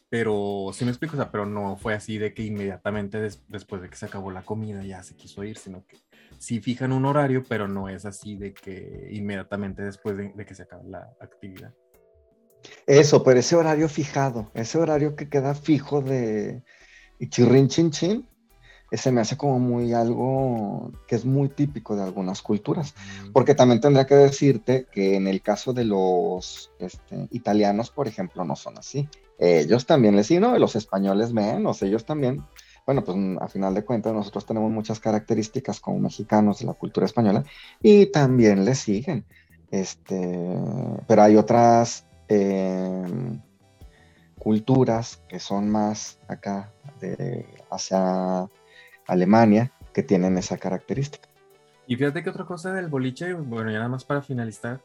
Pero 0.08 0.70
sí 0.72 0.84
me 0.84 0.90
explico, 0.90 1.14
o 1.14 1.16
sea, 1.16 1.30
pero 1.30 1.46
no 1.46 1.76
fue 1.76 1.94
así 1.94 2.18
de 2.18 2.34
que 2.34 2.42
inmediatamente 2.44 3.18
después 3.48 3.82
de 3.82 3.88
que 3.88 3.96
se 3.96 4.06
acabó 4.06 4.30
la 4.30 4.42
comida 4.42 4.84
ya 4.84 5.02
se 5.02 5.16
quiso 5.16 5.42
ir, 5.42 5.56
sino 5.56 5.86
que 5.86 5.96
sí 6.38 6.60
fijan 6.60 6.92
un 6.92 7.06
horario, 7.06 7.42
pero 7.48 7.66
no 7.66 7.88
es 7.88 8.04
así 8.04 8.36
de 8.36 8.52
que 8.52 9.08
inmediatamente 9.12 9.82
después 9.82 10.16
de, 10.16 10.44
que 10.44 10.54
se 10.54 10.64
acabe 10.64 10.88
la 10.88 11.16
actividad. 11.20 11.74
Eso, 12.86 13.22
pero 13.22 13.40
ese 13.40 13.56
horario 13.56 13.88
fijado, 13.88 14.50
ese 14.54 14.78
horario 14.78 15.16
que 15.16 15.28
queda 15.28 15.54
fijo 15.54 16.00
de 16.00 16.62
chirrin 17.28 17.68
chin 17.68 17.90
chin, 17.90 18.26
ese 18.92 19.10
me 19.10 19.22
hace 19.22 19.38
como 19.38 19.58
muy 19.58 19.94
algo 19.94 20.92
que 21.08 21.16
es 21.16 21.24
muy 21.24 21.48
típico 21.48 21.96
de 21.96 22.02
algunas 22.02 22.42
culturas. 22.42 22.94
Mm. 23.24 23.32
Porque 23.32 23.54
también 23.54 23.80
tendría 23.80 24.06
que 24.06 24.14
decirte 24.14 24.86
que 24.92 25.16
en 25.16 25.26
el 25.26 25.40
caso 25.40 25.72
de 25.72 25.86
los 25.86 26.70
este, 26.78 27.26
italianos, 27.30 27.90
por 27.90 28.06
ejemplo, 28.06 28.44
no 28.44 28.54
son 28.54 28.76
así. 28.76 29.08
Ellos 29.38 29.86
también 29.86 30.14
les 30.14 30.26
siguen, 30.26 30.42
¿no? 30.42 30.58
Los 30.58 30.76
españoles 30.76 31.32
menos, 31.32 31.82
ellos 31.82 32.04
también. 32.04 32.44
Bueno, 32.84 33.02
pues 33.02 33.16
a 33.40 33.48
final 33.48 33.74
de 33.74 33.84
cuentas 33.84 34.12
nosotros 34.12 34.44
tenemos 34.44 34.70
muchas 34.70 35.00
características 35.00 35.80
como 35.80 35.98
mexicanos 35.98 36.58
de 36.58 36.66
la 36.66 36.74
cultura 36.74 37.06
española 37.06 37.44
y 37.80 38.06
también 38.06 38.66
les 38.66 38.80
siguen. 38.80 39.24
Este, 39.70 40.58
pero 41.08 41.22
hay 41.22 41.36
otras 41.36 42.04
em, 42.32 43.40
culturas 44.38 45.22
que 45.28 45.38
son 45.38 45.70
más 45.70 46.18
acá 46.28 46.72
de, 47.00 47.46
hacia 47.70 48.48
Alemania 49.06 49.72
que 49.92 50.02
tienen 50.02 50.38
esa 50.38 50.56
característica. 50.58 51.28
Y 51.86 51.96
fíjate 51.96 52.22
que 52.22 52.30
otra 52.30 52.44
cosa 52.44 52.72
del 52.72 52.88
boliche, 52.88 53.34
bueno, 53.34 53.70
ya 53.70 53.78
nada 53.78 53.88
más 53.88 54.04
para 54.04 54.22
finalizar, 54.22 54.80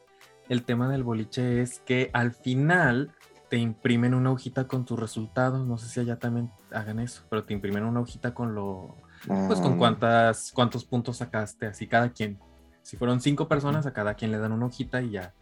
el 0.50 0.64
tema 0.64 0.90
del 0.90 1.04
boliche 1.04 1.62
es 1.62 1.80
que 1.80 2.10
al 2.14 2.32
final 2.32 3.12
te 3.50 3.58
imprimen 3.58 4.14
una 4.14 4.32
hojita 4.32 4.68
con 4.68 4.86
tus 4.86 5.00
resultados, 5.00 5.66
no 5.66 5.78
sé 5.78 5.88
si 5.88 6.00
allá 6.00 6.18
también 6.18 6.52
hagan 6.72 7.00
eso, 7.00 7.24
pero 7.30 7.46
te 7.46 7.54
imprimen 7.54 7.84
una 7.84 8.02
hojita 8.02 8.34
con 8.34 8.56
lo, 8.56 8.96
pues 9.26 9.60
con 9.60 9.74
ah. 9.74 9.78
cuántas, 9.78 10.52
cuántos 10.52 10.86
puntos 10.86 11.18
sacaste, 11.18 11.68
así 11.68 11.88
cada 11.88 12.10
quien. 12.12 12.40
Si 12.82 12.98
fueron 12.98 13.20
cinco 13.22 13.48
personas, 13.48 13.86
a 13.86 13.94
cada 13.94 14.14
quien 14.14 14.32
le 14.32 14.38
dan 14.38 14.52
una 14.52 14.66
hojita 14.66 15.02
y 15.02 15.12
ya, 15.12 15.34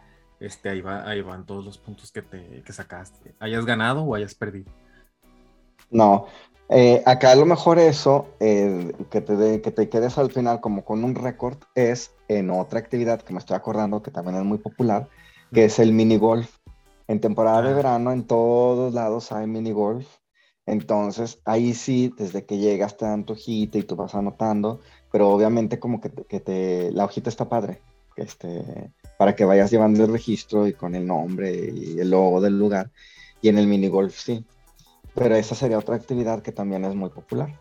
este, 0.45 0.69
ahí, 0.69 0.81
va, 0.81 1.07
ahí 1.07 1.21
van 1.21 1.45
todos 1.45 1.65
los 1.65 1.77
puntos 1.77 2.11
que, 2.11 2.21
te, 2.21 2.61
que 2.63 2.73
sacaste, 2.73 3.35
hayas 3.39 3.65
ganado 3.65 4.03
o 4.03 4.15
hayas 4.15 4.35
perdido. 4.35 4.71
No, 5.89 6.27
eh, 6.69 7.03
acá 7.05 7.31
a 7.31 7.35
lo 7.35 7.45
mejor 7.45 7.77
eso, 7.77 8.27
eh, 8.39 8.93
que, 9.11 9.21
te 9.21 9.61
que 9.61 9.71
te 9.71 9.89
quedes 9.89 10.17
al 10.17 10.31
final 10.31 10.61
como 10.61 10.83
con 10.83 11.03
un 11.03 11.15
récord, 11.15 11.57
es 11.75 12.11
en 12.27 12.49
otra 12.49 12.79
actividad 12.79 13.21
que 13.21 13.33
me 13.33 13.39
estoy 13.39 13.55
acordando 13.55 14.01
que 14.01 14.11
también 14.11 14.37
es 14.37 14.43
muy 14.43 14.57
popular, 14.57 15.07
que 15.53 15.65
es 15.65 15.79
el 15.79 15.93
mini 15.93 16.17
golf. 16.17 16.57
En 17.07 17.21
temporada 17.21 17.61
de 17.61 17.69
ah. 17.69 17.75
verano 17.75 18.11
en 18.11 18.25
todos 18.25 18.93
lados 18.93 19.31
hay 19.31 19.45
mini 19.45 19.71
golf. 19.71 20.07
Entonces 20.65 21.39
ahí 21.45 21.75
sí, 21.75 22.11
desde 22.17 22.45
que 22.45 22.57
llegas 22.57 22.97
te 22.97 23.05
dan 23.05 23.25
tu 23.25 23.33
hojita 23.33 23.77
y 23.77 23.83
tú 23.83 23.95
vas 23.95 24.15
anotando, 24.15 24.79
pero 25.11 25.29
obviamente 25.29 25.79
como 25.79 26.01
que, 26.01 26.09
que 26.09 26.39
te, 26.39 26.91
la 26.91 27.05
hojita 27.05 27.29
está 27.29 27.47
padre, 27.47 27.81
este, 28.15 28.91
para 29.17 29.35
que 29.35 29.45
vayas 29.45 29.71
llevando 29.71 30.03
el 30.03 30.11
registro 30.11 30.67
y 30.67 30.73
con 30.73 30.95
el 30.95 31.05
nombre 31.05 31.53
y 31.73 31.99
el 31.99 32.09
logo 32.09 32.41
del 32.41 32.57
lugar. 32.57 32.91
Y 33.41 33.49
en 33.49 33.57
el 33.57 33.67
mini 33.67 33.87
golf 33.87 34.17
sí. 34.17 34.45
Pero 35.13 35.35
esa 35.35 35.55
sería 35.55 35.77
otra 35.77 35.95
actividad 35.95 36.41
que 36.41 36.51
también 36.51 36.83
es 36.85 36.95
muy 36.95 37.09
popular. 37.09 37.57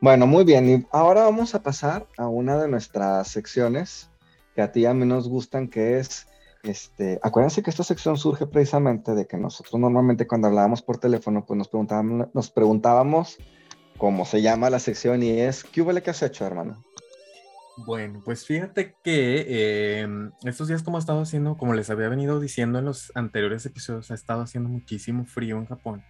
Bueno, 0.00 0.26
muy 0.26 0.44
bien. 0.44 0.68
Y 0.70 0.86
ahora 0.92 1.24
vamos 1.24 1.54
a 1.54 1.62
pasar 1.62 2.06
a 2.16 2.26
una 2.26 2.56
de 2.56 2.68
nuestras 2.68 3.28
secciones 3.28 4.10
que 4.54 4.62
a 4.62 4.72
ti 4.72 4.80
y 4.80 4.86
a 4.86 4.94
mí 4.94 5.04
nos 5.04 5.28
gustan, 5.28 5.68
que 5.68 5.98
es, 5.98 6.26
este, 6.62 7.18
acuérdense 7.22 7.62
que 7.62 7.70
esta 7.70 7.84
sección 7.84 8.16
surge 8.16 8.46
precisamente 8.46 9.14
de 9.14 9.26
que 9.26 9.36
nosotros 9.36 9.78
normalmente 9.78 10.26
cuando 10.26 10.48
hablábamos 10.48 10.80
por 10.82 10.98
teléfono, 10.98 11.44
pues 11.44 11.58
nos 11.58 11.68
preguntábamos, 11.68 12.28
nos 12.32 12.50
preguntábamos 12.50 13.36
cómo 13.98 14.24
se 14.24 14.40
llama 14.40 14.70
la 14.70 14.78
sección 14.78 15.22
y 15.22 15.38
es, 15.40 15.64
¿qué 15.64 15.82
hubo 15.82 15.92
que 16.00 16.10
has 16.10 16.22
hecho, 16.22 16.46
hermano? 16.46 16.82
Bueno, 17.76 18.20
pues 18.24 18.44
fíjate 18.44 18.94
que 19.02 20.00
em, 20.00 20.32
estos 20.44 20.68
días 20.68 20.82
como 20.82 20.98
ha 20.98 21.00
estado 21.00 21.22
haciendo, 21.22 21.56
como 21.56 21.74
les 21.74 21.88
había 21.90 22.08
venido 22.08 22.40
diciendo 22.40 22.78
en 22.78 22.84
los 22.84 23.12
anteriores 23.14 23.64
episodios, 23.64 24.10
ha 24.10 24.14
estado 24.14 24.42
haciendo 24.42 24.68
muchísimo 24.68 25.24
frío 25.24 25.56
en 25.56 25.66
Japón. 25.66 26.02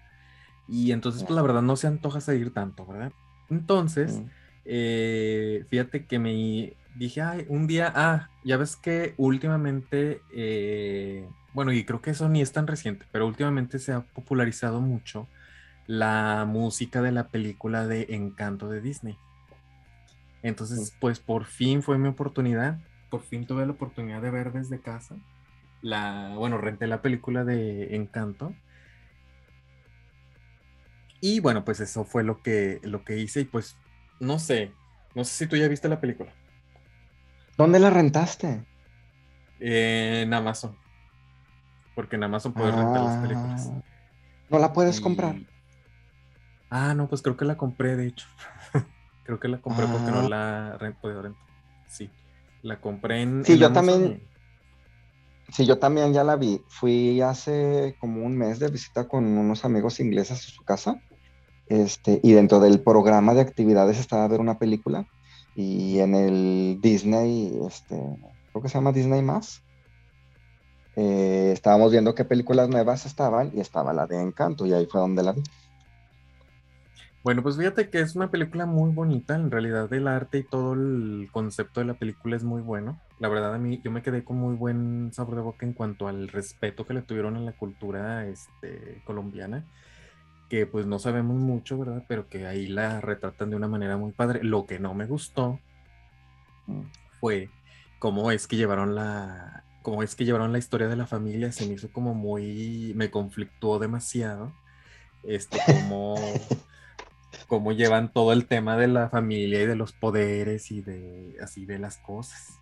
Y 0.68 0.92
entonces, 0.92 1.22
pues 1.22 1.34
la 1.34 1.42
verdad 1.42 1.62
no 1.62 1.76
se 1.76 1.86
antoja 1.86 2.20
salir 2.20 2.52
tanto, 2.52 2.86
¿verdad? 2.86 3.12
Entonces, 3.48 4.22
eh, 4.64 5.64
fíjate 5.68 6.06
que 6.06 6.18
me 6.18 6.76
dije, 6.96 7.22
ay, 7.22 7.44
un 7.48 7.66
día, 7.66 7.92
ah, 7.94 8.30
ya 8.44 8.56
ves 8.56 8.76
que 8.76 9.14
últimamente, 9.16 10.22
eh, 10.32 11.28
bueno, 11.54 11.72
y 11.72 11.84
creo 11.84 12.00
que 12.00 12.10
eso 12.10 12.28
ni 12.28 12.40
es 12.40 12.52
tan 12.52 12.66
reciente, 12.66 13.04
pero 13.10 13.26
últimamente 13.26 13.78
se 13.78 13.92
ha 13.92 14.00
popularizado 14.00 14.80
mucho 14.80 15.28
la 15.86 16.44
música 16.46 17.02
de 17.02 17.10
la 17.10 17.28
película 17.28 17.86
de 17.86 18.06
Encanto 18.10 18.68
de 18.68 18.80
Disney. 18.80 19.18
Entonces, 20.42 20.94
pues 21.00 21.20
por 21.20 21.44
fin 21.44 21.82
fue 21.82 21.98
mi 21.98 22.08
oportunidad. 22.08 22.78
Por 23.10 23.22
fin 23.22 23.46
tuve 23.46 23.66
la 23.66 23.72
oportunidad 23.72 24.22
de 24.22 24.30
ver 24.30 24.52
desde 24.52 24.80
casa. 24.80 25.16
La, 25.82 26.34
bueno, 26.36 26.58
renté 26.58 26.86
la 26.86 27.02
película 27.02 27.44
de 27.44 27.94
Encanto. 27.96 28.54
Y 31.20 31.40
bueno, 31.40 31.64
pues 31.64 31.80
eso 31.80 32.04
fue 32.04 32.24
lo 32.24 32.42
que, 32.42 32.80
lo 32.82 33.04
que 33.04 33.18
hice. 33.18 33.40
Y 33.40 33.44
pues, 33.44 33.76
no 34.18 34.38
sé. 34.38 34.72
No 35.14 35.24
sé 35.24 35.44
si 35.44 35.46
tú 35.46 35.56
ya 35.56 35.68
viste 35.68 35.88
la 35.88 36.00
película. 36.00 36.32
¿Dónde 37.56 37.78
la 37.78 37.90
rentaste? 37.90 38.64
en 39.60 40.32
Amazon. 40.32 40.76
Porque 41.94 42.16
en 42.16 42.24
Amazon 42.24 42.54
puedes 42.54 42.74
rentar 42.74 43.02
las 43.02 43.16
películas. 43.18 43.70
Ah. 43.70 43.82
¿No 44.48 44.58
la 44.58 44.72
puedes 44.72 45.00
comprar? 45.00 45.36
Ah, 46.70 46.94
no, 46.94 47.08
pues 47.08 47.20
creo 47.20 47.36
que 47.36 47.44
la 47.44 47.56
compré, 47.56 47.96
de 47.96 48.06
hecho. 48.06 48.26
Creo 49.24 49.38
que 49.38 49.48
la 49.48 49.60
compré 49.60 49.86
porque 49.86 50.10
no 50.10 50.28
la 50.28 50.78
podido 51.00 51.22
rentar. 51.22 51.42
Sí, 51.86 52.10
la 52.62 52.80
compré 52.80 53.22
en. 53.22 53.44
Sí, 53.44 53.58
yo 53.58 53.72
también. 53.72 54.22
Sí, 55.52 55.66
yo 55.66 55.78
también 55.78 56.12
ya 56.12 56.24
la 56.24 56.36
vi. 56.36 56.62
Fui 56.68 57.20
hace 57.20 57.96
como 58.00 58.24
un 58.24 58.36
mes 58.36 58.58
de 58.60 58.68
visita 58.68 59.08
con 59.08 59.24
unos 59.24 59.64
amigos 59.64 60.00
ingleses 60.00 60.38
a 60.38 60.50
su 60.50 60.64
casa. 60.64 61.00
Este, 61.66 62.20
y 62.22 62.32
dentro 62.32 62.60
del 62.60 62.80
programa 62.80 63.34
de 63.34 63.40
actividades 63.40 63.98
estaba 63.98 64.24
a 64.24 64.28
ver 64.28 64.40
una 64.40 64.58
película. 64.58 65.06
Y 65.54 65.98
en 65.98 66.14
el 66.14 66.78
Disney, 66.80 67.60
este, 67.66 67.96
creo 68.50 68.62
que 68.62 68.68
se 68.68 68.74
llama 68.74 68.92
Disney 68.92 69.22
Más. 69.22 69.62
Eh, 70.96 71.50
estábamos 71.52 71.92
viendo 71.92 72.14
qué 72.14 72.24
películas 72.24 72.68
nuevas 72.68 73.06
estaban 73.06 73.52
y 73.54 73.60
estaba 73.60 73.92
la 73.92 74.06
de 74.06 74.20
Encanto 74.20 74.66
y 74.66 74.72
ahí 74.72 74.86
fue 74.86 75.00
donde 75.00 75.22
la 75.22 75.32
vi. 75.32 75.42
Bueno, 77.22 77.42
pues 77.42 77.58
fíjate 77.58 77.90
que 77.90 78.00
es 78.00 78.16
una 78.16 78.30
película 78.30 78.64
muy 78.64 78.92
bonita, 78.92 79.34
en 79.34 79.50
realidad 79.50 79.92
el 79.92 80.08
arte 80.08 80.38
y 80.38 80.42
todo 80.42 80.72
el 80.72 81.28
concepto 81.30 81.80
de 81.80 81.86
la 81.86 81.94
película 81.94 82.34
es 82.34 82.44
muy 82.44 82.62
bueno. 82.62 82.98
La 83.18 83.28
verdad 83.28 83.54
a 83.54 83.58
mí 83.58 83.78
yo 83.84 83.90
me 83.90 84.02
quedé 84.02 84.24
con 84.24 84.38
muy 84.38 84.54
buen 84.54 85.12
sabor 85.12 85.36
de 85.36 85.42
boca 85.42 85.66
en 85.66 85.74
cuanto 85.74 86.08
al 86.08 86.28
respeto 86.28 86.86
que 86.86 86.94
le 86.94 87.02
tuvieron 87.02 87.36
a 87.36 87.40
la 87.40 87.52
cultura 87.52 88.26
este, 88.26 89.02
colombiana, 89.04 89.66
que 90.48 90.64
pues 90.64 90.86
no 90.86 90.98
sabemos 90.98 91.36
mucho, 91.36 91.78
¿verdad? 91.78 92.04
Pero 92.08 92.26
que 92.26 92.46
ahí 92.46 92.66
la 92.66 93.02
retratan 93.02 93.50
de 93.50 93.56
una 93.56 93.68
manera 93.68 93.98
muy 93.98 94.12
padre. 94.12 94.42
Lo 94.42 94.64
que 94.64 94.78
no 94.78 94.94
me 94.94 95.04
gustó 95.04 95.60
fue 97.20 97.50
cómo 97.98 98.30
es 98.30 98.46
que 98.46 98.56
llevaron 98.56 98.94
la, 98.94 99.64
cómo 99.82 100.02
es 100.02 100.14
que 100.14 100.24
llevaron 100.24 100.52
la 100.52 100.58
historia 100.58 100.88
de 100.88 100.96
la 100.96 101.06
familia, 101.06 101.52
se 101.52 101.66
me 101.66 101.74
hizo 101.74 101.92
como 101.92 102.14
muy, 102.14 102.94
me 102.96 103.10
conflictuó 103.10 103.78
demasiado. 103.78 104.54
Este, 105.22 105.58
como 105.66 106.14
cómo 107.50 107.72
llevan 107.72 108.12
todo 108.12 108.32
el 108.32 108.46
tema 108.46 108.76
de 108.76 108.86
la 108.86 109.08
familia 109.08 109.60
y 109.60 109.66
de 109.66 109.74
los 109.74 109.92
poderes 109.92 110.70
y 110.70 110.82
de 110.82 111.36
así 111.42 111.66
de 111.66 111.80
las 111.80 111.98
cosas. 111.98 112.60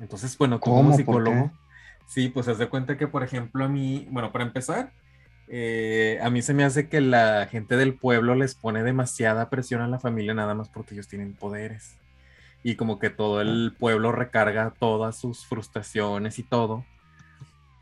Entonces, 0.00 0.36
bueno, 0.38 0.60
como 0.60 0.96
psicólogo, 0.96 1.52
sí, 2.06 2.30
pues 2.30 2.48
haz 2.48 2.56
de 2.56 2.70
cuenta 2.70 2.96
que, 2.96 3.06
por 3.06 3.22
ejemplo, 3.22 3.66
a 3.66 3.68
mí, 3.68 4.08
bueno, 4.10 4.32
para 4.32 4.44
empezar, 4.44 4.92
eh, 5.46 6.18
a 6.22 6.30
mí 6.30 6.40
se 6.40 6.54
me 6.54 6.64
hace 6.64 6.88
que 6.88 7.02
la 7.02 7.48
gente 7.50 7.76
del 7.76 7.92
pueblo 7.92 8.34
les 8.34 8.54
pone 8.54 8.82
demasiada 8.82 9.50
presión 9.50 9.82
a 9.82 9.88
la 9.88 9.98
familia 9.98 10.32
nada 10.32 10.54
más 10.54 10.70
porque 10.70 10.94
ellos 10.94 11.06
tienen 11.06 11.34
poderes. 11.34 11.96
Y 12.62 12.76
como 12.76 12.98
que 12.98 13.10
todo 13.10 13.42
el 13.42 13.74
pueblo 13.78 14.10
recarga 14.10 14.72
todas 14.78 15.18
sus 15.18 15.44
frustraciones 15.44 16.38
y 16.38 16.44
todo 16.44 16.86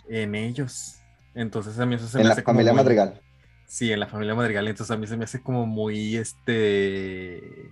en 0.08 0.34
ellos. 0.34 0.96
Entonces 1.36 1.78
a 1.78 1.86
mí 1.86 1.94
eso 1.94 2.08
se 2.08 2.18
me 2.18 2.28
hace 2.28 2.42
como 2.42 2.56
familia 2.56 2.74
Madrigal. 2.74 3.20
Sí, 3.68 3.92
en 3.92 4.00
la 4.00 4.06
familia 4.06 4.34
Madrigal. 4.34 4.66
Entonces 4.66 4.90
a 4.90 4.98
mí 4.98 5.06
se 5.06 5.16
me 5.16 5.24
hace 5.24 5.42
como 5.42 5.66
muy, 5.66 6.16
este... 6.16 7.70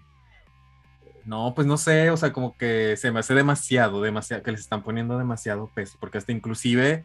No, 1.25 1.55
pues 1.57 1.67
no 1.67 1.77
sé, 1.77 2.11
o 2.11 2.17
sea, 2.17 2.33
como 2.33 2.57
que 2.57 2.97
se 2.97 3.11
me 3.11 3.19
hace 3.19 3.35
demasiado, 3.35 4.01
demasiado, 4.01 4.45
que 4.45 4.53
les 4.53 4.61
están 4.61 4.85
poniendo 4.85 5.19
demasiado 5.19 5.69
peso, 5.75 5.97
porque 5.99 6.19
hasta 6.19 6.31
inclusive 6.31 7.05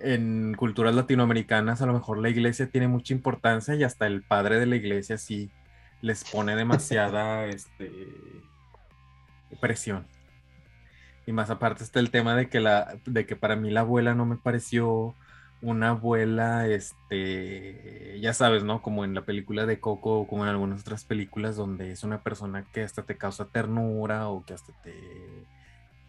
en 0.00 0.54
culturas 0.56 0.94
latinoamericanas 0.94 1.80
a 1.80 1.86
lo 1.86 1.92
mejor 1.92 2.18
la 2.18 2.30
iglesia 2.30 2.68
tiene 2.68 2.88
mucha 2.88 3.12
importancia 3.14 3.74
y 3.76 3.84
hasta 3.84 4.06
el 4.06 4.22
padre 4.22 4.58
de 4.58 4.66
la 4.66 4.76
iglesia 4.76 5.18
sí 5.18 5.50
les 6.00 6.24
pone 6.24 6.56
demasiada 6.56 7.46
este, 7.46 7.92
presión. 9.60 10.06
Y 11.26 11.32
más 11.32 11.50
aparte 11.50 11.84
está 11.84 12.00
el 12.00 12.10
tema 12.10 12.34
de 12.34 12.48
que, 12.48 12.58
la, 12.58 12.96
de 13.04 13.26
que 13.26 13.36
para 13.36 13.54
mí 13.54 13.70
la 13.70 13.80
abuela 13.80 14.14
no 14.14 14.26
me 14.26 14.36
pareció 14.36 15.14
una 15.62 15.90
abuela, 15.90 16.66
este, 16.66 18.18
ya 18.20 18.32
sabes, 18.32 18.64
¿no? 18.64 18.80
Como 18.82 19.04
en 19.04 19.14
la 19.14 19.24
película 19.24 19.66
de 19.66 19.78
Coco 19.78 20.20
o 20.20 20.26
como 20.26 20.44
en 20.44 20.50
algunas 20.50 20.80
otras 20.80 21.04
películas 21.04 21.56
donde 21.56 21.92
es 21.92 22.02
una 22.02 22.22
persona 22.22 22.64
que 22.72 22.82
hasta 22.82 23.02
te 23.02 23.16
causa 23.16 23.46
ternura 23.46 24.28
o 24.28 24.44
que 24.44 24.54
hasta 24.54 24.72
te, 24.82 24.94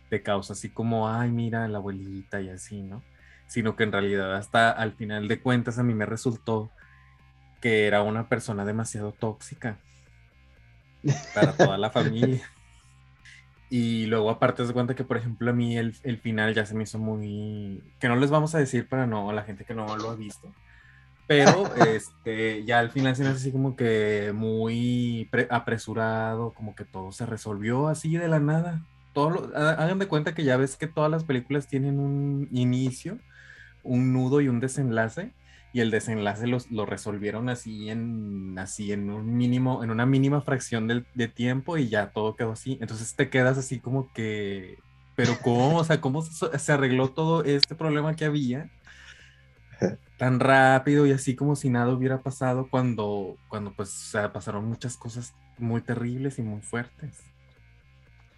te 0.10 0.24
causa 0.24 0.54
así 0.54 0.70
como, 0.70 1.10
ay, 1.10 1.32
mira, 1.32 1.68
la 1.68 1.80
abuelita 1.80 2.42
y 2.42 2.50
así, 2.50 2.82
¿no? 2.82 3.04
Sino 3.48 3.76
que 3.76 3.84
en 3.84 3.92
realidad 3.92 4.36
hasta 4.36 4.72
al 4.72 4.94
final 4.94 5.28
de 5.28 5.42
cuentas 5.42 5.78
a 5.80 5.84
mí 5.84 5.94
me 5.94 6.06
resultó 6.06 6.72
que 7.60 7.88
era 7.88 8.02
una 8.02 8.30
persona 8.30 8.64
demasiado 8.66 9.12
tóxica 9.12 9.78
para 11.34 11.54
toda 11.54 11.78
la 11.78 11.90
familia. 11.92 12.50
Y 13.74 14.06
luego 14.08 14.30
aparte 14.30 14.66
de 14.66 14.74
cuenta 14.74 14.96
que, 14.96 15.06
por 15.06 15.16
ejemplo, 15.16 15.50
a 15.50 15.54
mí 15.54 15.78
el, 15.78 15.96
el, 16.04 16.18
final 16.18 16.54
ya 16.54 16.66
se 16.66 16.76
me 16.76 16.84
hizo 16.84 17.00
muy... 17.00 17.82
que 18.02 18.10
no 18.10 18.18
les 18.18 18.30
vamos 18.30 18.54
a 18.54 18.58
decir 18.58 18.86
para 18.86 19.08
no, 19.08 19.30
a 19.30 19.34
la 19.34 19.44
gente 19.44 19.64
que 19.64 19.74
no 19.74 19.96
lo 19.96 20.10
ha 20.10 20.16
visto. 20.16 20.52
Pero 21.26 21.74
este, 21.88 22.66
ya 22.66 22.80
al 22.80 22.90
final 22.90 23.16
se 23.16 23.24
me 23.24 23.30
hace 23.30 23.38
así 23.38 23.52
como 23.54 23.78
que 23.78 24.34
muy 24.36 25.30
apresurado, 25.50 26.52
como 26.52 26.76
que 26.76 26.84
todo 26.84 27.14
se 27.14 27.26
resolvió 27.26 27.88
así 27.88 28.18
de 28.18 28.28
la 28.28 28.42
nada. 28.42 28.82
Todo 29.14 29.30
lo, 29.30 29.58
hagan 29.58 30.00
de 30.00 30.08
cuenta 30.10 30.36
que 30.36 30.44
ya 30.44 30.58
ves 30.58 30.76
que 30.76 30.88
todas 30.88 31.10
las 31.10 31.24
películas 31.24 31.68
tienen 31.68 31.98
un 32.02 32.50
inicio, 32.52 33.20
un 33.84 34.12
nudo 34.12 34.42
y 34.42 34.50
un 34.50 34.60
desenlace 34.60 35.32
y 35.74 35.80
el 35.80 35.92
desenlace 35.92 36.48
lo 36.48 36.86
resolvieron 36.86 37.50
así 37.50 37.90
en, 37.90 38.58
así 38.60 38.92
en 38.92 39.10
un 39.10 39.36
mínimo, 39.36 39.84
en 39.84 39.92
una 39.92 40.06
mínima 40.06 40.42
fracción 40.42 40.88
de, 40.88 41.06
de, 41.16 41.28
tiempo 41.28 41.78
y 41.78 41.88
ya 41.88 42.12
todo 42.12 42.36
quedó 42.36 42.52
así. 42.52 42.78
Entonces 42.82 43.16
te 43.16 43.30
quedas 43.30 43.58
así 43.58 43.80
como 43.80 44.12
que, 44.14 44.80
pero 45.16 45.38
¿cómo? 45.42 45.78
O 45.78 45.84
sea, 45.84 46.02
¿cómo 46.02 46.22
se, 46.24 46.60
se 46.60 46.72
arregló 46.72 47.10
todo 47.12 47.44
este 47.44 47.76
problema 47.76 48.16
que 48.16 48.26
había? 48.26 48.70
tan 50.18 50.40
rápido 50.40 51.06
y 51.06 51.12
así 51.12 51.36
como 51.36 51.56
si 51.56 51.70
nada 51.70 51.94
hubiera 51.94 52.22
pasado 52.22 52.68
cuando, 52.70 53.38
cuando 53.48 53.74
pues 53.74 53.90
o 53.90 54.12
sea, 54.12 54.34
pasaron 54.34 54.66
muchas 54.66 54.98
cosas 54.98 55.34
muy 55.58 55.82
terribles 55.82 56.40
y 56.40 56.42
muy 56.42 56.62
fuertes. 56.62 57.18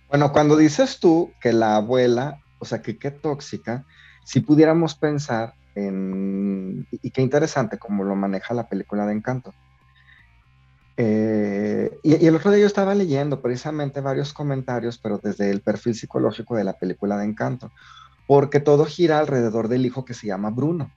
Bueno, 0.09 0.31
cuando 0.31 0.55
dices 0.55 0.99
tú 0.99 1.31
que 1.41 1.53
la 1.53 1.75
abuela, 1.77 2.39
o 2.59 2.65
sea, 2.65 2.81
que 2.81 2.97
qué 2.97 3.11
tóxica, 3.11 3.85
si 4.23 4.39
pudiéramos 4.39 4.95
pensar 4.95 5.55
y 5.75 7.09
qué 7.11 7.21
interesante 7.21 7.77
como 7.77 8.03
lo 8.03 8.15
maneja 8.15 8.53
la 8.53 8.67
película 8.67 9.05
de 9.05 9.13
Encanto. 9.13 9.53
Eh, 10.95 11.97
y, 12.03 12.25
el 12.25 12.35
otro 12.35 12.51
día 12.51 12.61
yo 12.61 12.67
estaba 12.67 12.93
leyendo 12.93 13.41
precisamente 13.41 14.01
varios 14.01 14.33
comentarios, 14.33 14.97
pero 14.97 15.17
desde 15.17 15.49
el 15.49 15.61
perfil 15.61 15.95
psicológico 15.95 16.55
de 16.55 16.63
la 16.63 16.73
película 16.73 17.17
de 17.17 17.25
Encanto, 17.25 17.71
porque 18.27 18.59
todo 18.59 18.85
gira 18.85 19.19
alrededor 19.19 19.67
del 19.67 19.85
hijo 19.85 20.05
que 20.05 20.13
se 20.13 20.27
llama 20.27 20.51
Bruno. 20.51 20.91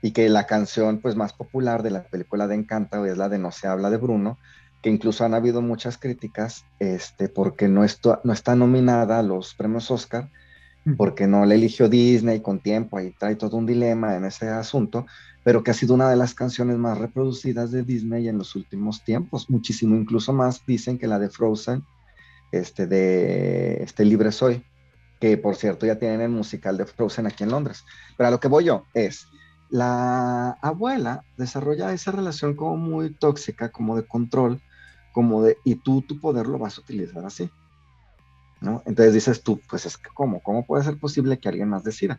Y 0.00 0.12
que 0.12 0.28
la 0.28 0.46
canción 0.46 1.00
pues 1.00 1.16
más 1.16 1.32
popular 1.32 1.82
de 1.82 1.90
la 1.90 2.04
película 2.04 2.46
de 2.46 2.54
Encanto 2.54 3.04
es 3.04 3.16
la 3.16 3.28
de 3.28 3.38
No 3.38 3.50
se 3.50 3.66
habla 3.66 3.90
de 3.90 3.96
Bruno, 3.96 4.38
que 4.82 4.90
incluso 4.90 5.24
han 5.24 5.34
habido 5.34 5.60
muchas 5.60 5.98
críticas 5.98 6.64
este, 6.78 7.28
porque 7.28 7.66
no, 7.66 7.84
no 8.22 8.32
está 8.32 8.54
nominada 8.54 9.18
a 9.18 9.22
los 9.22 9.54
premios 9.54 9.90
Oscar, 9.90 10.30
porque 10.96 11.26
no 11.26 11.44
le 11.44 11.56
eligió 11.56 11.88
Disney 11.88 12.40
con 12.40 12.60
tiempo, 12.60 12.96
ahí 12.96 13.14
trae 13.18 13.36
todo 13.36 13.56
un 13.56 13.66
dilema 13.66 14.16
en 14.16 14.24
ese 14.24 14.48
asunto, 14.48 15.06
pero 15.44 15.62
que 15.62 15.70
ha 15.70 15.74
sido 15.74 15.94
una 15.94 16.08
de 16.10 16.16
las 16.16 16.34
canciones 16.34 16.76
más 16.78 16.98
reproducidas 16.98 17.70
de 17.70 17.82
Disney 17.82 18.28
en 18.28 18.38
los 18.38 18.54
últimos 18.54 19.04
tiempos, 19.04 19.50
muchísimo, 19.50 19.96
incluso 19.96 20.32
más 20.32 20.64
dicen 20.66 20.98
que 20.98 21.06
la 21.06 21.18
de 21.18 21.30
Frozen, 21.30 21.84
este 22.52 22.86
de 22.86 23.82
este 23.82 24.04
Libre 24.04 24.32
Soy, 24.32 24.62
que 25.20 25.36
por 25.36 25.56
cierto 25.56 25.86
ya 25.86 25.98
tienen 25.98 26.20
el 26.20 26.30
musical 26.30 26.76
de 26.76 26.86
Frozen 26.86 27.26
aquí 27.26 27.44
en 27.44 27.50
Londres. 27.50 27.84
Pero 28.16 28.28
a 28.28 28.30
lo 28.30 28.40
que 28.40 28.48
voy 28.48 28.64
yo 28.64 28.84
es, 28.94 29.26
la 29.70 30.52
abuela 30.62 31.24
desarrolla 31.36 31.92
esa 31.92 32.12
relación 32.12 32.54
como 32.54 32.76
muy 32.76 33.10
tóxica, 33.10 33.70
como 33.70 33.96
de 33.96 34.06
control, 34.06 34.60
como 35.12 35.42
de, 35.42 35.58
y 35.64 35.76
tú 35.76 36.02
tu 36.02 36.20
poder 36.20 36.46
lo 36.46 36.58
vas 36.58 36.78
a 36.78 36.80
utilizar 36.80 37.24
así. 37.24 37.50
Entonces 38.60 39.14
dices 39.14 39.42
tú, 39.42 39.60
pues 39.68 39.86
es 39.86 39.96
que 39.96 40.10
¿cómo? 40.12 40.40
¿Cómo 40.40 40.66
puede 40.66 40.84
ser 40.84 40.98
posible 40.98 41.38
que 41.38 41.48
alguien 41.48 41.68
más 41.68 41.84
decida? 41.84 42.18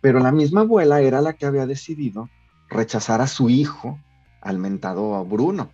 Pero 0.00 0.20
la 0.20 0.32
misma 0.32 0.62
abuela 0.62 1.00
era 1.00 1.20
la 1.20 1.34
que 1.34 1.46
había 1.46 1.66
decidido 1.66 2.28
rechazar 2.68 3.20
a 3.20 3.26
su 3.26 3.50
hijo, 3.50 3.98
al 4.40 4.58
mentado 4.58 5.24
Bruno, 5.24 5.70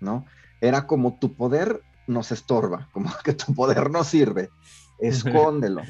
¿no? 0.00 0.24
Era 0.60 0.86
como 0.86 1.18
tu 1.18 1.34
poder 1.34 1.82
nos 2.06 2.32
estorba, 2.32 2.88
como 2.92 3.10
que 3.24 3.34
tu 3.34 3.54
poder 3.54 3.90
no 3.90 4.04
sirve, 4.04 4.50
escóndelo. 4.98 5.82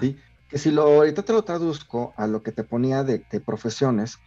¿sí? 0.00 0.16
Que 0.48 0.58
si 0.58 0.70
lo 0.70 0.82
ahorita 0.82 1.22
te 1.22 1.32
lo 1.32 1.42
traduzco 1.42 2.14
a 2.16 2.26
lo 2.26 2.42
que 2.42 2.52
te 2.52 2.64
ponía 2.64 3.04
de, 3.04 3.24
de 3.30 3.40
profesiones, 3.40 4.18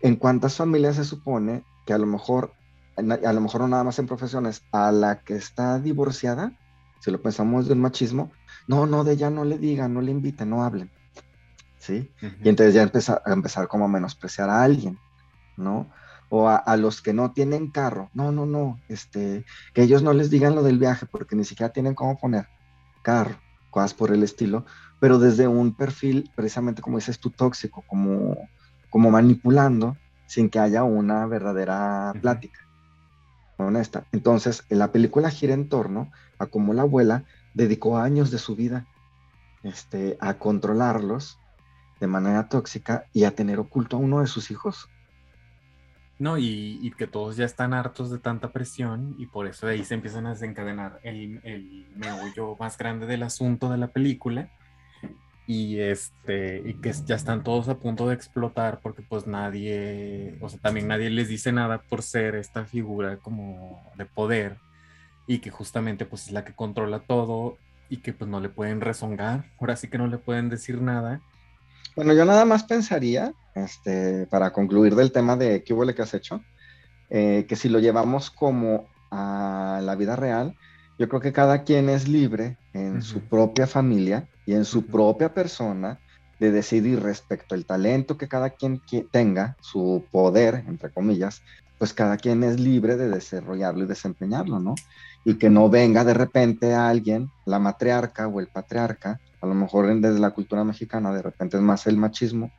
¿en 0.00 0.16
cuántas 0.16 0.56
familias 0.56 0.96
se 0.96 1.04
supone 1.04 1.62
que 1.84 1.92
a 1.92 1.98
lo 1.98 2.06
mejor, 2.06 2.52
a 2.96 3.32
lo 3.32 3.40
mejor 3.40 3.60
no 3.62 3.68
nada 3.68 3.84
más 3.84 3.98
en 3.98 4.06
profesiones, 4.06 4.62
a 4.72 4.92
la 4.92 5.20
que 5.20 5.34
está 5.34 5.78
divorciada, 5.78 6.52
si 7.00 7.10
lo 7.10 7.20
pensamos 7.20 7.66
de 7.66 7.74
un 7.74 7.80
machismo, 7.80 8.30
no, 8.66 8.86
no, 8.86 9.04
de 9.04 9.12
ella 9.12 9.30
no 9.30 9.44
le 9.44 9.58
digan, 9.58 9.94
no 9.94 10.00
le 10.00 10.10
inviten, 10.10 10.50
no 10.50 10.62
hablen. 10.62 10.90
¿Sí? 11.78 12.10
Y 12.42 12.48
entonces 12.48 12.74
ya 12.74 12.82
empezar, 12.82 13.22
a 13.24 13.32
empezar 13.32 13.68
como 13.68 13.84
a 13.84 13.88
menospreciar 13.88 14.50
a 14.50 14.62
alguien, 14.62 14.98
¿no? 15.56 15.90
O 16.28 16.48
a, 16.48 16.76
los 16.76 17.00
que 17.00 17.14
no 17.14 17.32
tienen 17.32 17.70
carro, 17.70 18.10
no, 18.12 18.32
no, 18.32 18.44
no, 18.44 18.78
este, 18.88 19.46
que 19.72 19.82
ellos 19.82 20.02
no 20.02 20.12
les 20.12 20.28
digan 20.28 20.54
lo 20.54 20.62
del 20.62 20.78
viaje 20.78 21.06
porque 21.06 21.36
ni 21.36 21.44
siquiera 21.44 21.72
tienen 21.72 21.94
cómo 21.94 22.18
poner 22.18 22.48
carro, 23.02 23.38
cosas 23.70 23.94
por 23.94 24.12
el 24.12 24.22
estilo, 24.22 24.66
pero 25.00 25.18
desde 25.18 25.48
un 25.48 25.74
perfil, 25.74 26.30
precisamente 26.36 26.82
como 26.82 26.98
dices 26.98 27.18
tú, 27.18 27.30
tóxico, 27.30 27.82
como, 27.86 28.36
como 28.90 29.10
manipulando, 29.10 29.96
sin 30.26 30.50
que 30.50 30.58
haya 30.58 30.84
una 30.84 31.24
verdadera 31.26 32.12
plática 32.20 32.68
honesta. 33.66 34.06
Entonces, 34.12 34.64
la 34.68 34.92
película 34.92 35.30
gira 35.30 35.54
en 35.54 35.68
torno 35.68 36.10
a 36.38 36.46
cómo 36.46 36.74
la 36.74 36.82
abuela 36.82 37.24
dedicó 37.54 37.98
años 37.98 38.30
de 38.30 38.38
su 38.38 38.56
vida 38.56 38.86
este, 39.62 40.16
a 40.20 40.34
controlarlos 40.34 41.38
de 42.00 42.06
manera 42.06 42.48
tóxica 42.48 43.06
y 43.12 43.24
a 43.24 43.34
tener 43.34 43.58
oculto 43.58 43.96
a 43.96 44.00
uno 44.00 44.20
de 44.20 44.26
sus 44.26 44.50
hijos. 44.50 44.88
No, 46.18 46.36
y, 46.36 46.92
que 46.98 47.06
todos 47.06 47.36
ya 47.36 47.44
están 47.44 47.72
hartos 47.72 48.10
de 48.10 48.18
tanta 48.18 48.52
presión 48.52 49.14
y 49.18 49.26
por 49.26 49.46
eso 49.46 49.66
de 49.66 49.74
ahí 49.74 49.84
se 49.84 49.94
empiezan 49.94 50.26
a 50.26 50.30
desencadenar 50.30 50.98
el, 51.04 51.40
el 51.44 51.86
meollo 51.94 52.56
más 52.58 52.76
grande 52.76 53.06
del 53.06 53.22
asunto 53.22 53.70
de 53.70 53.78
la 53.78 53.88
película, 53.88 54.50
y 55.48 55.80
este 55.80 56.62
y 56.66 56.74
que 56.74 56.92
ya 56.92 57.16
están 57.16 57.42
todos 57.42 57.70
a 57.70 57.78
punto 57.78 58.06
de 58.06 58.14
explotar 58.14 58.80
porque 58.82 59.00
pues 59.00 59.26
nadie, 59.26 60.36
o 60.42 60.48
sea, 60.50 60.60
también 60.60 60.86
nadie 60.86 61.08
les 61.08 61.28
dice 61.28 61.52
nada 61.52 61.80
por 61.80 62.02
ser 62.02 62.34
esta 62.34 62.66
figura 62.66 63.16
como 63.16 63.82
de 63.96 64.04
poder 64.04 64.58
y 65.28 65.38
que 65.38 65.50
justamente 65.50 66.06
pues 66.06 66.26
es 66.26 66.32
la 66.32 66.44
que 66.44 66.54
controla 66.54 67.00
todo 67.00 67.58
y 67.88 67.98
que 67.98 68.12
pues 68.12 68.28
no 68.28 68.40
le 68.40 68.48
pueden 68.48 68.80
rezongar, 68.80 69.44
ahora 69.60 69.76
sí 69.76 69.88
que 69.88 69.98
no 69.98 70.08
le 70.08 70.18
pueden 70.18 70.48
decir 70.48 70.82
nada. 70.82 71.20
Bueno, 71.94 72.14
yo 72.14 72.24
nada 72.24 72.44
más 72.44 72.64
pensaría, 72.64 73.32
este, 73.54 74.26
para 74.26 74.52
concluir 74.52 74.94
del 74.94 75.12
tema 75.12 75.36
de 75.36 75.62
qué 75.62 75.74
huele 75.74 75.94
que 75.94 76.02
has 76.02 76.14
hecho, 76.14 76.42
eh, 77.10 77.44
que 77.48 77.56
si 77.56 77.68
lo 77.68 77.78
llevamos 77.78 78.30
como 78.30 78.88
a 79.10 79.80
la 79.82 79.94
vida 79.94 80.16
real, 80.16 80.56
yo 80.98 81.08
creo 81.08 81.20
que 81.20 81.32
cada 81.32 81.62
quien 81.62 81.88
es 81.88 82.08
libre 82.08 82.56
en 82.72 83.02
su 83.02 83.20
propia 83.20 83.66
familia 83.66 84.28
y 84.46 84.54
en 84.54 84.64
su 84.64 84.86
propia 84.86 85.32
persona 85.32 86.00
de 86.40 86.50
decidir 86.50 87.00
respecto 87.02 87.54
al 87.54 87.66
talento 87.66 88.16
que 88.16 88.28
cada 88.28 88.50
quien 88.50 88.80
tenga, 89.10 89.56
su 89.60 90.04
poder, 90.10 90.64
entre 90.66 90.90
comillas, 90.90 91.42
pues 91.78 91.94
cada 91.94 92.16
quien 92.16 92.42
es 92.42 92.58
libre 92.58 92.96
de 92.96 93.08
desarrollarlo 93.08 93.84
y 93.84 93.86
desempeñarlo, 93.86 94.58
¿no? 94.58 94.74
Y 95.24 95.34
que 95.34 95.50
no 95.50 95.70
venga 95.70 96.04
de 96.04 96.14
repente 96.14 96.74
alguien, 96.74 97.30
la 97.46 97.58
matriarca 97.58 98.26
o 98.26 98.40
el 98.40 98.48
patriarca, 98.48 99.20
a 99.40 99.46
lo 99.46 99.54
mejor 99.54 99.86
desde 100.00 100.18
la 100.18 100.30
cultura 100.30 100.64
mexicana, 100.64 101.12
de 101.12 101.22
repente 101.22 101.56
es 101.56 101.62
más 101.62 101.86
el 101.86 101.96
machismo 101.96 102.50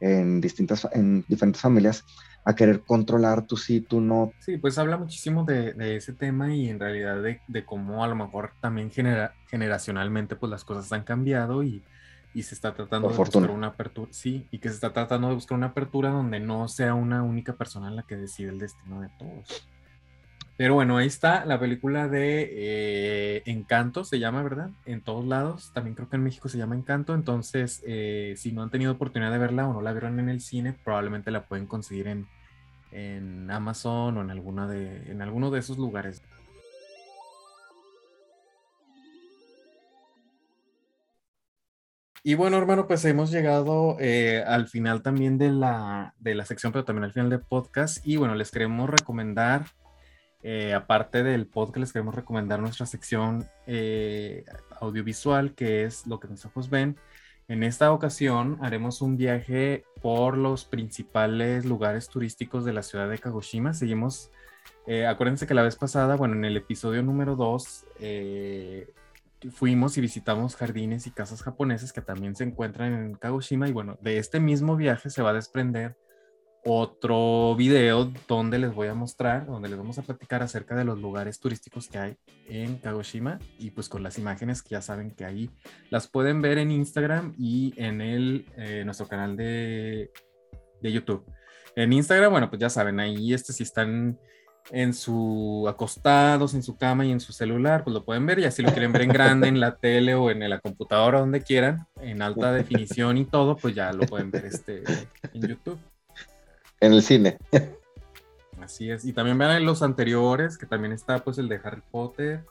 en, 0.00 0.40
distintas, 0.40 0.86
en 0.92 1.24
diferentes 1.28 1.62
familias, 1.62 2.04
a 2.44 2.54
querer 2.54 2.82
controlar 2.82 3.46
tu 3.46 3.56
sí, 3.56 3.80
tu 3.80 4.00
no. 4.00 4.32
Sí, 4.40 4.58
pues 4.58 4.78
habla 4.78 4.96
muchísimo 4.96 5.44
de, 5.44 5.72
de 5.72 5.96
ese 5.96 6.12
tema 6.12 6.54
y 6.54 6.68
en 6.68 6.78
realidad 6.78 7.22
de, 7.22 7.40
de 7.46 7.64
cómo 7.64 8.04
a 8.04 8.08
lo 8.08 8.14
mejor 8.14 8.52
también 8.60 8.90
genera, 8.90 9.34
generacionalmente 9.48 10.36
pues 10.36 10.50
las 10.50 10.64
cosas 10.64 10.92
han 10.92 11.04
cambiado 11.04 11.62
y, 11.62 11.82
y 12.38 12.42
se 12.44 12.54
está 12.54 12.72
tratando 12.72 13.08
de 13.08 13.16
buscar 13.16 13.50
una 13.50 13.66
apertura, 13.66 14.08
sí, 14.12 14.46
y 14.52 14.58
que 14.58 14.68
se 14.68 14.76
está 14.76 14.92
tratando 14.92 15.26
de 15.26 15.34
buscar 15.34 15.58
una 15.58 15.68
apertura 15.68 16.10
donde 16.10 16.38
no 16.38 16.68
sea 16.68 16.94
una 16.94 17.24
única 17.24 17.54
persona 17.54 17.90
la 17.90 18.04
que 18.04 18.16
decide 18.16 18.50
el 18.50 18.60
destino 18.60 19.00
de 19.00 19.08
todos. 19.18 19.66
Pero 20.56 20.74
bueno, 20.74 20.96
ahí 20.96 21.08
está 21.08 21.44
la 21.44 21.58
película 21.58 22.06
de 22.06 22.48
eh, 22.52 23.42
Encanto, 23.46 24.04
se 24.04 24.20
llama, 24.20 24.42
¿verdad? 24.44 24.70
En 24.86 25.00
todos 25.00 25.24
lados. 25.24 25.72
También 25.72 25.96
creo 25.96 26.08
que 26.08 26.16
en 26.16 26.22
México 26.22 26.48
se 26.48 26.58
llama 26.58 26.76
Encanto. 26.76 27.14
Entonces, 27.14 27.82
eh, 27.86 28.34
si 28.36 28.50
no 28.52 28.62
han 28.62 28.70
tenido 28.70 28.92
oportunidad 28.92 29.30
de 29.30 29.38
verla 29.38 29.68
o 29.68 29.72
no 29.72 29.82
la 29.82 29.92
vieron 29.92 30.18
en 30.18 30.28
el 30.28 30.40
cine, 30.40 30.76
probablemente 30.84 31.30
la 31.30 31.46
pueden 31.46 31.66
conseguir 31.66 32.08
en, 32.08 32.26
en 32.92 33.50
Amazon 33.50 34.16
o 34.16 34.20
en, 34.20 34.30
alguna 34.30 34.66
de, 34.66 35.10
en 35.10 35.22
alguno 35.22 35.50
de 35.50 35.60
esos 35.60 35.78
lugares. 35.78 36.22
Y 42.24 42.34
bueno, 42.34 42.58
hermano, 42.58 42.86
pues 42.86 43.04
hemos 43.04 43.30
llegado 43.30 43.96
eh, 44.00 44.42
al 44.44 44.66
final 44.66 45.02
también 45.02 45.38
de 45.38 45.50
la, 45.50 46.14
de 46.18 46.34
la 46.34 46.44
sección, 46.44 46.72
pero 46.72 46.84
también 46.84 47.04
al 47.04 47.12
final 47.12 47.30
del 47.30 47.40
podcast. 47.40 48.04
Y 48.06 48.16
bueno, 48.16 48.34
les 48.34 48.50
queremos 48.50 48.90
recomendar, 48.90 49.66
eh, 50.42 50.74
aparte 50.74 51.22
del 51.22 51.46
podcast, 51.46 51.78
les 51.78 51.92
queremos 51.92 52.14
recomendar 52.14 52.58
nuestra 52.60 52.86
sección 52.86 53.46
eh, 53.66 54.44
audiovisual, 54.80 55.54
que 55.54 55.84
es 55.84 56.06
lo 56.06 56.18
que 56.18 56.28
mis 56.28 56.44
ojos 56.44 56.68
ven. 56.70 56.96
En 57.46 57.62
esta 57.62 57.92
ocasión 57.92 58.58
haremos 58.60 59.00
un 59.00 59.16
viaje 59.16 59.84
por 60.02 60.36
los 60.36 60.64
principales 60.64 61.64
lugares 61.64 62.08
turísticos 62.08 62.64
de 62.64 62.72
la 62.72 62.82
ciudad 62.82 63.08
de 63.08 63.18
Kagoshima. 63.18 63.72
Seguimos, 63.72 64.30
acuérdense 65.08 65.46
que 65.46 65.54
la 65.54 65.62
vez 65.62 65.76
pasada, 65.76 66.16
bueno, 66.16 66.34
en 66.34 66.44
el 66.44 66.58
episodio 66.58 67.02
número 67.02 67.36
2, 67.36 67.86
fuimos 69.50 69.96
y 69.96 70.00
visitamos 70.00 70.56
jardines 70.56 71.06
y 71.06 71.10
casas 71.10 71.42
japonesas 71.42 71.92
que 71.92 72.00
también 72.00 72.34
se 72.34 72.44
encuentran 72.44 72.92
en 72.92 73.14
Kagoshima 73.14 73.68
y 73.68 73.72
bueno, 73.72 73.98
de 74.00 74.18
este 74.18 74.40
mismo 74.40 74.76
viaje 74.76 75.10
se 75.10 75.22
va 75.22 75.30
a 75.30 75.34
desprender 75.34 75.96
otro 76.64 77.54
video 77.56 78.12
donde 78.26 78.58
les 78.58 78.74
voy 78.74 78.88
a 78.88 78.94
mostrar, 78.94 79.46
donde 79.46 79.68
les 79.68 79.78
vamos 79.78 79.98
a 79.98 80.02
platicar 80.02 80.42
acerca 80.42 80.74
de 80.76 80.84
los 80.84 80.98
lugares 80.98 81.40
turísticos 81.40 81.88
que 81.88 81.98
hay 81.98 82.16
en 82.46 82.78
Kagoshima 82.78 83.38
y 83.58 83.70
pues 83.70 83.88
con 83.88 84.02
las 84.02 84.18
imágenes 84.18 84.62
que 84.62 84.70
ya 84.70 84.82
saben 84.82 85.12
que 85.12 85.24
ahí 85.24 85.50
las 85.90 86.08
pueden 86.08 86.42
ver 86.42 86.58
en 86.58 86.70
Instagram 86.70 87.34
y 87.38 87.72
en 87.76 88.00
el, 88.00 88.46
eh, 88.56 88.82
nuestro 88.84 89.06
canal 89.06 89.36
de, 89.36 90.10
de 90.82 90.92
YouTube. 90.92 91.24
En 91.76 91.92
Instagram, 91.92 92.32
bueno, 92.32 92.50
pues 92.50 92.60
ya 92.60 92.70
saben, 92.70 92.98
ahí 92.98 93.32
este 93.32 93.52
si 93.52 93.62
están 93.62 94.18
en 94.70 94.92
su 94.92 95.66
acostados, 95.68 96.54
en 96.54 96.62
su 96.62 96.76
cama 96.76 97.04
y 97.06 97.12
en 97.12 97.20
su 97.20 97.32
celular, 97.32 97.84
pues 97.84 97.94
lo 97.94 98.04
pueden 98.04 98.26
ver. 98.26 98.38
Y 98.38 98.50
si 98.50 98.62
lo 98.62 98.70
quieren 98.70 98.92
ver 98.92 99.02
en 99.02 99.10
grande, 99.10 99.48
en 99.48 99.60
la 99.60 99.76
tele 99.76 100.14
o 100.14 100.30
en 100.30 100.48
la 100.48 100.60
computadora, 100.60 101.20
donde 101.20 101.40
quieran, 101.40 101.86
en 102.00 102.22
alta 102.22 102.52
definición 102.52 103.16
y 103.16 103.24
todo, 103.24 103.56
pues 103.56 103.74
ya 103.74 103.92
lo 103.92 104.06
pueden 104.06 104.30
ver 104.30 104.46
este, 104.46 104.82
en 105.32 105.42
YouTube. 105.42 105.78
En 106.80 106.92
el 106.92 107.02
cine. 107.02 107.38
Así 108.60 108.90
es. 108.90 109.04
Y 109.04 109.12
también 109.12 109.38
vean 109.38 109.64
los 109.64 109.82
anteriores, 109.82 110.58
que 110.58 110.66
también 110.66 110.92
está 110.92 111.18
pues 111.24 111.38
el 111.38 111.48
de 111.48 111.60
Harry 111.64 111.82
Potter, 111.90 112.44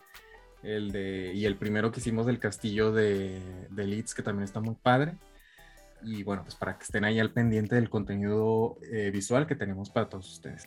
el 0.63 0.91
de, 0.91 1.33
y 1.33 1.45
el 1.45 1.55
primero 1.55 1.91
que 1.91 1.99
hicimos 1.99 2.25
del 2.25 2.39
castillo 2.39 2.91
de, 2.91 3.39
de 3.69 3.85
Leeds, 3.85 4.15
que 4.15 4.23
también 4.23 4.43
está 4.43 4.59
muy 4.59 4.75
padre. 4.75 5.13
Y 6.03 6.23
bueno, 6.23 6.43
pues 6.43 6.55
para 6.55 6.77
que 6.77 6.83
estén 6.83 7.05
ahí 7.05 7.19
al 7.19 7.31
pendiente 7.31 7.75
del 7.75 7.89
contenido 7.89 8.77
eh, 8.91 9.11
visual 9.11 9.47
que 9.47 9.55
tenemos 9.55 9.89
para 9.89 10.09
todos 10.09 10.31
ustedes. 10.31 10.65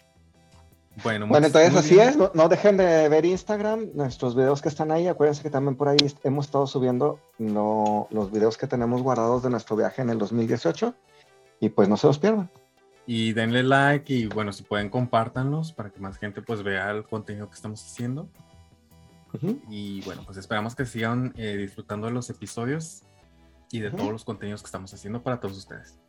Bueno, 1.03 1.26
bueno 1.28 1.47
entonces 1.47 1.74
así 1.74 1.99
es, 1.99 2.16
no, 2.16 2.49
dejen 2.49 2.76
de 2.76 3.09
ver 3.09 3.24
Instagram, 3.24 3.91
nuestros 3.95 4.34
videos 4.34 4.61
que 4.61 4.68
están 4.68 4.91
ahí, 4.91 5.07
acuérdense 5.07 5.43
que 5.43 5.51
también 5.51 5.76
por 5.76 5.88
ahí 5.88 5.97
hemos 6.24 6.47
estado 6.47 6.66
subiendo 6.66 7.20
los 7.38 8.30
videos 8.32 8.59
que 8.59 8.66
tenemos 8.66 9.03
guardados 9.03 9.43
de 9.43 9.51
nuestro 9.51 9.76
viaje 9.76 10.03
en 10.03 10.11
el 10.11 10.18
2018 10.18 10.95
y 11.61 11.68
pues 11.68 11.88
no 11.88 11.97
se 11.97 12.07
los 12.09 12.18
pierdan. 12.18 12.51
Y 13.07 13.32
denle 13.32 13.62
like 13.62 14.12
y 14.12 14.26
bueno, 14.26 14.53
si 14.53 14.62
pueden 14.62 14.91
compártanlos 14.91 15.72
para 15.72 15.91
que 15.91 16.01
más 16.01 16.18
gente 16.18 16.43
pues 16.43 16.62
vea 16.62 16.91
el 16.91 17.05
contenido 17.05 17.49
que 17.49 17.55
estamos 17.55 17.82
haciendo. 17.84 18.28
Y 19.68 20.03
bueno, 20.03 20.22
pues 20.26 20.38
esperamos 20.38 20.74
que 20.74 20.84
sigan 20.84 21.32
eh, 21.36 21.57
disfrutando 21.57 22.09
de 22.09 22.12
los 22.12 22.28
episodios 22.30 23.05
y 23.70 23.78
de 23.78 23.91
todos 23.91 24.11
los 24.11 24.24
contenidos 24.24 24.62
que 24.62 24.66
estamos 24.66 24.93
haciendo 24.93 25.22
para 25.22 25.38
todos 25.38 25.57
ustedes. 25.57 26.01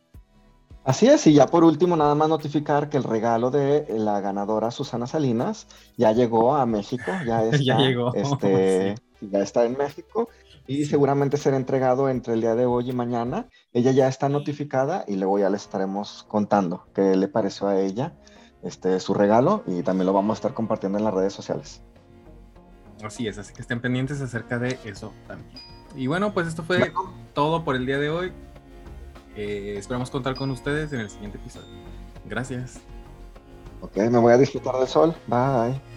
Así 0.84 1.06
es, 1.06 1.26
y 1.28 1.34
ya 1.34 1.46
por 1.46 1.62
último, 1.62 1.96
nada 1.96 2.14
más 2.16 2.28
notificar 2.28 2.88
que 2.88 2.96
el 2.96 3.04
regalo 3.04 3.50
de 3.50 3.86
la 3.88 4.20
ganadora 4.20 4.72
Susana 4.72 5.06
Salinas 5.06 5.68
ya 5.96 6.10
llegó 6.12 6.56
a 6.56 6.66
México, 6.66 7.12
ya 7.24 7.44
está, 7.44 7.58
ya 7.58 7.78
llegó. 7.78 8.12
Este, 8.14 8.96
ya 9.20 9.38
está 9.40 9.64
en 9.64 9.76
México 9.76 10.28
y 10.66 10.84
seguramente 10.86 11.36
será 11.36 11.56
entregado 11.56 12.08
entre 12.08 12.34
el 12.34 12.40
día 12.40 12.56
de 12.56 12.66
hoy 12.66 12.90
y 12.90 12.92
mañana. 12.92 13.46
Ella 13.72 13.92
ya 13.92 14.08
está 14.08 14.28
notificada 14.28 15.04
y 15.06 15.16
luego 15.16 15.38
ya 15.38 15.50
les 15.50 15.62
estaremos 15.62 16.24
contando 16.28 16.86
qué 16.94 17.16
le 17.16 17.28
pareció 17.28 17.68
a 17.68 17.80
ella 17.80 18.14
este, 18.62 18.98
su 19.00 19.14
regalo 19.14 19.62
y 19.66 19.82
también 19.82 20.06
lo 20.06 20.12
vamos 20.12 20.36
a 20.36 20.38
estar 20.38 20.54
compartiendo 20.54 20.98
en 20.98 21.04
las 21.04 21.14
redes 21.14 21.32
sociales. 21.32 21.82
Así 23.04 23.26
es, 23.26 23.38
así 23.38 23.52
que 23.52 23.62
estén 23.62 23.80
pendientes 23.80 24.20
acerca 24.20 24.58
de 24.58 24.78
eso 24.84 25.12
también. 25.26 25.50
Y 25.96 26.06
bueno, 26.06 26.32
pues 26.32 26.46
esto 26.46 26.62
fue 26.62 26.92
todo 27.34 27.64
por 27.64 27.76
el 27.76 27.86
día 27.86 27.98
de 27.98 28.10
hoy. 28.10 28.32
Eh, 29.36 29.74
esperamos 29.78 30.10
contar 30.10 30.34
con 30.34 30.50
ustedes 30.50 30.92
en 30.92 31.00
el 31.00 31.10
siguiente 31.10 31.38
episodio. 31.38 31.68
Gracias. 32.26 32.80
Ok, 33.80 33.96
me 33.96 34.18
voy 34.18 34.32
a 34.32 34.38
disfrutar 34.38 34.76
del 34.76 34.88
sol. 34.88 35.14
Bye. 35.26 35.91